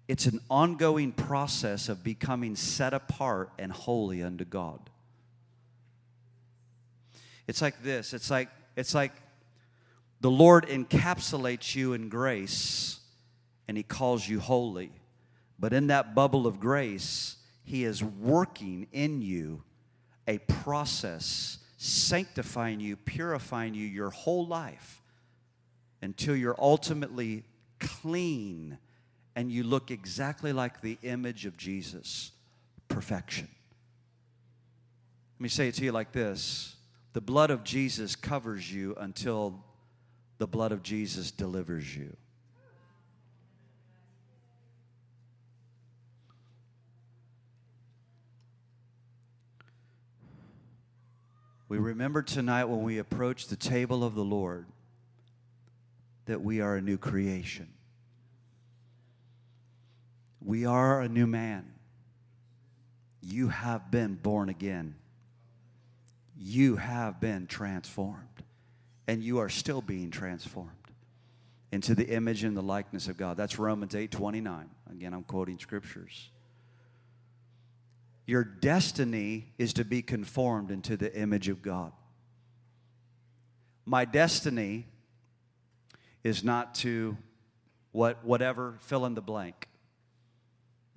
It's 0.09 0.25
an 0.25 0.41
ongoing 0.49 1.13
process 1.13 1.91
of 1.91 2.03
becoming 2.03 2.57
set 2.57 2.95
apart 2.95 3.53
and 3.59 3.71
holy 3.71 4.23
unto 4.23 4.47
God. 4.47 4.91
It's 7.47 7.61
like 7.61 7.83
this. 7.83 8.15
It's 8.15 8.31
like 8.31 8.49
it's 8.75 8.95
like 8.95 9.13
the 10.21 10.31
Lord 10.31 10.67
encapsulates 10.67 11.75
you 11.75 11.93
in 11.93 12.09
grace 12.09 13.01
and 13.69 13.77
he 13.77 13.83
calls 13.83 14.27
you 14.27 14.41
holy. 14.41 14.93
But 15.59 15.73
in 15.73 15.89
that 15.89 16.15
bubble 16.15 16.47
of 16.47 16.59
grace, 16.59 17.37
he 17.65 17.85
is 17.85 18.03
working 18.03 18.87
in 18.93 19.21
you 19.21 19.63
a 20.27 20.39
process, 20.39 21.59
sanctifying 21.77 22.81
you, 22.81 22.97
purifying 22.97 23.75
you 23.75 23.87
your 23.87 24.11
whole 24.11 24.47
life 24.47 25.03
until 26.01 26.37
you're 26.37 26.57
ultimately 26.59 27.45
clean 27.81 28.79
and 29.39 29.53
you 29.53 29.63
look 29.63 29.93
exactly 29.93 30.53
like 30.53 30.81
the 30.81 30.99
image 31.05 31.47
of 31.47 31.57
Jesus 31.57 32.33
perfection. 32.89 33.47
Let 35.37 35.41
me 35.41 35.49
say 35.49 35.69
it 35.69 35.77
to 35.77 35.85
you 35.85 35.93
like 35.93 36.11
this 36.11 36.75
the 37.13 37.21
blood 37.21 37.53
of 37.53 37.63
Jesus 37.63 38.17
covers 38.17 38.75
you 38.75 38.97
until 38.99 39.63
the 40.39 40.49
blood 40.49 40.73
of 40.73 40.83
Jesus 40.83 41.31
delivers 41.31 41.97
you. 41.97 42.17
We 51.69 51.79
remember 51.79 52.23
tonight 52.23 52.65
when 52.65 52.83
we 52.83 52.99
approach 52.99 53.47
the 53.47 53.55
table 53.55 54.03
of 54.03 54.17
the 54.17 54.25
Lord 54.25 54.67
that 56.27 56.43
we 56.43 56.61
are 56.61 56.75
a 56.75 56.81
new 56.81 56.99
creation. 56.99 57.69
We 60.41 60.67
are 60.67 61.01
a 61.01 61.09
new 61.09 61.27
man. 61.27 61.73
You 63.21 63.49
have 63.49 63.91
been 63.91 64.15
born 64.15 64.49
again. 64.49 64.95
You 66.37 66.77
have 66.77 67.21
been 67.21 67.47
transformed. 67.47 68.23
And 69.07 69.23
you 69.23 69.39
are 69.39 69.49
still 69.49 69.81
being 69.81 70.11
transformed 70.11 70.71
into 71.73 71.95
the 71.95 72.09
image 72.09 72.45
and 72.45 72.57
the 72.57 72.63
likeness 72.63 73.09
of 73.09 73.17
God. 73.17 73.37
That's 73.37 73.59
Romans 73.59 73.95
8 73.95 74.11
29. 74.11 74.71
Again, 74.91 75.15
I'm 75.15 75.25
quoting 75.25 75.59
scriptures. 75.59 76.31
Your 78.27 78.45
destiny 78.45 79.53
is 79.57 79.73
to 79.75 79.85
be 79.85 80.03
conformed 80.03 80.71
into 80.71 80.97
the 80.97 81.15
image 81.17 81.49
of 81.49 81.63
God. 81.63 81.93
My 83.87 84.05
destiny 84.05 84.87
is 86.23 86.45
not 86.45 86.75
to 86.77 87.17
what 87.93 88.23
whatever 88.25 88.77
fill 88.81 89.07
in 89.07 89.15
the 89.15 89.23
blank. 89.23 89.67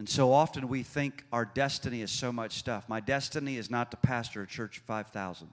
And 0.02 0.10
so 0.10 0.34
often 0.34 0.68
we 0.68 0.82
think 0.82 1.26
our 1.32 1.46
destiny 1.46 2.02
is 2.02 2.10
so 2.10 2.32
much 2.32 2.54
stuff. 2.54 2.90
My 2.90 3.00
destiny 3.00 3.58
is 3.58 3.70
not 3.70 3.92
to 3.92 3.98
pastor 3.98 4.42
a 4.42 4.48
church 4.48 4.78
of 4.80 4.84
5,000. 4.86 5.48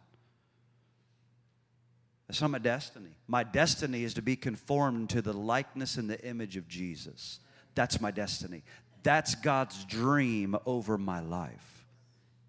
That's 2.26 2.40
not 2.40 2.53
my 2.53 2.59
destiny. 2.59 3.11
My 3.26 3.44
destiny 3.44 4.05
is 4.05 4.14
to 4.14 4.22
be 4.22 4.36
conformed 4.36 5.11
to 5.11 5.20
the 5.20 5.34
likeness 5.34 5.99
and 5.99 6.09
the 6.09 6.18
image 6.24 6.57
of 6.57 6.66
Jesus. 6.66 7.40
That's 7.74 8.01
my 8.01 8.11
destiny. 8.11 8.62
That's 9.03 9.34
God's 9.34 9.84
dream 9.84 10.57
over 10.64 10.96
my 10.96 11.20
life. 11.20 11.84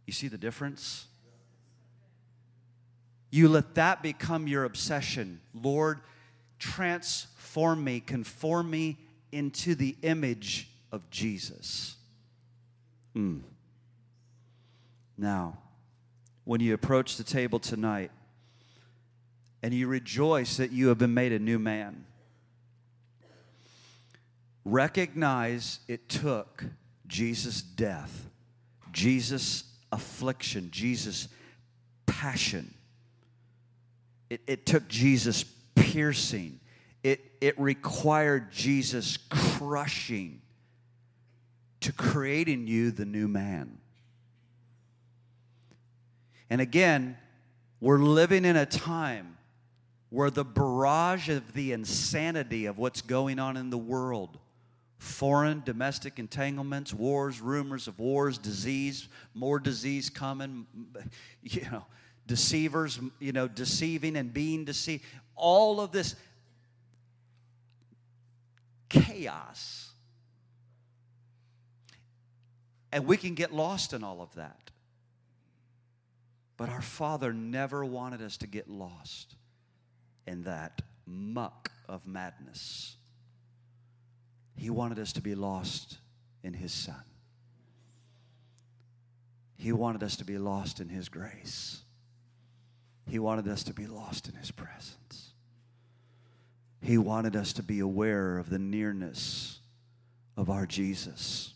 You 0.07 0.13
see 0.13 0.29
the 0.29 0.37
difference? 0.37 1.05
You 3.29 3.49
let 3.49 3.75
that 3.75 4.01
become 4.01 4.47
your 4.47 4.63
obsession. 4.63 5.41
Lord, 5.53 5.99
transform 6.59 7.83
me, 7.83 7.99
conform 7.99 8.69
me 8.69 8.99
into 9.33 9.75
the 9.75 9.97
image 10.01 10.69
of 10.91 11.09
Jesus. 11.09 11.95
Mm. 13.15 13.41
Now, 15.17 15.57
when 16.45 16.61
you 16.61 16.73
approach 16.73 17.17
the 17.17 17.23
table 17.23 17.59
tonight 17.59 18.11
and 19.61 19.73
you 19.73 19.87
rejoice 19.87 20.57
that 20.57 20.71
you 20.71 20.87
have 20.87 20.97
been 20.97 21.13
made 21.13 21.31
a 21.31 21.39
new 21.39 21.59
man, 21.59 22.05
recognize 24.63 25.79
it 25.87 26.09
took 26.09 26.63
Jesus' 27.07 27.61
death, 27.61 28.29
Jesus' 28.91 29.63
affliction, 29.91 30.69
Jesus' 30.71 31.27
passion. 32.05 32.73
It, 34.29 34.41
it 34.47 34.65
took 34.65 34.87
Jesus 34.87 35.43
piercing. 35.75 36.59
It, 37.03 37.31
it 37.41 37.59
required 37.59 38.51
Jesus 38.51 39.17
crushing 39.29 40.41
to 41.81 41.91
create 41.91 42.47
in 42.47 42.67
you 42.67 42.91
the 42.91 43.05
new 43.05 43.27
man. 43.27 43.77
And 46.49 46.61
again, 46.61 47.17
we're 47.79 47.99
living 47.99 48.45
in 48.45 48.55
a 48.55 48.65
time 48.65 49.37
where 50.09 50.29
the 50.29 50.43
barrage 50.43 51.29
of 51.29 51.53
the 51.53 51.71
insanity 51.71 52.65
of 52.65 52.77
what's 52.77 53.01
going 53.01 53.39
on 53.39 53.57
in 53.57 53.69
the 53.69 53.77
world 53.77 54.37
foreign 54.97 55.61
domestic 55.65 56.19
entanglements 56.19 56.93
wars 56.93 57.39
rumors 57.39 57.87
of 57.87 57.97
wars 57.99 58.37
disease 58.37 59.07
more 59.33 59.57
disease 59.57 60.09
coming 60.09 60.67
you 61.41 61.61
know 61.71 61.85
deceivers 62.27 62.99
you 63.17 63.31
know 63.31 63.47
deceiving 63.47 64.17
and 64.17 64.33
being 64.33 64.65
deceived 64.65 65.03
all 65.37 65.79
of 65.79 65.93
this 65.93 66.15
chaos 68.89 69.88
and 72.91 73.05
we 73.05 73.17
can 73.17 73.35
get 73.35 73.53
lost 73.53 73.93
in 73.93 74.03
all 74.03 74.21
of 74.21 74.33
that 74.35 74.69
but 76.59 76.67
our 76.67 76.81
father 76.81 77.31
never 77.31 77.85
wanted 77.85 78.21
us 78.21 78.35
to 78.35 78.45
get 78.45 78.69
lost 78.69 79.37
in 80.27 80.43
that 80.43 80.81
muck 81.07 81.71
of 81.87 82.05
madness. 82.05 82.97
He 84.57 84.69
wanted 84.69 84.99
us 84.99 85.13
to 85.13 85.21
be 85.21 85.35
lost 85.35 85.99
in 86.43 86.53
His 86.53 86.73
Son. 86.73 87.01
He 89.55 89.71
wanted 89.71 90.03
us 90.03 90.17
to 90.17 90.25
be 90.25 90.37
lost 90.37 90.81
in 90.81 90.89
His 90.89 91.07
grace. 91.07 91.79
He 93.07 93.19
wanted 93.19 93.47
us 93.47 93.63
to 93.63 93.73
be 93.73 93.87
lost 93.87 94.27
in 94.27 94.35
His 94.35 94.51
presence. 94.51 95.31
He 96.81 96.97
wanted 96.97 97.37
us 97.37 97.53
to 97.53 97.63
be 97.63 97.79
aware 97.79 98.37
of 98.37 98.49
the 98.49 98.59
nearness 98.59 99.61
of 100.35 100.49
our 100.49 100.65
Jesus, 100.65 101.53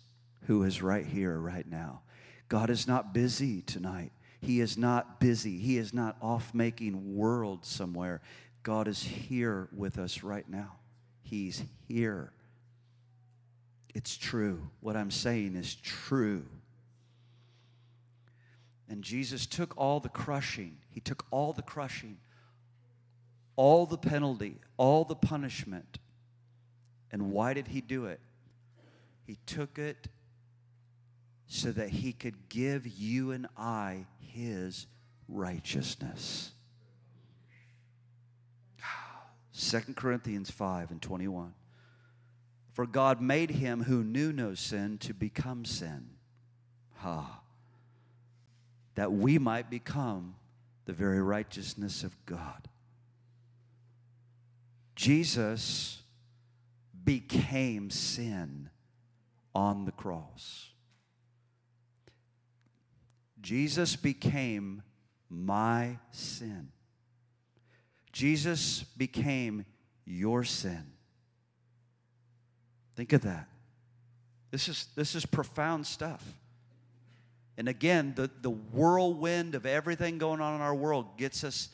who 0.48 0.64
is 0.64 0.82
right 0.82 1.06
here, 1.06 1.38
right 1.38 1.68
now. 1.68 2.02
God 2.50 2.70
is 2.70 2.88
not 2.88 3.14
busy 3.14 3.62
tonight. 3.62 4.12
He 4.41 4.60
is 4.60 4.78
not 4.78 5.20
busy. 5.20 5.58
He 5.58 5.78
is 5.78 5.94
not 5.94 6.18
off 6.22 6.54
making 6.54 7.16
worlds 7.16 7.68
somewhere. 7.68 8.22
God 8.62 8.88
is 8.88 9.02
here 9.02 9.70
with 9.76 9.98
us 9.98 10.24
right 10.24 10.48
now. 10.50 10.74
He's 11.22 11.64
here. 11.88 12.32
It's 13.94 14.18
true. 14.18 14.70
What 14.82 14.96
I'm 14.96 15.12
saying 15.12 15.56
is 15.56 15.76
true. 15.76 16.46
And 18.89 19.04
Jesus 19.04 19.46
took 19.46 19.74
all 19.78 20.00
the 20.00 20.10
crushing, 20.10 20.78
He 20.89 21.00
took 21.00 21.26
all 21.32 21.54
the 21.54 21.62
crushing, 21.62 22.18
all 23.56 23.86
the 23.86 23.98
penalty, 23.98 24.60
all 24.78 25.06
the 25.06 25.16
punishment. 25.16 26.00
And 27.12 27.32
why 27.32 27.54
did 27.54 27.70
He 27.70 27.82
do 27.82 28.06
it? 28.06 28.20
He 29.26 29.38
took 29.46 29.80
it 29.80 30.08
so 31.54 31.72
that 31.72 31.89
He 31.89 32.14
could 32.14 32.49
give 32.49 32.88
you 32.88 33.32
and 33.32 33.45
I 33.56 34.08
His 34.20 34.88
righteousness. 35.30 36.51
2 39.56 39.93
Corinthians 39.93 40.49
5 40.49 40.89
and 40.89 40.99
21. 40.99 41.54
For 42.72 42.88
God 42.88 43.22
made 43.22 43.51
him 43.51 43.84
who 43.84 44.04
knew 44.04 44.34
no 44.34 44.56
sin 44.56 44.97
to 44.97 45.14
become 45.14 45.64
sin. 45.64 46.10
Ha. 46.95 47.41
That 48.95 49.12
we 49.12 49.38
might 49.38 49.70
become 49.70 50.34
the 50.86 50.93
very 50.93 51.22
righteousness 51.22 52.04
of 52.04 52.18
God. 52.26 52.68
Jesus 54.95 56.01
became 57.06 57.91
sin 57.91 58.72
on 59.54 59.86
the 59.86 59.91
cross. 59.91 60.73
Jesus 63.44 63.98
became 63.98 64.82
my 65.30 66.00
sin. 66.12 66.70
Jesus 68.14 68.84
became 68.98 69.66
your 70.06 70.44
sin. 70.44 70.84
Think 72.96 73.12
of 73.14 73.22
that. 73.24 73.50
This 74.50 74.70
is, 74.70 74.88
this 74.96 75.14
is 75.14 75.26
profound 75.26 75.86
stuff. 75.86 76.24
And 77.58 77.68
again, 77.68 78.14
the, 78.16 78.30
the 78.41 78.50
whirlwind 78.50 79.56
of 79.56 79.66
everything 79.66 80.18
going 80.18 80.41
on 80.41 80.56
in 80.56 80.62
our 80.62 80.76
world 80.76 81.18
gets 81.18 81.44
us 81.44 81.70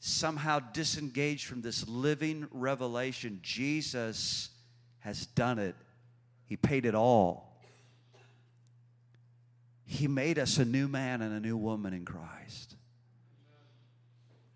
somehow 0.00 0.58
disengaged 0.58 1.46
from 1.46 1.62
this 1.62 1.86
living 1.86 2.48
revelation. 2.50 3.38
Jesus 3.42 4.50
has 5.00 5.26
done 5.26 5.58
it, 5.58 5.76
He 6.46 6.56
paid 6.56 6.86
it 6.86 6.94
all. 6.94 7.47
He 9.90 10.06
made 10.06 10.38
us 10.38 10.58
a 10.58 10.66
new 10.66 10.86
man 10.86 11.22
and 11.22 11.34
a 11.34 11.40
new 11.40 11.56
woman 11.56 11.94
in 11.94 12.04
Christ. 12.04 12.76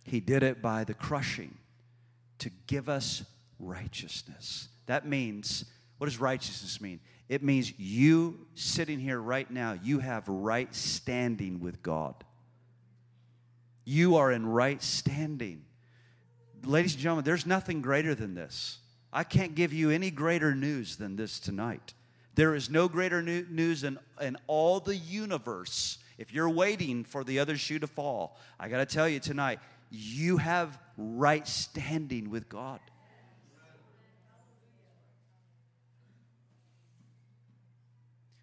He 0.04 0.20
did 0.20 0.42
it 0.42 0.60
by 0.60 0.84
the 0.84 0.92
crushing 0.92 1.56
to 2.40 2.50
give 2.66 2.90
us 2.90 3.24
righteousness. 3.58 4.68
That 4.84 5.06
means, 5.06 5.64
what 5.96 6.04
does 6.04 6.20
righteousness 6.20 6.82
mean? 6.82 7.00
It 7.30 7.42
means 7.42 7.72
you 7.78 8.46
sitting 8.54 8.98
here 8.98 9.18
right 9.18 9.50
now, 9.50 9.72
you 9.82 10.00
have 10.00 10.28
right 10.28 10.72
standing 10.74 11.60
with 11.60 11.82
God. 11.82 12.14
You 13.86 14.16
are 14.16 14.30
in 14.30 14.44
right 14.44 14.82
standing. 14.82 15.64
Ladies 16.62 16.92
and 16.92 17.02
gentlemen, 17.02 17.24
there's 17.24 17.46
nothing 17.46 17.80
greater 17.80 18.14
than 18.14 18.34
this. 18.34 18.80
I 19.10 19.24
can't 19.24 19.54
give 19.54 19.72
you 19.72 19.88
any 19.88 20.10
greater 20.10 20.54
news 20.54 20.96
than 20.96 21.16
this 21.16 21.40
tonight. 21.40 21.94
There 22.34 22.54
is 22.54 22.70
no 22.70 22.88
greater 22.88 23.22
news 23.22 23.84
in, 23.84 23.98
in 24.20 24.36
all 24.46 24.80
the 24.80 24.96
universe. 24.96 25.98
If 26.16 26.32
you're 26.32 26.48
waiting 26.48 27.04
for 27.04 27.24
the 27.24 27.38
other 27.38 27.56
shoe 27.56 27.78
to 27.78 27.86
fall, 27.86 28.38
I 28.58 28.68
got 28.68 28.78
to 28.78 28.86
tell 28.86 29.08
you 29.08 29.20
tonight, 29.20 29.58
you 29.90 30.38
have 30.38 30.78
right 30.96 31.46
standing 31.46 32.30
with 32.30 32.48
God. 32.48 32.80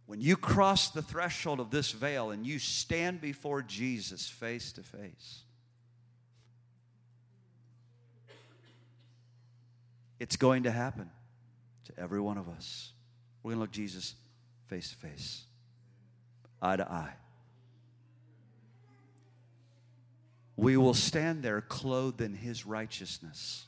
When 0.06 0.22
you 0.22 0.38
cross 0.38 0.90
the 0.90 1.04
threshold 1.04 1.60
of 1.60 1.70
this 1.70 1.92
veil 1.92 2.32
and 2.32 2.46
you 2.46 2.58
stand 2.58 3.22
before 3.22 3.62
Jesus 3.62 4.28
face 4.28 4.72
to 4.74 4.84
face, 4.84 5.44
it's 10.20 10.36
going 10.36 10.64
to 10.64 10.72
happen 10.72 11.12
to 11.86 12.00
every 12.00 12.20
one 12.20 12.38
of 12.38 12.50
us. 12.50 12.92
We're 13.44 13.52
going 13.52 13.58
to 13.58 13.62
look 13.62 13.72
Jesus 13.72 14.16
face 14.68 14.90
to 14.90 14.96
face, 14.96 15.44
eye 16.62 16.78
to 16.78 16.92
eye. 16.92 17.14
we 20.60 20.76
will 20.76 20.94
stand 20.94 21.42
there 21.42 21.62
clothed 21.62 22.20
in 22.20 22.34
his 22.34 22.66
righteousness. 22.66 23.66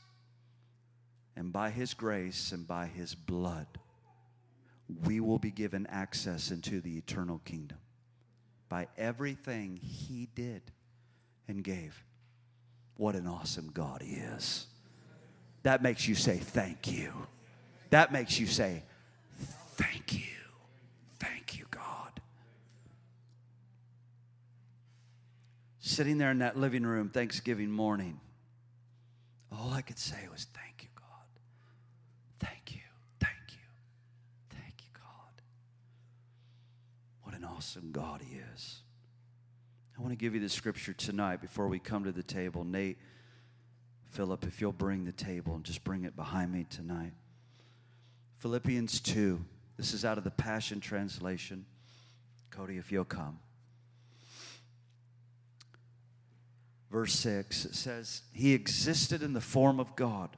And 1.34 1.50
by 1.50 1.70
his 1.70 1.94
grace 1.94 2.52
and 2.52 2.68
by 2.68 2.86
his 2.86 3.14
blood, 3.14 3.66
we 5.06 5.18
will 5.18 5.38
be 5.38 5.50
given 5.50 5.86
access 5.86 6.50
into 6.50 6.82
the 6.82 6.98
eternal 6.98 7.40
kingdom 7.46 7.78
by 8.68 8.88
everything 8.98 9.80
he 9.82 10.28
did 10.34 10.60
and 11.48 11.64
gave. 11.64 12.04
What 12.98 13.14
an 13.14 13.26
awesome 13.26 13.70
God 13.72 14.02
he 14.02 14.16
is. 14.16 14.66
That 15.62 15.82
makes 15.82 16.06
you 16.06 16.14
say, 16.14 16.36
Thank 16.36 16.92
you. 16.92 17.12
That 17.88 18.12
makes 18.12 18.38
you 18.38 18.46
say, 18.46 18.82
Thank 19.72 20.14
you. 20.14 20.20
Thank 21.18 21.58
you, 21.58 21.64
God. 21.70 22.20
Sitting 25.78 26.18
there 26.18 26.30
in 26.30 26.38
that 26.38 26.56
living 26.56 26.84
room 26.84 27.08
Thanksgiving 27.08 27.70
morning, 27.70 28.20
all 29.50 29.72
I 29.72 29.82
could 29.82 29.98
say 29.98 30.28
was, 30.30 30.46
Thank 30.54 30.82
you, 30.82 30.88
God. 30.94 31.06
Thank 32.38 32.74
you. 32.74 32.80
Thank 33.20 33.52
you. 33.52 34.50
Thank 34.50 34.74
you, 34.82 34.90
God. 34.94 35.42
What 37.22 37.34
an 37.34 37.44
awesome 37.44 37.92
God 37.92 38.20
He 38.22 38.38
is. 38.54 38.80
I 39.96 40.00
want 40.00 40.12
to 40.12 40.16
give 40.16 40.34
you 40.34 40.40
the 40.40 40.48
scripture 40.48 40.92
tonight 40.92 41.40
before 41.40 41.68
we 41.68 41.78
come 41.78 42.04
to 42.04 42.12
the 42.12 42.22
table. 42.22 42.64
Nate, 42.64 42.98
Philip, 44.10 44.44
if 44.46 44.60
you'll 44.60 44.72
bring 44.72 45.04
the 45.04 45.12
table 45.12 45.54
and 45.54 45.64
just 45.64 45.84
bring 45.84 46.04
it 46.04 46.16
behind 46.16 46.52
me 46.52 46.66
tonight. 46.68 47.12
Philippians 48.36 49.00
2. 49.00 49.44
This 49.82 49.94
is 49.94 50.04
out 50.04 50.16
of 50.16 50.22
the 50.22 50.30
Passion 50.30 50.78
Translation. 50.78 51.66
Cody, 52.52 52.76
if 52.76 52.92
you'll 52.92 53.04
come. 53.04 53.40
verse 56.88 57.14
6, 57.14 57.64
it 57.64 57.74
says, 57.74 58.22
He 58.32 58.54
existed 58.54 59.24
in 59.24 59.32
the 59.32 59.40
form 59.40 59.80
of 59.80 59.96
God, 59.96 60.36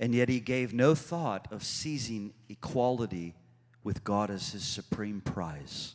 and 0.00 0.14
yet 0.14 0.30
he 0.30 0.40
gave 0.40 0.72
no 0.72 0.94
thought 0.94 1.46
of 1.50 1.62
seizing 1.62 2.32
equality 2.48 3.34
with 3.84 4.02
God 4.02 4.30
as 4.30 4.52
his 4.52 4.64
supreme 4.64 5.20
prize. 5.20 5.94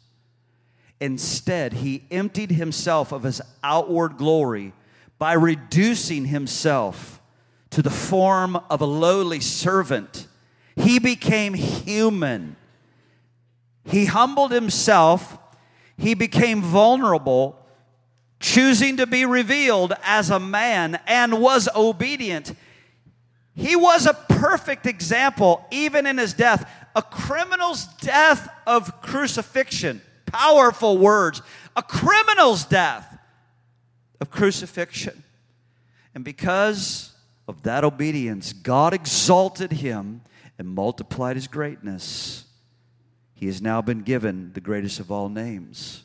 Instead, 0.99 1.73
he 1.73 2.05
emptied 2.11 2.51
himself 2.51 3.11
of 3.11 3.23
his 3.23 3.41
outward 3.63 4.17
glory 4.17 4.73
by 5.17 5.33
reducing 5.33 6.25
himself 6.25 7.19
to 7.71 7.81
the 7.81 7.89
form 7.89 8.55
of 8.69 8.79
a 8.79 8.85
lowly 8.85 9.39
servant. 9.39 10.22
He 10.75 10.99
became 10.99 11.53
human. 11.53 12.55
He 13.85 14.05
humbled 14.05 14.51
himself. 14.51 15.37
He 15.97 16.13
became 16.13 16.61
vulnerable, 16.61 17.59
choosing 18.39 18.97
to 18.97 19.05
be 19.05 19.25
revealed 19.25 19.93
as 20.03 20.29
a 20.29 20.39
man 20.39 20.99
and 21.05 21.41
was 21.41 21.69
obedient. 21.75 22.55
He 23.55 23.75
was 23.75 24.05
a 24.05 24.13
perfect 24.13 24.87
example, 24.87 25.65
even 25.69 26.07
in 26.07 26.17
his 26.17 26.33
death, 26.33 26.69
a 26.95 27.01
criminal's 27.01 27.85
death 28.01 28.49
of 28.65 29.01
crucifixion. 29.01 30.01
Powerful 30.25 30.97
words. 30.97 31.41
A 31.75 31.83
criminal's 31.83 32.65
death 32.65 33.17
of 34.19 34.31
crucifixion. 34.31 35.23
And 36.15 36.23
because 36.23 37.13
of 37.47 37.63
that 37.63 37.83
obedience, 37.83 38.53
God 38.53 38.93
exalted 38.93 39.71
him 39.71 40.21
and 40.57 40.67
multiplied 40.67 41.35
his 41.35 41.47
greatness. 41.47 42.45
He 43.33 43.47
has 43.47 43.61
now 43.61 43.81
been 43.81 44.01
given 44.01 44.53
the 44.53 44.61
greatest 44.61 44.99
of 44.99 45.11
all 45.11 45.29
names 45.29 46.03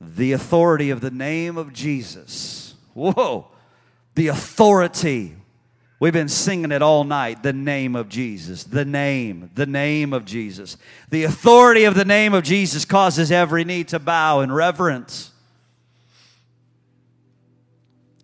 the 0.00 0.32
authority 0.32 0.90
of 0.90 1.02
the 1.02 1.10
name 1.10 1.58
of 1.58 1.72
Jesus. 1.72 2.74
Whoa, 2.94 3.48
the 4.14 4.28
authority. 4.28 5.36
We've 5.98 6.14
been 6.14 6.30
singing 6.30 6.72
it 6.72 6.80
all 6.80 7.04
night. 7.04 7.42
The 7.42 7.52
name 7.52 7.94
of 7.94 8.08
Jesus. 8.08 8.64
The 8.64 8.86
name. 8.86 9.50
The 9.54 9.66
name 9.66 10.14
of 10.14 10.24
Jesus. 10.24 10.78
The 11.10 11.24
authority 11.24 11.84
of 11.84 11.94
the 11.94 12.06
name 12.06 12.32
of 12.32 12.42
Jesus 12.42 12.86
causes 12.86 13.30
every 13.30 13.64
knee 13.64 13.84
to 13.84 13.98
bow 13.98 14.40
in 14.40 14.50
reverence. 14.50 15.30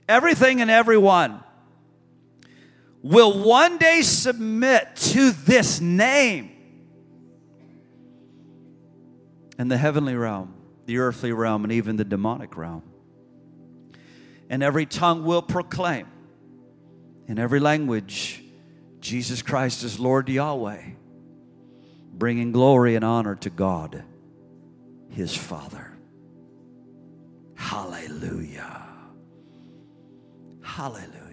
Everything 0.09 0.63
and 0.63 0.71
everyone 0.71 1.43
will 3.03 3.43
one 3.45 3.79
day 3.79 4.03
submit 4.03 4.97
to 4.97 5.31
this 5.31 5.81
name. 5.81 6.57
in 9.59 9.69
the 9.69 9.77
heavenly 9.77 10.15
realm, 10.15 10.55
the 10.87 10.99
earthly 10.99 11.33
realm, 11.33 11.65
and 11.65 11.73
even 11.73 11.97
the 11.97 12.05
demonic 12.05 12.57
realm. 12.57 12.83
And 14.49 14.63
every 14.63 14.87
tongue 14.87 15.25
will 15.25 15.43
proclaim 15.43 16.07
in 17.27 17.39
every 17.39 17.61
language 17.61 18.43
Jesus 19.01 19.43
Christ 19.43 19.83
is 19.83 19.99
Lord 19.99 20.29
Yahweh, 20.29 20.83
bringing 22.13 22.53
glory 22.53 22.95
and 22.95 23.05
honor 23.05 23.35
to 23.37 23.51
God, 23.51 24.03
his 25.11 25.35
Father. 25.37 25.93
Hallelujah. 27.55 28.85
Hallelujah. 30.63 31.26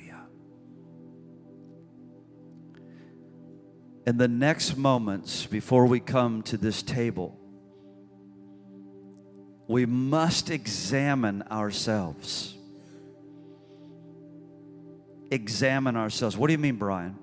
In 4.05 4.17
the 4.17 4.27
next 4.27 4.75
moments 4.75 5.45
before 5.45 5.85
we 5.85 5.99
come 5.99 6.41
to 6.43 6.57
this 6.57 6.83
table, 6.83 7.39
we 9.67 9.85
must 9.85 10.49
examine 10.49 11.41
ourselves. 11.43 12.55
Examine 15.31 15.95
ourselves. 15.95 16.35
What 16.35 16.47
do 16.47 16.53
you 16.53 16.59
mean, 16.59 16.75
Brian? 16.75 17.17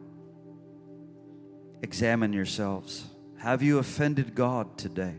Examine 1.82 2.32
yourselves. 2.32 3.04
Have 3.38 3.62
you 3.62 3.78
offended 3.78 4.34
God 4.34 4.78
today? 4.78 5.14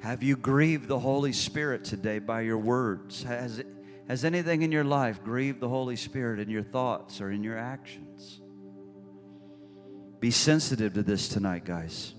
Have 0.00 0.22
you 0.22 0.36
grieved 0.36 0.88
the 0.88 0.98
Holy 0.98 1.32
Spirit 1.32 1.84
today 1.84 2.18
by 2.18 2.42
your 2.42 2.58
words? 2.58 3.22
Has, 3.22 3.62
has 4.08 4.24
anything 4.24 4.62
in 4.62 4.72
your 4.72 4.84
life 4.84 5.22
grieved 5.22 5.60
the 5.60 5.68
Holy 5.68 5.96
Spirit 5.96 6.40
in 6.40 6.50
your 6.50 6.62
thoughts 6.62 7.20
or 7.20 7.30
in 7.30 7.42
your 7.42 7.56
actions? 7.56 8.40
Be 10.24 10.30
sensitive 10.30 10.94
to 10.94 11.02
this 11.02 11.28
tonight, 11.28 11.66
guys. 11.66 12.14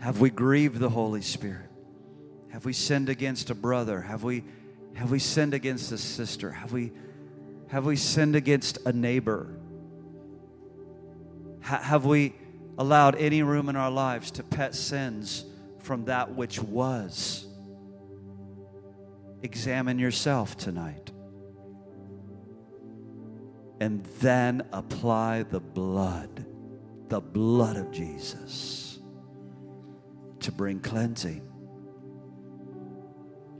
Have 0.00 0.18
we 0.18 0.30
grieved 0.30 0.80
the 0.80 0.88
Holy 0.88 1.22
Spirit? 1.22 1.70
Have 2.48 2.64
we 2.64 2.72
sinned 2.72 3.08
against 3.08 3.50
a 3.50 3.54
brother? 3.54 4.00
Have 4.00 4.24
we, 4.24 4.42
have 4.94 5.12
we 5.12 5.20
sinned 5.20 5.54
against 5.54 5.92
a 5.92 5.98
sister? 5.98 6.50
Have 6.50 6.72
we, 6.72 6.90
have 7.68 7.86
we 7.86 7.94
sinned 7.94 8.34
against 8.34 8.84
a 8.86 8.92
neighbor? 8.92 9.54
Ha, 11.62 11.76
have 11.76 12.06
we 12.06 12.34
allowed 12.76 13.14
any 13.14 13.44
room 13.44 13.68
in 13.68 13.76
our 13.76 13.92
lives 13.92 14.32
to 14.32 14.42
pet 14.42 14.74
sins 14.74 15.44
from 15.78 16.06
that 16.06 16.34
which 16.34 16.60
was? 16.60 17.47
Examine 19.42 19.98
yourself 19.98 20.56
tonight. 20.56 21.12
And 23.80 24.04
then 24.20 24.66
apply 24.72 25.44
the 25.44 25.60
blood, 25.60 26.44
the 27.08 27.20
blood 27.20 27.76
of 27.76 27.92
Jesus 27.92 28.98
to 30.40 30.52
bring 30.52 30.80
cleansing, 30.80 31.48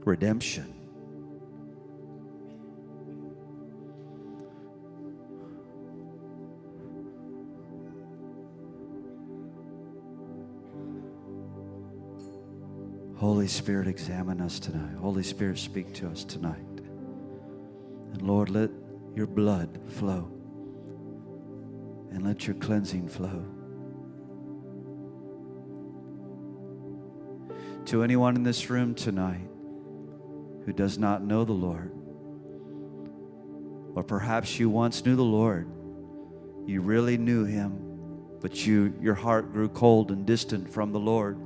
redemption. 0.05 0.78
Holy 13.29 13.47
Spirit, 13.47 13.87
examine 13.87 14.41
us 14.41 14.59
tonight. 14.59 14.95
Holy 14.99 15.21
Spirit, 15.21 15.59
speak 15.59 15.93
to 15.93 16.07
us 16.07 16.23
tonight. 16.23 16.65
And 18.11 18.23
Lord, 18.23 18.49
let 18.49 18.71
your 19.13 19.27
blood 19.27 19.79
flow 19.85 20.31
and 22.09 22.25
let 22.25 22.47
your 22.47 22.55
cleansing 22.55 23.07
flow. 23.07 23.45
To 27.85 28.01
anyone 28.01 28.35
in 28.35 28.41
this 28.41 28.67
room 28.71 28.95
tonight 28.95 29.47
who 30.65 30.73
does 30.73 30.97
not 30.97 31.23
know 31.23 31.45
the 31.45 31.51
Lord, 31.51 31.91
or 33.93 34.01
perhaps 34.01 34.57
you 34.57 34.71
once 34.71 35.05
knew 35.05 35.15
the 35.15 35.21
Lord, 35.21 35.69
you 36.65 36.81
really 36.81 37.19
knew 37.19 37.45
him, 37.45 37.77
but 38.41 38.65
you, 38.65 38.91
your 38.99 39.13
heart 39.13 39.53
grew 39.53 39.69
cold 39.69 40.09
and 40.09 40.25
distant 40.25 40.67
from 40.73 40.91
the 40.91 40.99
Lord. 40.99 41.39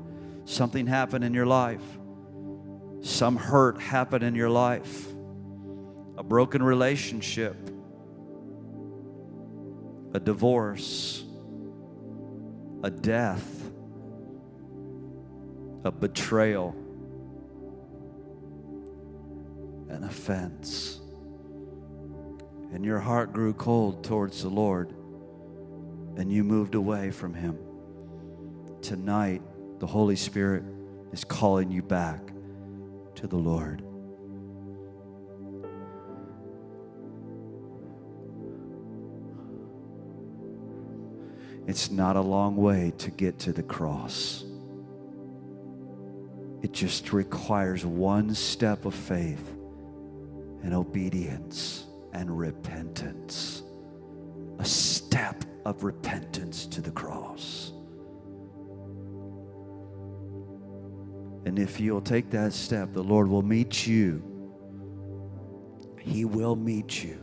Something 0.46 0.88
happened 0.88 1.24
in 1.24 1.34
your 1.34 1.46
life. 1.46 1.84
Some 3.02 3.36
hurt 3.36 3.82
happened 3.82 4.24
in 4.24 4.36
your 4.36 4.50
life. 4.50 5.08
A 6.18 6.24
broken 6.24 6.62
relationship, 6.62 7.58
a 10.14 10.20
divorce, 10.20 11.24
a 12.84 12.92
death 12.92 13.64
a 15.84 15.92
betrayal, 15.92 16.76
an 19.90 20.04
offense. 20.04 21.00
And 22.72 22.84
your 22.86 23.00
heart 23.00 23.34
grew 23.34 23.54
cold 23.54 24.04
towards 24.04 24.42
the 24.42 24.50
Lord 24.50 24.94
and 26.16 26.32
you 26.32 26.44
moved 26.44 26.76
away 26.76 27.12
from 27.12 27.34
Him. 27.34 27.58
Tonight, 28.82 29.42
the 29.84 29.88
Holy 29.88 30.16
Spirit 30.16 30.64
is 31.12 31.26
calling 31.26 31.70
you 31.70 31.82
back 31.82 32.22
to 33.16 33.28
the 33.28 33.36
Lord. 33.36 33.84
It's 41.68 41.92
not 41.92 42.16
a 42.16 42.22
long 42.22 42.56
way 42.56 42.94
to 43.00 43.12
get 43.12 43.40
to 43.40 43.52
the 43.52 43.62
cross. 43.62 44.46
It 46.62 46.72
just 46.72 47.12
requires 47.12 47.86
one 47.86 48.34
step 48.36 48.86
of 48.86 48.96
faith 48.96 49.54
and 50.64 50.74
obedience 50.74 51.88
and 52.14 52.40
repentance. 52.40 53.64
A 54.60 54.66
step 54.66 55.44
of 55.66 55.84
repentance 55.84 56.68
to 56.68 56.80
the 56.80 56.92
cross. 56.92 57.74
And 61.46 61.60
if 61.60 61.80
you'll 61.80 62.02
take 62.02 62.30
that 62.32 62.54
step, 62.54 62.94
the 62.94 63.04
Lord 63.04 63.28
will 63.28 63.42
meet 63.42 63.86
you. 63.86 64.24
He 66.00 66.26
will 66.26 66.56
meet 66.56 67.04
you. 67.04 67.20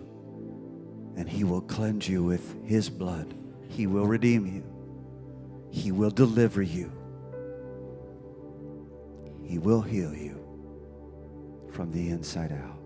And 1.16 1.29
He 1.29 1.45
will 1.45 1.62
cleanse 1.62 2.09
you 2.09 2.23
with 2.23 2.64
His 2.64 2.91
blood. 2.91 3.35
He 3.68 3.87
will 3.87 4.07
redeem 4.07 4.47
you. 4.47 4.64
He 5.71 5.93
will 5.93 6.11
deliver 6.11 6.62
you. 6.62 6.93
He 9.45 9.59
will 9.59 9.81
heal 9.81 10.14
you 10.14 10.37
from 11.73 11.91
the 11.91 12.11
inside 12.11 12.53
out. 12.53 12.79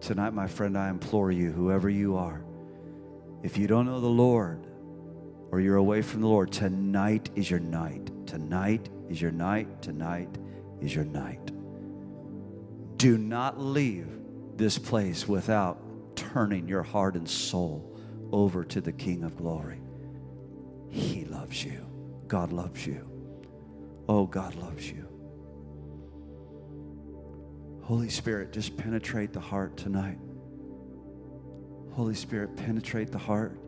Tonight, 0.00 0.34
my 0.34 0.46
friend, 0.46 0.76
I 0.76 0.88
implore 0.88 1.32
you, 1.32 1.50
whoever 1.52 1.88
you 1.88 2.16
are, 2.16 2.44
if 3.42 3.56
you 3.56 3.66
don't 3.66 3.86
know 3.86 4.00
the 4.00 4.06
Lord 4.06 4.66
or 5.50 5.60
you're 5.60 5.76
away 5.76 6.02
from 6.02 6.20
the 6.20 6.28
Lord, 6.28 6.52
tonight 6.52 7.30
is 7.34 7.50
your 7.50 7.60
night. 7.60 8.10
Tonight 8.26 8.88
is 9.08 9.20
your 9.20 9.30
night. 9.30 9.82
Tonight 9.82 10.28
is 10.80 10.94
your 10.94 11.04
night. 11.04 11.50
Do 12.96 13.18
not 13.18 13.60
leave 13.60 14.08
this 14.56 14.78
place 14.78 15.28
without 15.28 16.16
turning 16.16 16.68
your 16.68 16.82
heart 16.82 17.14
and 17.14 17.28
soul 17.28 17.98
over 18.32 18.64
to 18.64 18.80
the 18.80 18.92
King 18.92 19.22
of 19.22 19.36
glory. 19.36 19.80
He 20.88 21.24
loves 21.24 21.64
you. 21.64 21.86
God 22.26 22.52
loves 22.52 22.86
you. 22.86 23.08
Oh, 24.08 24.26
God 24.26 24.54
loves 24.56 24.90
you. 24.90 25.06
Holy 27.82 28.08
Spirit, 28.08 28.52
just 28.52 28.76
penetrate 28.76 29.32
the 29.32 29.40
heart 29.40 29.76
tonight. 29.76 30.18
Holy 31.92 32.14
Spirit, 32.14 32.56
penetrate 32.56 33.12
the 33.12 33.18
heart. 33.18 33.58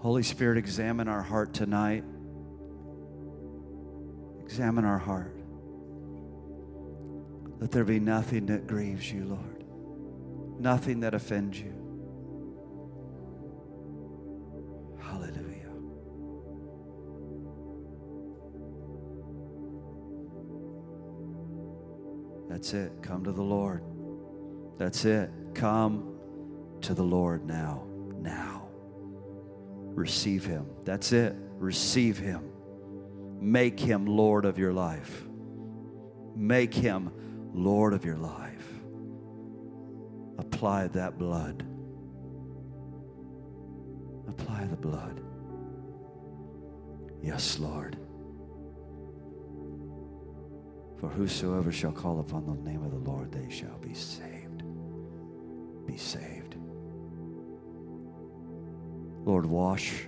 Holy 0.00 0.22
Spirit, 0.22 0.58
examine 0.58 1.08
our 1.08 1.22
heart 1.22 1.52
tonight. 1.54 2.04
Examine 4.42 4.84
our 4.84 4.98
heart. 4.98 5.34
Let 7.60 7.72
there 7.72 7.84
be 7.84 7.98
nothing 7.98 8.46
that 8.46 8.66
grieves 8.68 9.10
you, 9.12 9.24
Lord, 9.24 9.64
nothing 10.60 11.00
that 11.00 11.14
offends 11.14 11.58
you. 11.58 11.74
Hallelujah. 15.00 15.72
That's 22.48 22.72
it. 22.72 22.92
Come 23.02 23.24
to 23.24 23.32
the 23.32 23.42
Lord. 23.42 23.82
That's 24.78 25.04
it. 25.04 25.30
Come 25.54 26.14
to 26.82 26.94
the 26.94 27.02
Lord 27.02 27.44
now. 27.44 27.84
Now. 28.20 28.57
Receive 29.98 30.44
Him. 30.44 30.64
That's 30.84 31.10
it. 31.12 31.34
Receive 31.56 32.18
Him. 32.18 32.52
Make 33.40 33.80
Him 33.80 34.06
Lord 34.06 34.44
of 34.44 34.56
your 34.56 34.72
life. 34.72 35.26
Make 36.36 36.72
Him 36.72 37.10
Lord 37.52 37.94
of 37.94 38.04
your 38.04 38.16
life. 38.16 38.64
Apply 40.38 40.86
that 40.86 41.18
blood. 41.18 41.66
Apply 44.28 44.66
the 44.66 44.76
blood. 44.76 45.20
Yes, 47.20 47.58
Lord. 47.58 47.96
For 51.00 51.08
whosoever 51.08 51.72
shall 51.72 51.92
call 51.92 52.20
upon 52.20 52.46
the 52.46 52.70
name 52.70 52.84
of 52.84 52.92
the 52.92 52.98
Lord, 52.98 53.32
they 53.32 53.50
shall 53.50 53.78
be 53.78 53.94
saved. 53.94 54.62
Be 55.86 55.96
saved. 55.96 56.47
Lord, 59.28 59.44
wash 59.44 60.06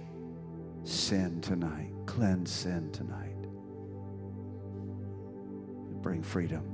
sin 0.82 1.42
tonight, 1.42 1.92
cleanse 2.06 2.50
sin 2.50 2.90
tonight, 2.90 3.36
bring 6.00 6.22
freedom. 6.22 6.64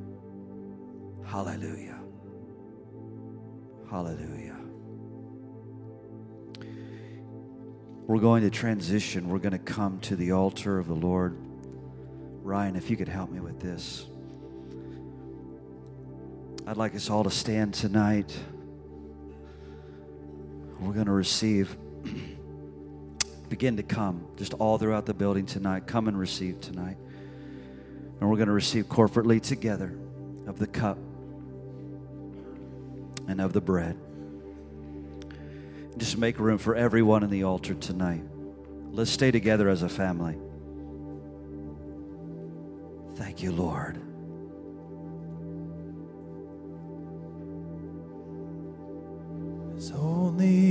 Hallelujah. 1.25 1.99
Hallelujah. 3.91 4.57
We're 8.07 8.21
going 8.21 8.45
to 8.45 8.51
transition. 8.51 9.29
We're 9.29 9.41
going 9.41 9.51
to 9.51 9.59
come 9.59 9.99
to 10.03 10.15
the 10.15 10.31
altar 10.31 10.79
of 10.79 10.87
the 10.87 10.95
Lord. 10.95 11.37
Ryan, 12.45 12.77
if 12.77 12.91
you 12.91 12.97
could 12.97 13.09
help 13.09 13.29
me 13.29 13.41
with 13.41 13.59
this. 13.59 14.07
I'd 16.65 16.77
like 16.77 16.95
us 16.95 17.11
all 17.11 17.25
to 17.25 17.31
stand 17.31 17.75
tonight. 17.75 18.33
We're 20.79 20.93
going 20.93 21.07
to 21.07 21.13
receive. 21.13 21.77
Begin 23.49 23.77
to 23.77 23.83
come 23.83 24.27
just 24.37 24.55
all 24.55 24.79
throughout 24.79 25.07
the 25.07 25.15
building 25.15 25.47
tonight. 25.47 25.87
Come 25.87 26.09
and 26.09 26.19
receive 26.19 26.61
tonight. 26.61 26.97
And 28.21 28.29
we're 28.29 28.37
going 28.37 28.49
to 28.49 28.53
receive 28.53 28.87
corporately 28.87 29.41
together 29.41 29.97
of 30.47 30.59
the 30.59 30.67
cup 30.67 30.99
and 33.29 33.41
of 33.41 33.53
the 33.53 33.61
bread. 33.61 33.97
Just 35.97 36.19
make 36.19 36.39
room 36.39 36.59
for 36.59 36.75
everyone 36.75 37.23
in 37.23 37.31
the 37.31 37.45
altar 37.45 37.75
tonight. 37.75 38.23
Let's 38.91 39.11
stay 39.11 39.31
together 39.31 39.69
as 39.69 39.83
a 39.83 39.89
family. 39.89 40.37
Thank 43.17 43.43
you, 43.43 43.53
Lord. 43.53 43.99
There's 49.73 49.93
only 49.93 50.66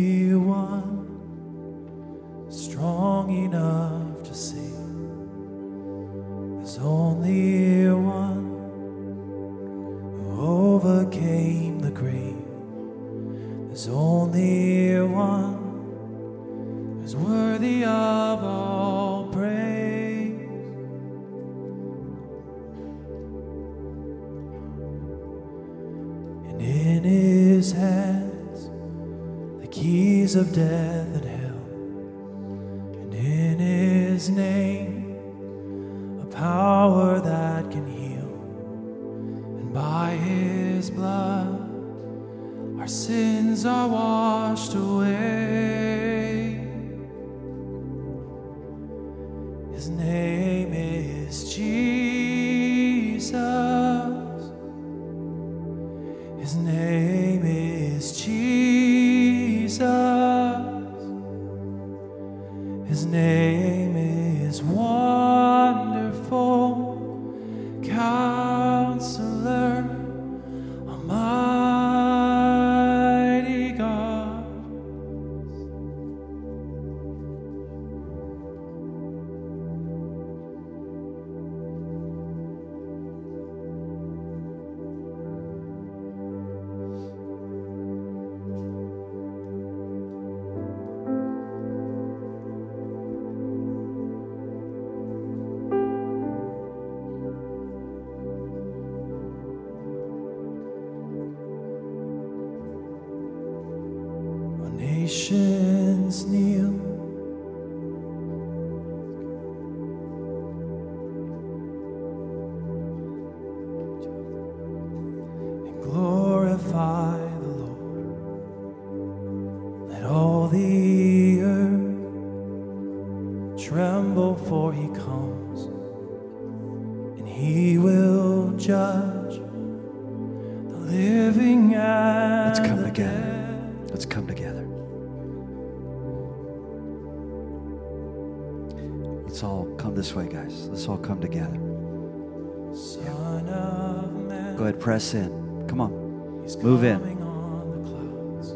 Move 146.65 146.83
in. 146.83 146.97
coming 146.99 147.21
on 147.21 147.69
the 147.69 147.77
clouds. 147.87 148.49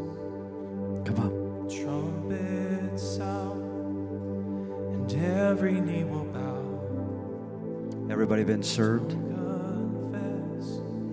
Come 1.07 1.19
on. 1.19 1.31
Trumpets 1.69 3.03
sound, 3.03 5.11
and 5.11 5.23
every 5.23 5.79
knee 5.79 6.03
will 6.05 6.25
bow. 6.25 8.09
Everybody 8.11 8.43
been 8.43 8.63
served? 8.63 9.11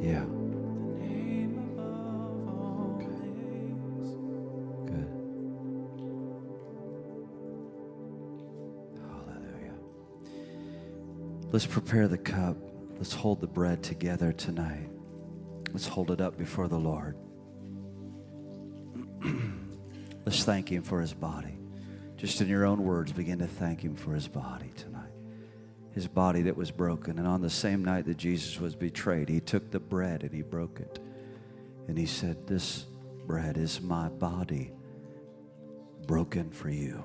Yeah. 0.00 0.24
the 0.24 1.04
name 1.04 1.58
above 1.76 2.48
all 2.48 2.96
names. 2.98 4.08
Good. 4.88 5.10
Hallelujah. 9.02 9.76
Let's 11.52 11.66
prepare 11.66 12.08
the 12.08 12.16
cup. 12.16 12.56
Let's 12.96 13.12
hold 13.12 13.42
the 13.42 13.46
bread 13.46 13.82
together 13.82 14.32
tonight. 14.32 14.95
Let's 15.76 15.88
hold 15.88 16.10
it 16.10 16.22
up 16.22 16.38
before 16.38 16.68
the 16.68 16.78
Lord. 16.78 17.18
Let's 20.24 20.42
thank 20.42 20.72
Him 20.72 20.82
for 20.82 21.02
His 21.02 21.12
body. 21.12 21.58
Just 22.16 22.40
in 22.40 22.48
your 22.48 22.64
own 22.64 22.82
words, 22.82 23.12
begin 23.12 23.40
to 23.40 23.46
thank 23.46 23.82
Him 23.82 23.94
for 23.94 24.14
His 24.14 24.26
body 24.26 24.72
tonight. 24.74 25.12
His 25.90 26.08
body 26.08 26.40
that 26.40 26.56
was 26.56 26.70
broken. 26.70 27.18
And 27.18 27.28
on 27.28 27.42
the 27.42 27.50
same 27.50 27.84
night 27.84 28.06
that 28.06 28.16
Jesus 28.16 28.58
was 28.58 28.74
betrayed, 28.74 29.28
He 29.28 29.38
took 29.38 29.70
the 29.70 29.78
bread 29.78 30.22
and 30.22 30.32
He 30.32 30.40
broke 30.40 30.80
it. 30.80 30.98
And 31.88 31.98
He 31.98 32.06
said, 32.06 32.46
This 32.46 32.86
bread 33.26 33.58
is 33.58 33.82
my 33.82 34.08
body 34.08 34.72
broken 36.06 36.52
for 36.52 36.70
you. 36.70 37.04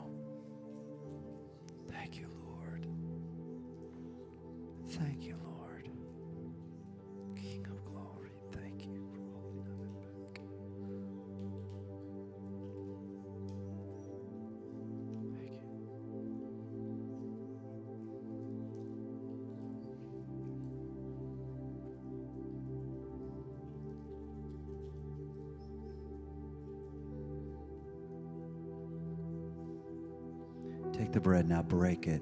It. 32.08 32.22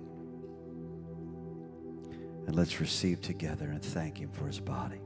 And 2.47 2.55
let's 2.55 2.79
receive 2.79 3.21
together 3.21 3.69
and 3.69 3.81
thank 3.81 4.19
Him 4.19 4.31
for 4.31 4.47
His 4.47 4.59
body. 4.59 5.01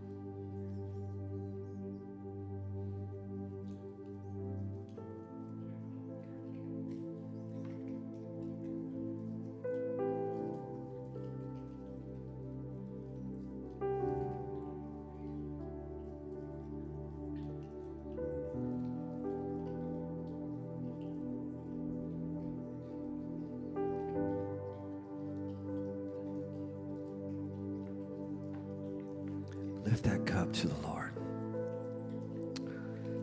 That 30.04 30.26
cup 30.26 30.52
to 30.54 30.68
the 30.68 30.88
Lord. 30.88 31.12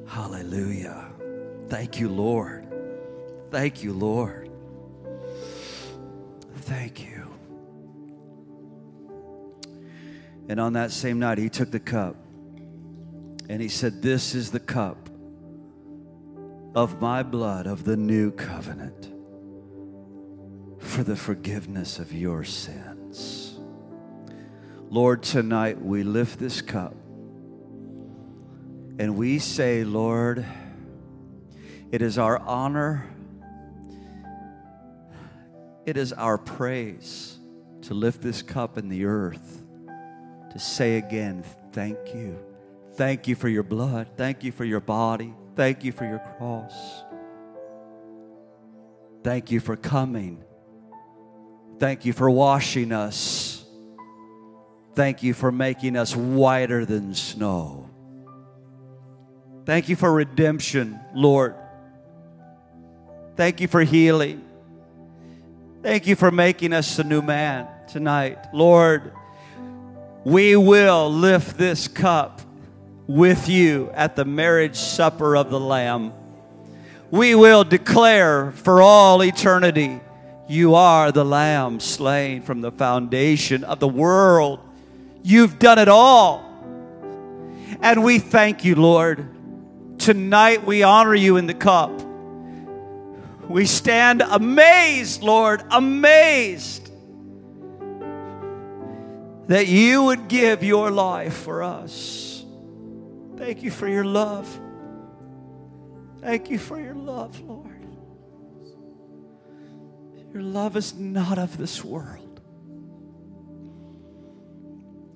Hallelujah. 0.07 1.07
Thank 1.69 2.01
you, 2.01 2.09
Lord. 2.09 2.67
Thank 3.51 3.83
you, 3.83 3.93
Lord. 3.93 4.51
Thank 6.57 7.01
you. 7.01 7.27
And 10.49 10.59
on 10.59 10.73
that 10.73 10.91
same 10.91 11.21
night, 11.21 11.39
he 11.39 11.49
took 11.49 11.71
the 11.71 11.81
cup 11.81 12.17
and 13.49 13.63
he 13.63 13.69
said, 13.69 14.03
This 14.03 14.35
is 14.35 14.51
the 14.51 14.61
cup 14.61 15.09
of 16.75 17.01
my 17.01 17.23
blood 17.23 17.67
of 17.67 17.85
the 17.85 17.97
new 17.97 18.31
covenant 18.33 19.13
for 20.79 21.03
the 21.03 21.17
forgiveness 21.17 21.99
of 21.99 22.13
your 22.13 22.43
sins. 22.45 23.00
Lord, 24.93 25.23
tonight 25.23 25.81
we 25.81 26.03
lift 26.03 26.41
this 26.41 26.61
cup 26.63 26.97
and 28.99 29.17
we 29.17 29.39
say, 29.39 29.85
Lord, 29.85 30.45
it 31.93 32.03
is 32.03 32.19
our 32.19 32.39
honor, 32.41 33.09
it 35.87 35.97
is 35.97 36.13
our 36.13 36.37
praise 36.37 37.39
to 37.83 37.95
lift 37.95 38.21
this 38.21 38.43
cup 38.43 38.79
in 38.79 38.89
the 38.89 39.05
earth, 39.05 39.63
to 40.51 40.59
say 40.59 40.97
again, 40.97 41.45
thank 41.73 42.13
you. 42.13 42.37
Thank 42.95 43.29
you 43.29 43.37
for 43.37 43.49
your 43.49 43.63
blood. 43.63 44.09
Thank 44.17 44.43
you 44.43 44.51
for 44.51 44.65
your 44.65 44.81
body. 44.81 45.33
Thank 45.55 45.85
you 45.85 45.93
for 45.93 46.05
your 46.05 46.19
cross. 46.37 46.75
Thank 49.23 49.53
you 49.53 49.61
for 49.61 49.77
coming. 49.77 50.43
Thank 51.79 52.05
you 52.05 52.13
for 52.13 52.29
washing 52.29 52.91
us. 52.91 53.60
Thank 55.01 55.23
you 55.23 55.33
for 55.33 55.51
making 55.51 55.97
us 55.97 56.15
whiter 56.15 56.85
than 56.85 57.15
snow. 57.15 57.89
Thank 59.65 59.89
you 59.89 59.97
for 59.97 60.13
redemption, 60.13 61.01
Lord. 61.15 61.55
Thank 63.35 63.63
you 63.63 63.67
for 63.67 63.81
healing. 63.81 64.45
Thank 65.83 66.07
you 66.07 66.17
for 66.17 66.31
making 66.31 66.75
us 66.75 66.99
a 66.99 67.05
new 67.05 67.23
man 67.23 67.67
tonight. 67.89 68.49
Lord, 68.53 69.15
we 70.25 70.55
will 70.55 71.11
lift 71.11 71.57
this 71.57 71.89
cup 71.89 72.43
with 73.07 73.49
you 73.49 73.91
at 73.95 74.17
the 74.17 74.27
marriage 74.27 74.77
supper 74.77 75.35
of 75.35 75.49
the 75.49 75.59
Lamb. 75.59 76.13
We 77.11 77.35
will 77.35 77.65
declare 77.65 78.51
for 78.51 78.83
all 78.83 79.23
eternity, 79.23 79.99
you 80.47 80.75
are 80.75 81.11
the 81.11 81.25
Lamb 81.25 81.81
slain 81.81 82.43
from 82.43 82.61
the 82.61 82.71
foundation 82.71 83.65
of 83.65 83.81
the 83.81 83.89
world. 83.89 84.67
You've 85.23 85.59
done 85.59 85.79
it 85.79 85.89
all. 85.89 86.45
And 87.81 88.05
we 88.05 88.19
thank 88.19 88.65
you, 88.65 88.75
Lord. 88.75 89.27
Tonight 89.99 90.65
we 90.65 90.83
honor 90.83 91.15
you 91.15 91.37
in 91.37 91.47
the 91.47 91.55
cup. 91.55 91.91
We 93.49 93.67
stand 93.67 94.23
amazed, 94.23 95.23
Lord, 95.23 95.63
amazed 95.71 96.91
that 99.49 99.67
you 99.67 100.05
would 100.05 100.29
give 100.29 100.63
your 100.63 100.93
life 100.93 101.35
for 101.35 101.65
us. 101.65 102.45
Thank 103.37 103.65
you 103.65 103.73
for 103.73 103.89
your 103.89 104.05
love. 104.05 104.47
Thank 106.21 106.51
you 106.51 106.59
for 106.59 106.81
your 106.81 106.95
love, 106.95 107.41
Lord. 107.41 107.67
Your 110.33 110.43
love 110.43 110.77
is 110.77 110.95
not 110.95 111.39
of 111.39 111.59
this 111.59 111.85
world. 111.85 112.30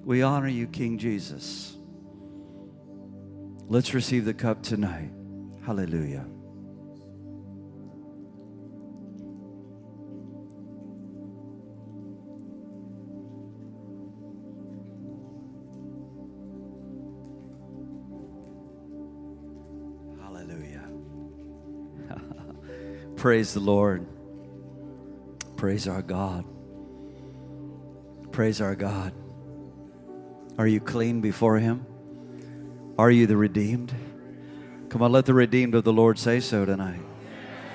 We 0.05 0.21
honor 0.21 0.49
you, 0.49 0.67
King 0.67 0.99
Jesus. 0.99 1.79
Let's 3.69 3.95
receive 3.95 4.27
the 4.27 4.35
cup 4.35 4.63
tonight. 4.63 5.11
Hallelujah. 5.65 6.27
Hallelujah. 20.21 20.87
Praise 23.17 23.55
the 23.55 23.61
Lord. 23.61 24.07
Praise 25.57 25.89
our 25.89 26.03
God. 26.03 26.45
Praise 28.33 28.61
our 28.61 28.75
God. 28.75 29.15
Are 30.57 30.67
you 30.67 30.81
clean 30.81 31.21
before 31.21 31.59
Him? 31.59 31.85
Are 32.97 33.11
you 33.11 33.27
the 33.27 33.37
redeemed? 33.37 33.93
Come 34.89 35.03
on, 35.03 35.11
let 35.11 35.27
the 35.27 35.35
redeemed 35.35 35.75
of 35.75 35.83
the 35.83 35.93
Lord 35.93 36.17
say 36.17 36.39
so 36.39 36.65
tonight. 36.65 37.01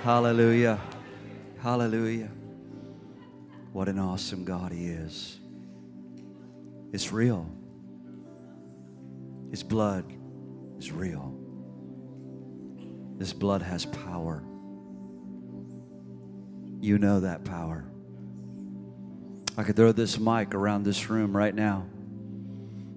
Hallelujah. 0.04 0.80
Hallelujah. 1.62 2.30
What 3.74 3.90
an 3.90 4.00
awesome 4.00 4.46
God 4.46 4.72
He 4.72 4.86
is. 4.86 5.38
It's 6.94 7.12
real. 7.12 7.52
His 9.52 9.62
blood 9.62 10.06
is 10.78 10.92
real. 10.92 11.36
This 13.18 13.34
blood 13.34 13.62
has 13.62 13.86
power. 13.86 14.42
You 16.80 16.98
know 16.98 17.20
that 17.20 17.44
power. 17.44 17.84
I 19.58 19.64
could 19.64 19.76
throw 19.76 19.92
this 19.92 20.18
mic 20.18 20.56
around 20.56 20.84
this 20.84 21.10
room 21.10 21.36
right 21.36 21.54
now 21.54 21.86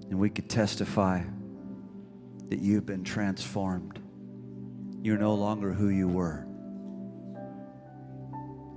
and 0.09 0.19
we 0.19 0.29
could 0.29 0.49
testify 0.49 1.21
that 2.49 2.59
you've 2.59 2.85
been 2.85 3.03
transformed. 3.03 3.99
You're 5.01 5.17
no 5.17 5.33
longer 5.33 5.73
who 5.73 5.89
you 5.89 6.07
were, 6.07 6.45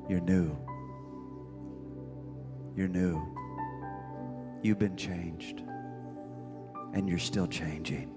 you're 0.09 0.21
new. 0.21 0.57
You're 2.77 2.89
new. 2.89 3.23
You've 4.63 4.79
been 4.79 4.97
changed. 4.97 5.63
And 6.93 7.09
you're 7.09 7.19
still 7.19 7.47
changing. 7.47 8.15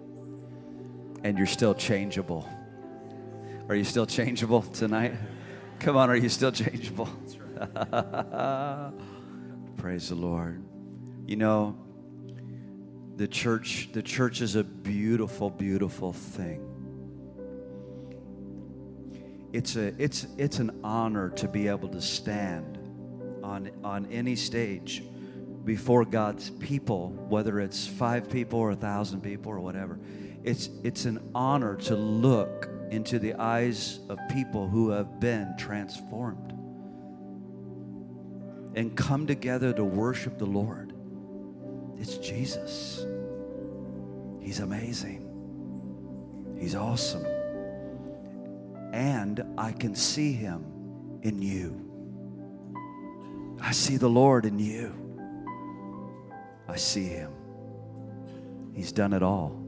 And 1.24 1.38
you're 1.38 1.48
still 1.48 1.74
changeable. 1.74 2.48
Are 3.70 3.76
you 3.76 3.86
still 3.86 4.06
changeable 4.06 4.62
tonight? 4.62 5.14
Come 5.80 5.96
on, 5.96 6.10
are 6.10 6.16
you 6.16 6.28
still 6.28 6.52
changeable? 6.52 7.06
Praise 9.78 10.10
the 10.10 10.16
Lord. 10.16 10.64
You 11.26 11.38
know, 11.38 11.78
the 13.20 13.28
church 13.28 13.90
the 13.92 14.02
church 14.02 14.40
is 14.40 14.56
a 14.56 14.64
beautiful 14.64 15.50
beautiful 15.50 16.14
thing. 16.14 16.66
It's 19.52 19.76
a 19.76 19.94
it's 20.02 20.26
it's 20.38 20.60
an 20.60 20.80
honor 20.86 21.30
to 21.32 21.50
be 21.50 21.68
able 21.68 21.90
to 21.90 22.02
stand 22.02 22.78
on 23.44 23.72
on 23.84 24.06
any 24.06 24.38
stage 24.38 25.04
before 25.66 26.06
God's 26.06 26.50
people, 26.50 27.10
whether 27.28 27.60
it's 27.60 27.86
5 27.86 28.30
people 28.30 28.58
or 28.58 28.70
a 28.70 28.76
1000 28.76 29.20
people 29.20 29.52
or 29.52 29.60
whatever. 29.60 30.00
It's 30.46 30.70
it's 30.86 31.04
an 31.04 31.20
honor 31.36 31.76
to 31.76 31.98
look 31.98 32.70
into 32.90 33.20
the 33.20 33.34
eyes 33.34 34.00
of 34.08 34.18
people 34.30 34.70
who 34.70 34.92
have 34.92 35.20
been 35.20 35.56
transformed 35.58 36.54
and 38.76 38.96
come 38.96 39.28
together 39.28 39.74
to 39.74 39.84
worship 39.84 40.38
the 40.38 40.46
Lord. 40.46 40.89
It's 42.00 42.18
Jesus. 42.18 43.06
He's 44.40 44.60
amazing. 44.60 45.26
He's 46.58 46.76
awesome. 46.76 47.26
And 48.94 49.44
I 49.58 49.72
can 49.72 49.96
see 49.96 50.34
him 50.34 50.66
in 51.22 51.42
you. 51.42 51.86
I 53.62 53.72
see 53.72 53.98
the 53.98 54.10
Lord 54.10 54.46
in 54.46 54.58
you. 54.58 54.94
I 56.68 56.78
see 56.78 57.06
him. 57.06 57.34
He's 58.74 58.92
done 58.92 59.14
it 59.14 59.22
all. 59.22 59.60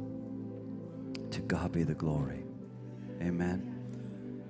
To 1.32 1.42
God 1.42 1.72
be 1.72 1.84
the 1.84 1.94
glory. 1.94 2.44
Amen. 3.22 3.68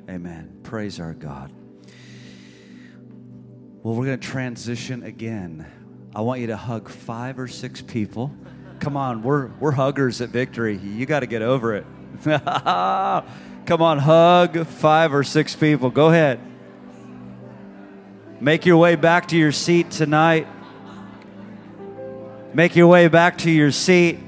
Amen. 0.09 0.59
Praise 0.63 0.99
our 0.99 1.13
God. 1.13 1.51
Well, 3.83 3.95
we're 3.95 4.05
going 4.05 4.19
to 4.19 4.27
transition 4.27 5.03
again. 5.03 5.65
I 6.13 6.21
want 6.21 6.41
you 6.41 6.47
to 6.47 6.57
hug 6.57 6.89
five 6.89 7.39
or 7.39 7.47
six 7.47 7.81
people. 7.81 8.31
Come 8.79 8.97
on, 8.97 9.23
we're, 9.23 9.47
we're 9.59 9.71
huggers 9.71 10.19
at 10.19 10.29
Victory. 10.29 10.75
You 10.77 11.05
got 11.05 11.21
to 11.21 11.25
get 11.25 11.41
over 11.41 11.75
it. 11.75 11.85
Come 12.23 13.81
on, 13.81 13.99
hug 13.99 14.67
five 14.67 15.13
or 15.13 15.23
six 15.23 15.55
people. 15.55 15.89
Go 15.89 16.09
ahead. 16.09 16.39
Make 18.41 18.65
your 18.65 18.75
way 18.75 18.95
back 18.95 19.29
to 19.29 19.37
your 19.37 19.53
seat 19.53 19.91
tonight. 19.91 20.47
Make 22.53 22.75
your 22.75 22.87
way 22.87 23.07
back 23.07 23.37
to 23.39 23.51
your 23.51 23.71
seat. 23.71 24.19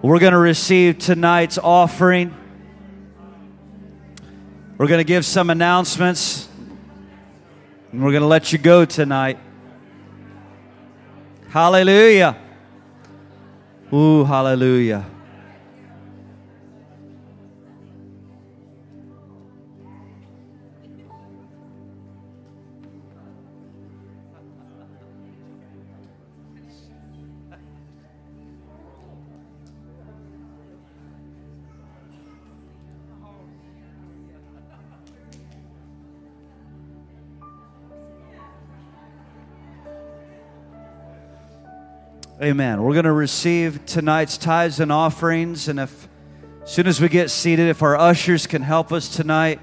We're 0.00 0.20
going 0.20 0.32
to 0.32 0.38
receive 0.38 0.98
tonight's 0.98 1.58
offering. 1.58 2.34
We're 4.78 4.86
going 4.86 5.00
to 5.00 5.04
give 5.04 5.26
some 5.26 5.50
announcements. 5.50 6.48
And 7.92 8.02
we're 8.02 8.12
going 8.12 8.22
to 8.22 8.28
let 8.28 8.52
you 8.52 8.58
go 8.58 8.86
tonight. 8.86 9.38
Hallelujah. 11.56 12.36
Ooh, 13.90 14.24
hallelujah. 14.24 15.06
Amen. 42.42 42.82
We're 42.82 42.92
going 42.92 43.06
to 43.06 43.12
receive 43.12 43.86
tonight's 43.86 44.36
tithes 44.36 44.78
and 44.78 44.92
offerings. 44.92 45.68
And 45.68 45.80
if, 45.80 46.06
as 46.62 46.70
soon 46.70 46.86
as 46.86 47.00
we 47.00 47.08
get 47.08 47.30
seated, 47.30 47.70
if 47.70 47.82
our 47.82 47.96
ushers 47.96 48.46
can 48.46 48.60
help 48.60 48.92
us 48.92 49.08
tonight, 49.08 49.58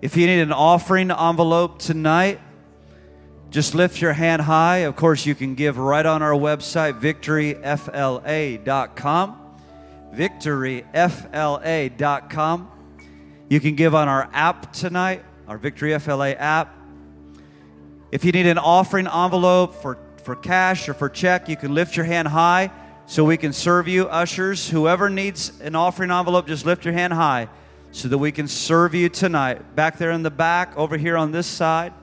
if 0.00 0.16
you 0.16 0.26
need 0.26 0.40
an 0.40 0.50
offering 0.50 1.10
envelope 1.10 1.78
tonight, 1.78 2.40
just 3.50 3.74
lift 3.74 4.00
your 4.00 4.14
hand 4.14 4.40
high. 4.40 4.78
Of 4.78 4.96
course, 4.96 5.26
you 5.26 5.34
can 5.34 5.54
give 5.54 5.76
right 5.76 6.06
on 6.06 6.22
our 6.22 6.32
website, 6.32 6.98
victoryfla.com. 6.98 9.40
Victoryfla.com. 10.14 12.70
You 13.50 13.60
can 13.60 13.74
give 13.74 13.94
on 13.94 14.08
our 14.08 14.30
app 14.32 14.72
tonight, 14.72 15.22
our 15.46 15.58
Victory 15.58 15.98
FLA 15.98 16.30
app. 16.30 16.74
If 18.10 18.24
you 18.24 18.32
need 18.32 18.46
an 18.46 18.56
offering 18.56 19.06
envelope 19.06 19.74
for 19.74 19.98
for 20.28 20.36
cash 20.36 20.90
or 20.90 20.92
for 20.92 21.08
check, 21.08 21.48
you 21.48 21.56
can 21.56 21.72
lift 21.72 21.96
your 21.96 22.04
hand 22.04 22.28
high 22.28 22.70
so 23.06 23.24
we 23.24 23.38
can 23.38 23.50
serve 23.50 23.88
you. 23.88 24.06
Ushers, 24.08 24.68
whoever 24.68 25.08
needs 25.08 25.58
an 25.62 25.74
offering 25.74 26.10
envelope, 26.10 26.46
just 26.46 26.66
lift 26.66 26.84
your 26.84 26.92
hand 26.92 27.14
high 27.14 27.48
so 27.92 28.08
that 28.08 28.18
we 28.18 28.30
can 28.30 28.46
serve 28.46 28.94
you 28.94 29.08
tonight. 29.08 29.74
Back 29.74 29.96
there 29.96 30.10
in 30.10 30.22
the 30.22 30.30
back, 30.30 30.76
over 30.76 30.98
here 30.98 31.16
on 31.16 31.32
this 31.32 31.46
side. 31.46 31.94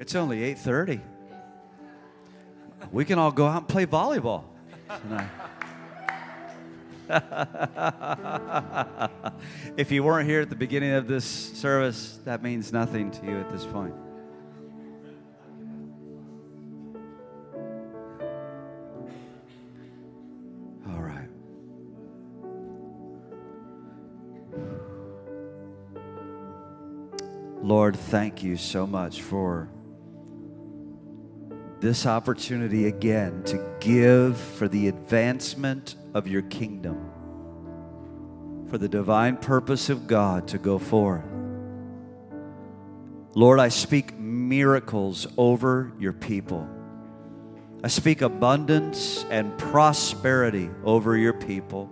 It's 0.00 0.14
only 0.14 0.40
8:30. 0.54 1.00
We 2.90 3.04
can 3.04 3.18
all 3.18 3.30
go 3.30 3.46
out 3.46 3.58
and 3.58 3.68
play 3.68 3.84
volleyball 3.84 4.44
tonight. 5.02 5.28
if 9.76 9.92
you 9.92 10.02
weren't 10.02 10.26
here 10.26 10.40
at 10.40 10.48
the 10.48 10.56
beginning 10.56 10.92
of 10.92 11.06
this 11.06 11.24
service, 11.24 12.18
that 12.24 12.42
means 12.42 12.72
nothing 12.72 13.10
to 13.10 13.26
you 13.26 13.40
at 13.40 13.52
this 13.52 13.66
point. 13.66 13.92
All 20.88 21.02
right. 21.02 21.28
Lord, 27.62 27.96
thank 27.96 28.42
you 28.42 28.56
so 28.56 28.86
much 28.86 29.20
for 29.20 29.68
this 31.80 32.04
opportunity 32.04 32.86
again 32.86 33.42
to 33.44 33.76
give 33.80 34.36
for 34.36 34.68
the 34.68 34.88
advancement 34.88 35.96
of 36.12 36.28
your 36.28 36.42
kingdom, 36.42 37.10
for 38.68 38.76
the 38.76 38.88
divine 38.88 39.36
purpose 39.36 39.88
of 39.88 40.06
God 40.06 40.48
to 40.48 40.58
go 40.58 40.78
forth. 40.78 41.24
Lord, 43.34 43.60
I 43.60 43.68
speak 43.68 44.18
miracles 44.18 45.26
over 45.38 45.92
your 45.98 46.12
people. 46.12 46.68
I 47.82 47.88
speak 47.88 48.20
abundance 48.20 49.24
and 49.30 49.56
prosperity 49.56 50.68
over 50.84 51.16
your 51.16 51.32
people. 51.32 51.88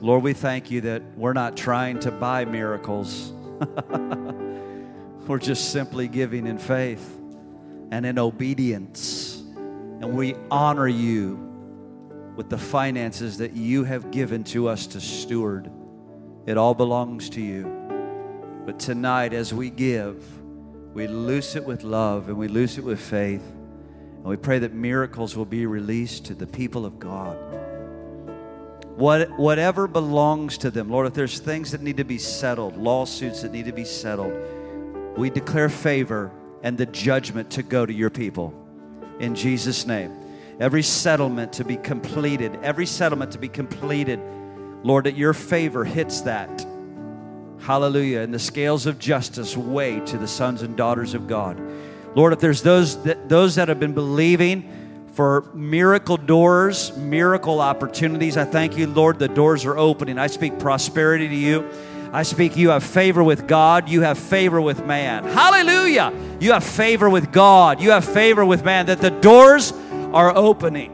Lord, 0.00 0.22
we 0.22 0.32
thank 0.32 0.70
you 0.70 0.80
that 0.82 1.02
we're 1.16 1.34
not 1.34 1.56
trying 1.56 2.00
to 2.00 2.10
buy 2.10 2.44
miracles. 2.44 3.32
We're 5.32 5.38
just 5.38 5.72
simply 5.72 6.08
giving 6.08 6.46
in 6.46 6.58
faith 6.58 7.18
and 7.90 8.04
in 8.04 8.18
obedience. 8.18 9.42
And 9.56 10.12
we 10.12 10.34
honor 10.50 10.86
you 10.86 11.36
with 12.36 12.50
the 12.50 12.58
finances 12.58 13.38
that 13.38 13.54
you 13.54 13.84
have 13.84 14.10
given 14.10 14.44
to 14.44 14.68
us 14.68 14.86
to 14.88 15.00
steward. 15.00 15.70
It 16.44 16.58
all 16.58 16.74
belongs 16.74 17.30
to 17.30 17.40
you. 17.40 17.64
But 18.66 18.78
tonight, 18.78 19.32
as 19.32 19.54
we 19.54 19.70
give, 19.70 20.22
we 20.92 21.06
loose 21.06 21.56
it 21.56 21.64
with 21.64 21.82
love 21.82 22.28
and 22.28 22.36
we 22.36 22.46
loose 22.46 22.76
it 22.76 22.84
with 22.84 23.00
faith. 23.00 23.40
And 24.16 24.24
we 24.24 24.36
pray 24.36 24.58
that 24.58 24.74
miracles 24.74 25.34
will 25.34 25.46
be 25.46 25.64
released 25.64 26.26
to 26.26 26.34
the 26.34 26.46
people 26.46 26.84
of 26.84 26.98
God. 26.98 27.38
what, 28.96 29.30
whatever 29.38 29.88
belongs 29.88 30.58
to 30.58 30.70
them. 30.70 30.90
Lord, 30.90 31.06
if 31.06 31.14
there's 31.14 31.38
things 31.38 31.70
that 31.70 31.80
need 31.80 31.96
to 31.96 32.04
be 32.04 32.18
settled, 32.18 32.76
lawsuits 32.76 33.40
that 33.40 33.52
need 33.52 33.64
to 33.64 33.72
be 33.72 33.86
settled, 33.86 34.34
we 35.16 35.30
declare 35.30 35.68
favor 35.68 36.30
and 36.62 36.78
the 36.78 36.86
judgment 36.86 37.50
to 37.50 37.62
go 37.62 37.84
to 37.84 37.92
your 37.92 38.10
people. 38.10 38.54
In 39.18 39.34
Jesus' 39.34 39.86
name. 39.86 40.16
Every 40.60 40.82
settlement 40.82 41.54
to 41.54 41.64
be 41.64 41.76
completed, 41.76 42.58
every 42.62 42.86
settlement 42.86 43.32
to 43.32 43.38
be 43.38 43.48
completed. 43.48 44.20
Lord, 44.82 45.04
that 45.04 45.16
your 45.16 45.32
favor 45.32 45.84
hits 45.84 46.22
that. 46.22 46.66
Hallelujah. 47.60 48.20
And 48.20 48.34
the 48.34 48.38
scales 48.38 48.86
of 48.86 48.98
justice 48.98 49.56
weigh 49.56 50.00
to 50.00 50.18
the 50.18 50.28
sons 50.28 50.62
and 50.62 50.76
daughters 50.76 51.14
of 51.14 51.26
God. 51.28 51.60
Lord, 52.14 52.32
if 52.32 52.40
there's 52.40 52.62
those 52.62 53.02
that, 53.04 53.28
those 53.28 53.54
that 53.54 53.68
have 53.68 53.80
been 53.80 53.94
believing 53.94 55.08
for 55.14 55.50
miracle 55.54 56.16
doors, 56.16 56.96
miracle 56.96 57.60
opportunities, 57.60 58.36
I 58.36 58.44
thank 58.44 58.76
you, 58.76 58.86
Lord, 58.86 59.18
the 59.18 59.28
doors 59.28 59.64
are 59.64 59.78
opening. 59.78 60.18
I 60.18 60.26
speak 60.26 60.58
prosperity 60.58 61.28
to 61.28 61.34
you. 61.34 61.68
I 62.12 62.24
speak, 62.24 62.56
you 62.58 62.68
have 62.70 62.84
favor 62.84 63.24
with 63.24 63.46
God, 63.46 63.88
you 63.88 64.02
have 64.02 64.18
favor 64.18 64.60
with 64.60 64.84
man. 64.84 65.24
Hallelujah. 65.24 66.12
You 66.40 66.52
have 66.52 66.62
favor 66.62 67.08
with 67.08 67.32
God, 67.32 67.80
you 67.80 67.90
have 67.92 68.04
favor 68.04 68.44
with 68.44 68.64
man, 68.64 68.86
that 68.86 69.00
the 69.00 69.10
doors 69.10 69.72
are 70.12 70.36
opening. 70.36 70.90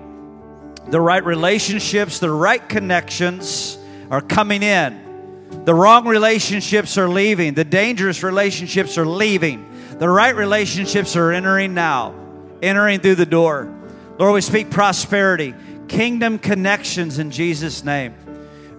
The 0.89 1.01
right 1.01 1.25
relationships, 1.25 2.21
the 2.21 2.31
right 2.31 2.67
connections 2.67 3.79
are 4.11 4.21
coming 4.21 4.63
in. 4.63 5.65
The 5.65 5.75
wrong 5.75 6.07
relationships 6.07 6.97
are 6.97 7.09
leaving. 7.09 7.55
The 7.55 7.65
dangerous 7.65 8.23
relationships 8.23 8.97
are 8.97 9.07
leaving. 9.07 9.69
The 9.99 10.09
right 10.09 10.37
relationships 10.37 11.17
are 11.17 11.33
entering 11.33 11.75
now, 11.75 12.15
entering 12.63 13.01
through 13.01 13.17
the 13.17 13.27
door. 13.27 13.75
Lord, 14.19 14.35
we 14.35 14.41
speak 14.41 14.71
prosperity, 14.71 15.55
kingdom 15.89 16.39
connections 16.39 17.19
in 17.19 17.31
Jesus' 17.31 17.83
name, 17.83 18.15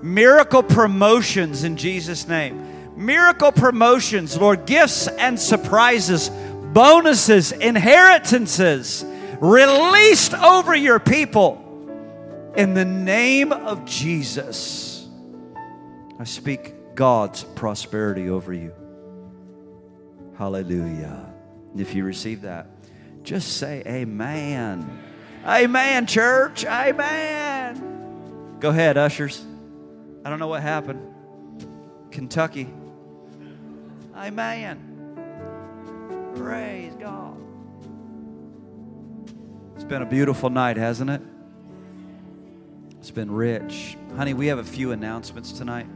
miracle 0.01 0.63
promotions 0.63 1.63
in 1.63 1.77
Jesus' 1.77 2.27
name, 2.27 2.95
miracle 2.95 3.51
promotions, 3.51 4.37
Lord, 4.37 4.65
gifts 4.65 5.07
and 5.07 5.39
surprises, 5.39 6.29
bonuses, 6.73 7.51
inheritances 7.51 9.05
released 9.39 10.33
over 10.33 10.75
your 10.75 10.99
people 10.99 11.65
in 12.55 12.73
the 12.73 12.85
name 12.85 13.51
of 13.51 13.85
Jesus. 13.85 15.07
I 16.19 16.25
speak 16.25 16.95
God's 16.95 17.43
prosperity 17.43 18.29
over 18.29 18.53
you. 18.53 18.73
Hallelujah. 20.37 21.33
If 21.77 21.93
you 21.95 22.03
receive 22.03 22.41
that, 22.41 22.67
just 23.23 23.57
say 23.57 23.83
amen. 23.85 24.99
Amen, 25.45 26.05
church. 26.07 26.65
Amen. 26.65 28.57
Go 28.59 28.69
ahead, 28.69 28.97
ushers. 28.97 29.45
I 30.23 30.29
don't 30.29 30.39
know 30.39 30.47
what 30.47 30.61
happened. 30.61 31.01
Kentucky. 32.11 32.69
Amen. 34.15 34.85
Praise 36.35 36.93
God. 36.95 37.37
It's 39.75 39.83
been 39.83 40.01
a 40.01 40.05
beautiful 40.05 40.49
night, 40.49 40.77
hasn't 40.77 41.09
it? 41.09 41.21
It's 42.99 43.11
been 43.11 43.31
rich. 43.31 43.95
Honey, 44.17 44.33
we 44.33 44.47
have 44.47 44.59
a 44.59 44.63
few 44.63 44.91
announcements 44.91 45.53
tonight. 45.53 45.87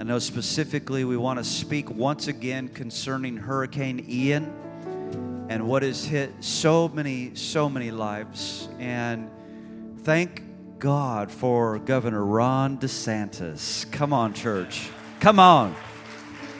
I 0.00 0.04
know 0.04 0.20
specifically 0.20 1.04
we 1.04 1.16
want 1.16 1.40
to 1.40 1.44
speak 1.44 1.90
once 1.90 2.28
again 2.28 2.68
concerning 2.68 3.36
Hurricane 3.36 4.06
Ian 4.08 5.46
and 5.48 5.66
what 5.66 5.82
has 5.82 6.04
hit 6.04 6.32
so 6.40 6.88
many, 6.88 7.34
so 7.34 7.68
many 7.68 7.90
lives. 7.90 8.68
And 8.78 9.28
thank 10.02 10.42
God 10.78 11.32
for 11.32 11.80
Governor 11.80 12.24
Ron 12.24 12.78
DeSantis. 12.78 13.90
Come 13.90 14.12
on, 14.12 14.32
church. 14.32 14.88
Come 15.18 15.40
on. 15.40 15.74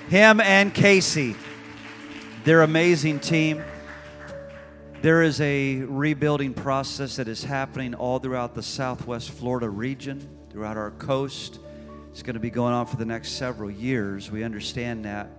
Him 0.09 0.41
and 0.41 0.75
Casey. 0.75 1.37
They're 2.43 2.63
amazing 2.63 3.21
team. 3.21 3.63
There 5.03 5.23
is 5.23 5.41
a 5.41 5.77
rebuilding 5.83 6.55
process 6.55 7.17
that 7.17 7.29
is 7.29 7.45
happening 7.45 7.95
all 7.95 8.19
throughout 8.19 8.57
the 8.57 8.63
Southwest 8.63 9.31
Florida 9.31 9.71
region, 9.71 10.29
throughout 10.51 10.77
our 10.77 10.91
coast. 10.91 11.61
It's 12.11 12.23
going 12.23 12.35
to 12.35 12.41
be 12.41 12.51
going 12.51 12.75
on 12.75 12.87
for 12.87 12.97
the 12.97 13.07
next 13.07 13.33
several 13.33 13.71
years. 13.71 14.33
We 14.33 14.43
understand 14.43 15.05
that. 15.05 15.31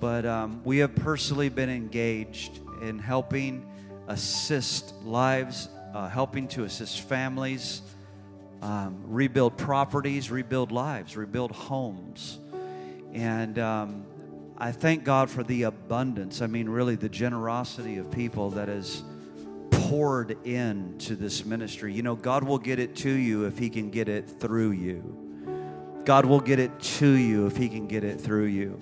But 0.00 0.26
um, 0.26 0.62
we 0.64 0.78
have 0.78 0.96
personally 0.96 1.48
been 1.48 1.70
engaged 1.70 2.58
in 2.82 2.98
helping 2.98 3.70
assist 4.08 4.94
lives, 5.04 5.68
uh, 5.94 6.08
helping 6.08 6.48
to 6.48 6.64
assist 6.64 7.02
families, 7.02 7.80
um, 8.60 9.00
rebuild 9.06 9.56
properties, 9.56 10.30
rebuild 10.30 10.72
lives, 10.72 11.16
rebuild 11.16 11.52
homes. 11.52 12.40
And 13.12 13.58
um, 13.60 14.04
I 14.58 14.72
thank 14.72 15.04
God 15.04 15.30
for 15.30 15.44
the 15.44 15.62
abundance. 15.62 16.42
I 16.42 16.48
mean, 16.48 16.68
really, 16.68 16.96
the 16.96 17.08
generosity 17.08 17.98
of 17.98 18.10
people 18.10 18.50
that 18.50 18.66
has 18.66 19.04
poured 19.70 20.36
into 20.44 21.14
this 21.14 21.44
ministry. 21.44 21.92
You 21.92 22.02
know, 22.02 22.16
God 22.16 22.42
will 22.42 22.58
get 22.58 22.80
it 22.80 22.96
to 22.96 23.10
you 23.10 23.44
if 23.44 23.56
He 23.56 23.70
can 23.70 23.90
get 23.90 24.08
it 24.08 24.28
through 24.28 24.72
you. 24.72 25.20
God 26.04 26.26
will 26.26 26.40
get 26.40 26.58
it 26.58 26.78
to 26.80 27.08
you 27.08 27.46
if 27.46 27.56
He 27.56 27.68
can 27.68 27.86
get 27.86 28.02
it 28.02 28.20
through 28.20 28.46
you. 28.46 28.80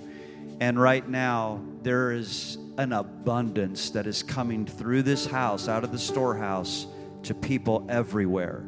And 0.60 0.80
right 0.80 1.06
now, 1.06 1.60
there 1.82 2.12
is 2.12 2.56
an 2.78 2.92
abundance 2.92 3.90
that 3.90 4.06
is 4.06 4.22
coming 4.22 4.64
through 4.64 5.02
this 5.02 5.26
house, 5.26 5.68
out 5.68 5.84
of 5.84 5.92
the 5.92 5.98
storehouse, 5.98 6.86
to 7.24 7.34
people 7.34 7.86
everywhere. 7.88 8.64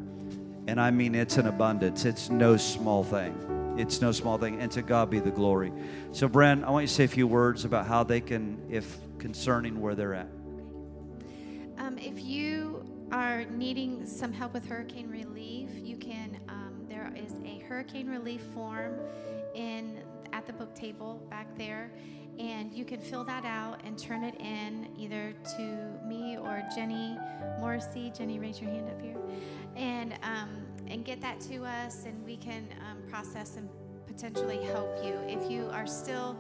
And 0.66 0.80
I 0.80 0.90
mean, 0.90 1.14
it's 1.14 1.36
an 1.36 1.46
abundance. 1.46 2.04
It's 2.04 2.30
no 2.30 2.56
small 2.56 3.04
thing. 3.04 3.74
It's 3.76 4.00
no 4.00 4.12
small 4.12 4.38
thing. 4.38 4.60
And 4.60 4.70
to 4.72 4.82
God 4.82 5.10
be 5.10 5.20
the 5.20 5.30
glory. 5.30 5.72
So, 6.12 6.28
Bren, 6.28 6.64
I 6.64 6.70
want 6.70 6.84
you 6.84 6.88
to 6.88 6.94
say 6.94 7.04
a 7.04 7.08
few 7.08 7.26
words 7.26 7.64
about 7.64 7.86
how 7.86 8.04
they 8.04 8.20
can, 8.20 8.62
if 8.70 8.96
concerning 9.18 9.80
where 9.80 9.94
they're 9.94 10.14
at. 10.14 10.28
Um, 11.78 11.98
if 11.98 12.24
you 12.24 12.84
are 13.12 13.44
needing 13.44 14.06
some 14.06 14.32
help 14.32 14.54
with 14.54 14.64
hurricane 14.64 15.10
relief, 15.10 15.70
you 15.74 15.96
can. 15.96 16.40
Um, 16.48 16.86
there 16.88 17.12
is 17.16 17.32
a 17.44 17.58
hurricane 17.64 18.08
relief 18.08 18.42
form 18.54 18.94
in 19.54 20.02
at 20.32 20.46
the 20.46 20.52
book 20.52 20.74
table 20.74 21.20
back 21.30 21.46
there, 21.56 21.90
and 22.38 22.72
you 22.72 22.84
can 22.84 23.00
fill 23.00 23.24
that 23.24 23.44
out 23.44 23.80
and 23.84 23.98
turn 23.98 24.24
it 24.24 24.34
in 24.40 24.88
either 24.98 25.34
to 25.56 26.06
me 26.06 26.36
or 26.36 26.62
Jenny 26.74 27.16
Morrissey. 27.60 28.12
Jenny, 28.16 28.38
raise 28.38 28.60
your 28.60 28.70
hand 28.70 28.88
up 28.88 29.00
here, 29.00 29.16
and 29.76 30.14
um, 30.22 30.66
and 30.88 31.04
get 31.04 31.20
that 31.20 31.40
to 31.40 31.64
us, 31.64 32.04
and 32.04 32.24
we 32.24 32.36
can 32.36 32.66
um, 32.90 33.02
process 33.08 33.56
and 33.56 33.68
potentially 34.06 34.62
help 34.64 35.04
you. 35.04 35.18
If 35.26 35.50
you 35.50 35.68
are 35.72 35.86
still 35.86 36.36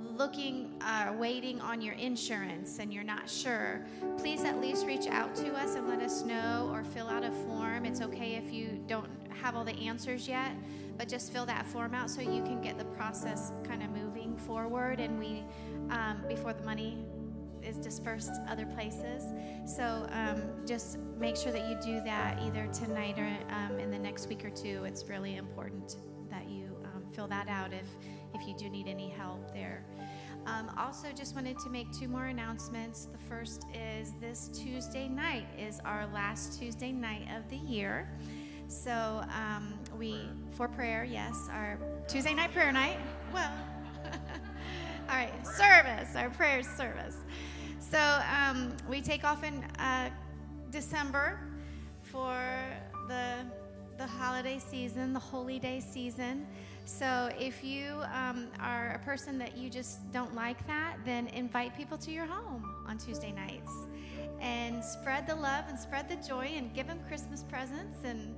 looking 0.00 0.74
uh, 0.80 1.12
waiting 1.18 1.60
on 1.60 1.80
your 1.80 1.94
insurance 1.94 2.78
and 2.78 2.92
you're 2.94 3.04
not 3.04 3.28
sure 3.28 3.84
please 4.16 4.44
at 4.44 4.60
least 4.60 4.86
reach 4.86 5.08
out 5.08 5.34
to 5.34 5.52
us 5.54 5.74
and 5.74 5.88
let 5.88 6.00
us 6.00 6.22
know 6.22 6.70
or 6.72 6.84
fill 6.84 7.08
out 7.08 7.24
a 7.24 7.30
form. 7.30 7.84
It's 7.84 8.00
okay 8.00 8.34
if 8.34 8.52
you 8.52 8.80
don't 8.86 9.08
have 9.30 9.56
all 9.56 9.64
the 9.64 9.76
answers 9.88 10.28
yet 10.28 10.52
but 10.96 11.08
just 11.08 11.32
fill 11.32 11.46
that 11.46 11.64
form 11.66 11.94
out 11.94 12.10
so 12.10 12.20
you 12.20 12.42
can 12.42 12.60
get 12.60 12.76
the 12.76 12.84
process 12.84 13.52
kind 13.64 13.82
of 13.82 13.90
moving 13.90 14.07
forward 14.38 15.00
and 15.00 15.18
we 15.18 15.44
um, 15.90 16.22
before 16.28 16.52
the 16.52 16.64
money 16.64 17.04
is 17.62 17.76
dispersed 17.76 18.32
other 18.48 18.66
places 18.66 19.24
so 19.66 20.06
um, 20.10 20.42
just 20.66 20.98
make 21.18 21.36
sure 21.36 21.52
that 21.52 21.68
you 21.68 21.76
do 21.82 22.00
that 22.04 22.38
either 22.42 22.68
tonight 22.72 23.18
or 23.18 23.28
um, 23.54 23.78
in 23.78 23.90
the 23.90 23.98
next 23.98 24.28
week 24.28 24.44
or 24.44 24.50
two 24.50 24.84
it's 24.84 25.04
really 25.08 25.36
important 25.36 25.96
that 26.30 26.48
you 26.48 26.76
um, 26.84 27.04
fill 27.12 27.26
that 27.26 27.48
out 27.48 27.72
if 27.72 27.86
if 28.34 28.46
you 28.46 28.54
do 28.56 28.68
need 28.70 28.86
any 28.86 29.08
help 29.08 29.52
there 29.52 29.84
um, 30.48 30.70
also, 30.78 31.08
just 31.14 31.34
wanted 31.34 31.58
to 31.58 31.68
make 31.68 31.92
two 31.92 32.08
more 32.08 32.26
announcements. 32.26 33.06
The 33.12 33.18
first 33.18 33.66
is 33.74 34.12
this 34.18 34.48
Tuesday 34.48 35.06
night 35.06 35.46
is 35.58 35.78
our 35.84 36.06
last 36.06 36.58
Tuesday 36.58 36.90
night 36.90 37.26
of 37.36 37.48
the 37.50 37.56
year. 37.56 38.08
So 38.66 39.22
um, 39.34 39.74
we 39.98 40.20
for 40.52 40.66
prayer, 40.66 41.04
yes, 41.04 41.48
our 41.52 41.78
Tuesday 42.06 42.32
night 42.32 42.52
prayer 42.52 42.72
night. 42.72 42.98
Well, 43.32 43.50
all 45.08 45.16
right, 45.16 45.46
service, 45.46 46.14
our 46.16 46.28
prayer 46.30 46.62
service. 46.62 47.16
So 47.78 47.98
um, 47.98 48.76
we 48.88 49.00
take 49.00 49.24
off 49.24 49.42
in 49.42 49.64
uh, 49.78 50.10
December 50.70 51.40
for 52.02 52.38
the 53.08 53.44
the 53.96 54.06
holiday 54.06 54.60
season, 54.60 55.12
the 55.12 55.18
holy 55.18 55.58
day 55.58 55.80
season. 55.80 56.46
So 56.84 57.30
if 57.36 57.64
you 57.64 58.00
um, 58.14 58.46
are 58.60 58.92
a 58.94 59.04
person 59.04 59.38
that 59.38 59.56
you 59.56 59.68
just 59.68 60.12
don't 60.12 60.34
like 60.36 60.64
that, 60.68 60.98
then 61.04 61.26
invite 61.28 61.76
people 61.76 61.98
to 61.98 62.12
your 62.12 62.24
home 62.24 62.64
on 62.86 62.96
Tuesday 62.96 63.32
nights 63.32 63.72
and 64.40 64.84
spread 64.84 65.26
the 65.26 65.34
love 65.34 65.64
and 65.68 65.76
spread 65.76 66.08
the 66.08 66.16
joy 66.16 66.52
and 66.54 66.72
give 66.74 66.86
them 66.86 67.00
Christmas 67.08 67.42
presents 67.42 67.96
and 68.04 68.36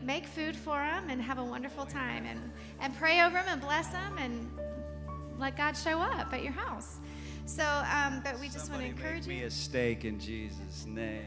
make 0.00 0.26
food 0.26 0.54
for 0.54 0.78
them 0.78 1.10
and 1.10 1.20
have 1.20 1.38
a 1.38 1.44
wonderful 1.44 1.84
time 1.84 2.24
and, 2.24 2.52
and 2.78 2.96
pray 2.96 3.20
over 3.20 3.34
them 3.34 3.46
and 3.48 3.60
bless 3.60 3.88
them 3.88 4.16
and 4.16 4.48
let 5.40 5.56
God 5.56 5.76
show 5.76 5.98
up 6.00 6.32
at 6.32 6.42
your 6.42 6.52
house. 6.52 6.98
So, 7.46 7.64
um, 7.64 8.20
but 8.22 8.38
we 8.38 8.46
just 8.46 8.66
Somebody 8.66 8.84
want 8.84 8.96
to 8.96 9.02
encourage 9.02 9.26
make 9.26 9.36
you. 9.36 9.42
me 9.42 9.46
a 9.46 9.50
steak 9.50 10.04
in 10.04 10.20
Jesus' 10.20 10.86
name. 10.86 11.24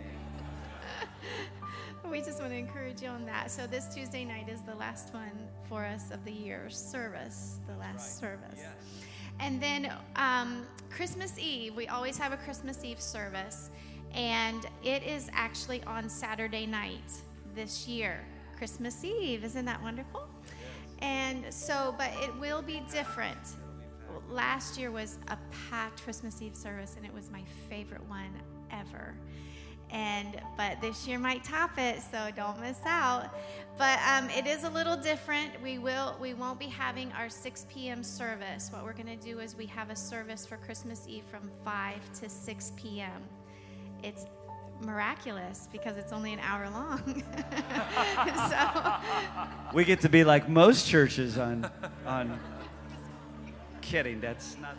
we 2.09 2.21
just 2.21 2.39
want 2.39 2.51
to 2.51 2.57
encourage 2.57 3.01
you 3.01 3.09
on 3.09 3.25
that. 3.25 3.51
So 3.51 3.67
this 3.67 3.93
Tuesday 3.93 4.23
night 4.23 4.47
is 4.47 4.61
the 4.61 4.75
last 4.75 5.13
one 5.13 5.49
for 5.67 5.83
us 5.83 6.11
of 6.11 6.23
the 6.23 6.31
year 6.31 6.69
service, 6.69 7.57
the 7.67 7.75
last 7.77 8.19
service. 8.19 8.61
And 9.39 9.61
then 9.61 9.91
um, 10.15 10.65
Christmas 10.89 11.37
Eve, 11.39 11.75
we 11.75 11.87
always 11.87 12.17
have 12.19 12.31
a 12.31 12.37
Christmas 12.37 12.83
Eve 12.83 13.01
service, 13.01 13.71
and 14.13 14.65
it 14.83 15.01
is 15.03 15.29
actually 15.33 15.83
on 15.83 16.07
Saturday 16.07 16.67
night 16.67 17.11
this 17.55 17.87
year. 17.87 18.19
Christmas 18.57 19.03
Eve, 19.03 19.43
isn't 19.43 19.65
that 19.65 19.81
wonderful? 19.81 20.29
And 20.99 21.51
so, 21.51 21.95
but 21.97 22.11
it 22.21 22.33
will 22.39 22.61
be 22.61 22.81
different. 22.91 23.39
Last 24.29 24.77
year 24.77 24.91
was 24.91 25.19
a 25.27 25.37
packed 25.69 26.03
Christmas 26.03 26.41
Eve 26.41 26.55
service, 26.55 26.95
and 26.97 27.05
it 27.05 27.13
was 27.13 27.29
my 27.29 27.43
favorite 27.69 28.07
one 28.07 28.33
ever. 28.71 29.15
And 29.89 30.41
but 30.57 30.81
this 30.81 31.07
year 31.07 31.19
might 31.19 31.43
top 31.43 31.77
it 31.77 32.01
so 32.01 32.29
don't 32.35 32.59
miss 32.59 32.79
out. 32.85 33.29
But 33.77 33.99
um, 34.07 34.27
it 34.31 34.47
is 34.47 34.63
a 34.63 34.69
little 34.69 34.97
different. 34.97 35.51
We 35.61 35.77
will 35.77 36.15
we 36.19 36.33
won't 36.33 36.59
be 36.59 36.65
having 36.65 37.11
our 37.11 37.29
6 37.29 37.67
p.m 37.71 38.03
service. 38.03 38.69
What 38.71 38.83
we're 38.83 38.93
going 38.93 39.17
to 39.17 39.23
do 39.23 39.39
is 39.39 39.55
we 39.55 39.67
have 39.67 39.91
a 39.91 39.95
service 39.95 40.45
for 40.47 40.57
christmas 40.57 41.05
eve 41.07 41.25
from 41.29 41.51
5 41.63 42.13
to 42.21 42.29
6 42.29 42.71
p.m 42.75 43.21
it's 44.03 44.25
miraculous 44.81 45.69
because 45.71 45.97
it's 45.97 46.11
only 46.11 46.33
an 46.33 46.39
hour 46.39 46.69
long. 46.69 47.23
So 48.49 48.95
We 49.73 49.85
get 49.85 50.01
to 50.01 50.09
be 50.09 50.23
like 50.23 50.49
most 50.49 50.87
churches 50.87 51.37
on 51.37 51.69
on 52.05 52.39
kidding. 53.83 54.19
That's 54.19 54.57
not 54.59 54.77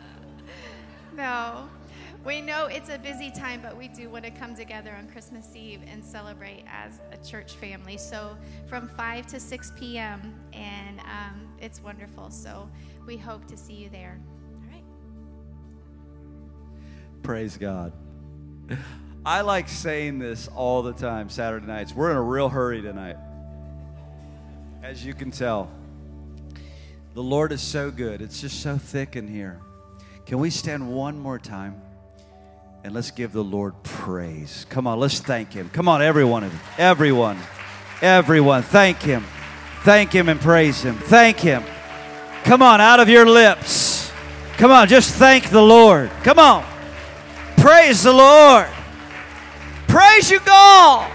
No. 1.14 1.68
We 2.24 2.40
know 2.40 2.66
it's 2.66 2.88
a 2.88 2.98
busy 2.98 3.30
time, 3.30 3.60
but 3.60 3.76
we 3.76 3.86
do 3.86 4.08
want 4.08 4.24
to 4.24 4.30
come 4.30 4.54
together 4.54 4.94
on 4.98 5.06
Christmas 5.08 5.54
Eve 5.54 5.80
and 5.86 6.02
celebrate 6.02 6.64
as 6.66 7.00
a 7.12 7.22
church 7.22 7.52
family. 7.52 7.98
So 7.98 8.36
from 8.66 8.88
5 8.88 9.26
to 9.26 9.38
6 9.38 9.72
p.m., 9.76 10.34
and 10.54 11.00
um, 11.00 11.46
it's 11.60 11.82
wonderful. 11.82 12.30
So 12.30 12.70
we 13.06 13.18
hope 13.18 13.46
to 13.48 13.58
see 13.58 13.74
you 13.74 13.90
there. 13.90 14.18
All 14.54 14.72
right. 14.72 14.82
Praise 17.22 17.58
God. 17.58 17.92
I 19.26 19.42
like 19.42 19.68
saying 19.68 20.18
this 20.18 20.48
all 20.48 20.82
the 20.82 20.94
time 20.94 21.28
Saturday 21.28 21.66
nights. 21.66 21.94
We're 21.94 22.10
in 22.10 22.16
a 22.16 22.22
real 22.22 22.48
hurry 22.48 22.80
tonight. 22.80 23.16
As 24.82 25.04
you 25.04 25.12
can 25.12 25.30
tell, 25.30 25.70
the 27.14 27.22
Lord 27.22 27.52
is 27.52 27.62
so 27.62 27.92
good. 27.92 28.20
It's 28.20 28.40
just 28.40 28.60
so 28.60 28.76
thick 28.76 29.14
in 29.14 29.28
here. 29.28 29.60
Can 30.26 30.40
we 30.40 30.50
stand 30.50 30.92
one 30.92 31.16
more 31.16 31.38
time 31.38 31.80
and 32.82 32.92
let's 32.92 33.12
give 33.12 33.32
the 33.32 33.44
Lord 33.44 33.80
praise? 33.84 34.66
Come 34.68 34.88
on, 34.88 34.98
let's 34.98 35.20
thank 35.20 35.52
Him. 35.52 35.70
Come 35.70 35.88
on, 35.88 36.02
everyone, 36.02 36.50
everyone, 36.76 37.38
everyone, 38.02 38.62
thank 38.62 39.00
Him. 39.00 39.24
Thank 39.84 40.12
Him 40.12 40.28
and 40.28 40.40
praise 40.40 40.82
Him. 40.82 40.96
Thank 40.96 41.38
Him. 41.38 41.62
Come 42.42 42.62
on, 42.62 42.80
out 42.80 42.98
of 42.98 43.08
your 43.08 43.26
lips. 43.26 44.10
Come 44.56 44.72
on, 44.72 44.88
just 44.88 45.14
thank 45.14 45.50
the 45.50 45.62
Lord. 45.62 46.10
Come 46.24 46.40
on. 46.40 46.64
Praise 47.58 48.02
the 48.02 48.12
Lord. 48.12 48.66
Praise 49.86 50.30
you, 50.30 50.40
God. 50.40 51.08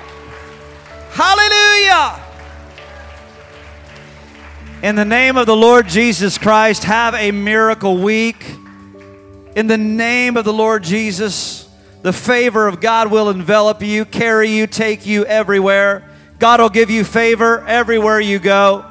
Hallelujah. 1.12 2.29
In 4.82 4.96
the 4.96 5.04
name 5.04 5.36
of 5.36 5.46
the 5.46 5.58
Lord 5.58 5.90
Jesus 5.90 6.38
Christ, 6.38 6.86
have 6.86 7.14
a 7.14 7.32
miracle 7.32 7.98
week. 7.98 8.46
In 9.54 9.68
the 9.68 9.78
name 9.78 10.38
of 10.38 10.46
the 10.46 10.54
Lord 10.54 10.84
Jesus, 10.84 11.68
the 12.02 12.14
favor 12.14 12.66
of 12.66 12.80
God 12.80 13.12
will 13.12 13.30
envelop 13.30 13.82
you, 13.84 14.06
carry 14.06 14.52
you, 14.52 14.68
take 14.68 15.06
you 15.06 15.26
everywhere. 15.26 16.10
God 16.40 16.62
will 16.62 16.70
give 16.70 16.90
you 16.90 17.04
favor 17.04 17.68
everywhere 17.68 18.22
you 18.22 18.40
go. 18.40 18.86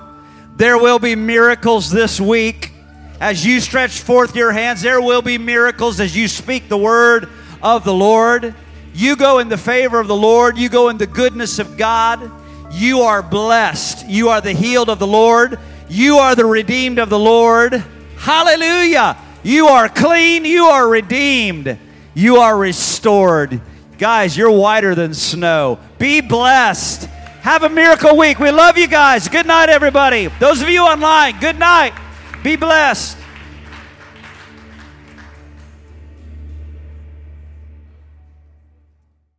There 0.56 0.76
will 0.76 0.98
be 0.98 1.16
miracles 1.16 1.90
this 1.90 2.20
week. 2.20 2.70
As 3.18 3.46
you 3.46 3.58
stretch 3.58 4.00
forth 4.00 4.36
your 4.36 4.52
hands, 4.52 4.82
there 4.82 5.00
will 5.00 5.22
be 5.22 5.38
miracles 5.38 6.00
as 6.00 6.14
you 6.14 6.28
speak 6.28 6.68
the 6.68 6.76
word 6.76 7.30
of 7.62 7.84
the 7.84 7.94
Lord. 7.94 8.54
You 8.92 9.16
go 9.16 9.38
in 9.38 9.48
the 9.48 9.56
favor 9.56 9.98
of 9.98 10.06
the 10.06 10.14
Lord, 10.14 10.58
you 10.58 10.68
go 10.68 10.90
in 10.90 10.98
the 10.98 11.06
goodness 11.06 11.58
of 11.58 11.78
God. 11.78 12.30
You 12.70 13.00
are 13.00 13.22
blessed. 13.22 14.06
You 14.06 14.28
are 14.28 14.42
the 14.42 14.52
healed 14.52 14.90
of 14.90 14.98
the 14.98 15.06
Lord. 15.06 15.58
You 15.88 16.18
are 16.18 16.34
the 16.34 16.46
redeemed 16.46 16.98
of 16.98 17.08
the 17.08 17.18
Lord. 17.18 17.72
Hallelujah. 18.18 19.16
You 19.42 19.68
are 19.68 19.88
clean. 19.88 20.44
You 20.44 20.64
are 20.66 20.88
redeemed. 20.88 21.78
You 22.14 22.36
are 22.38 22.56
restored. 22.56 23.60
Guys, 23.98 24.36
you're 24.36 24.50
whiter 24.50 24.94
than 24.94 25.14
snow. 25.14 25.78
Be 25.98 26.20
blessed. 26.20 27.04
Have 27.42 27.62
a 27.62 27.68
miracle 27.68 28.16
week. 28.16 28.38
We 28.38 28.50
love 28.50 28.76
you 28.76 28.88
guys. 28.88 29.28
Good 29.28 29.46
night, 29.46 29.68
everybody. 29.68 30.26
Those 30.38 30.60
of 30.60 30.68
you 30.68 30.82
online, 30.82 31.40
good 31.40 31.58
night. 31.58 31.94
Be 32.42 32.56
blessed. 32.56 33.16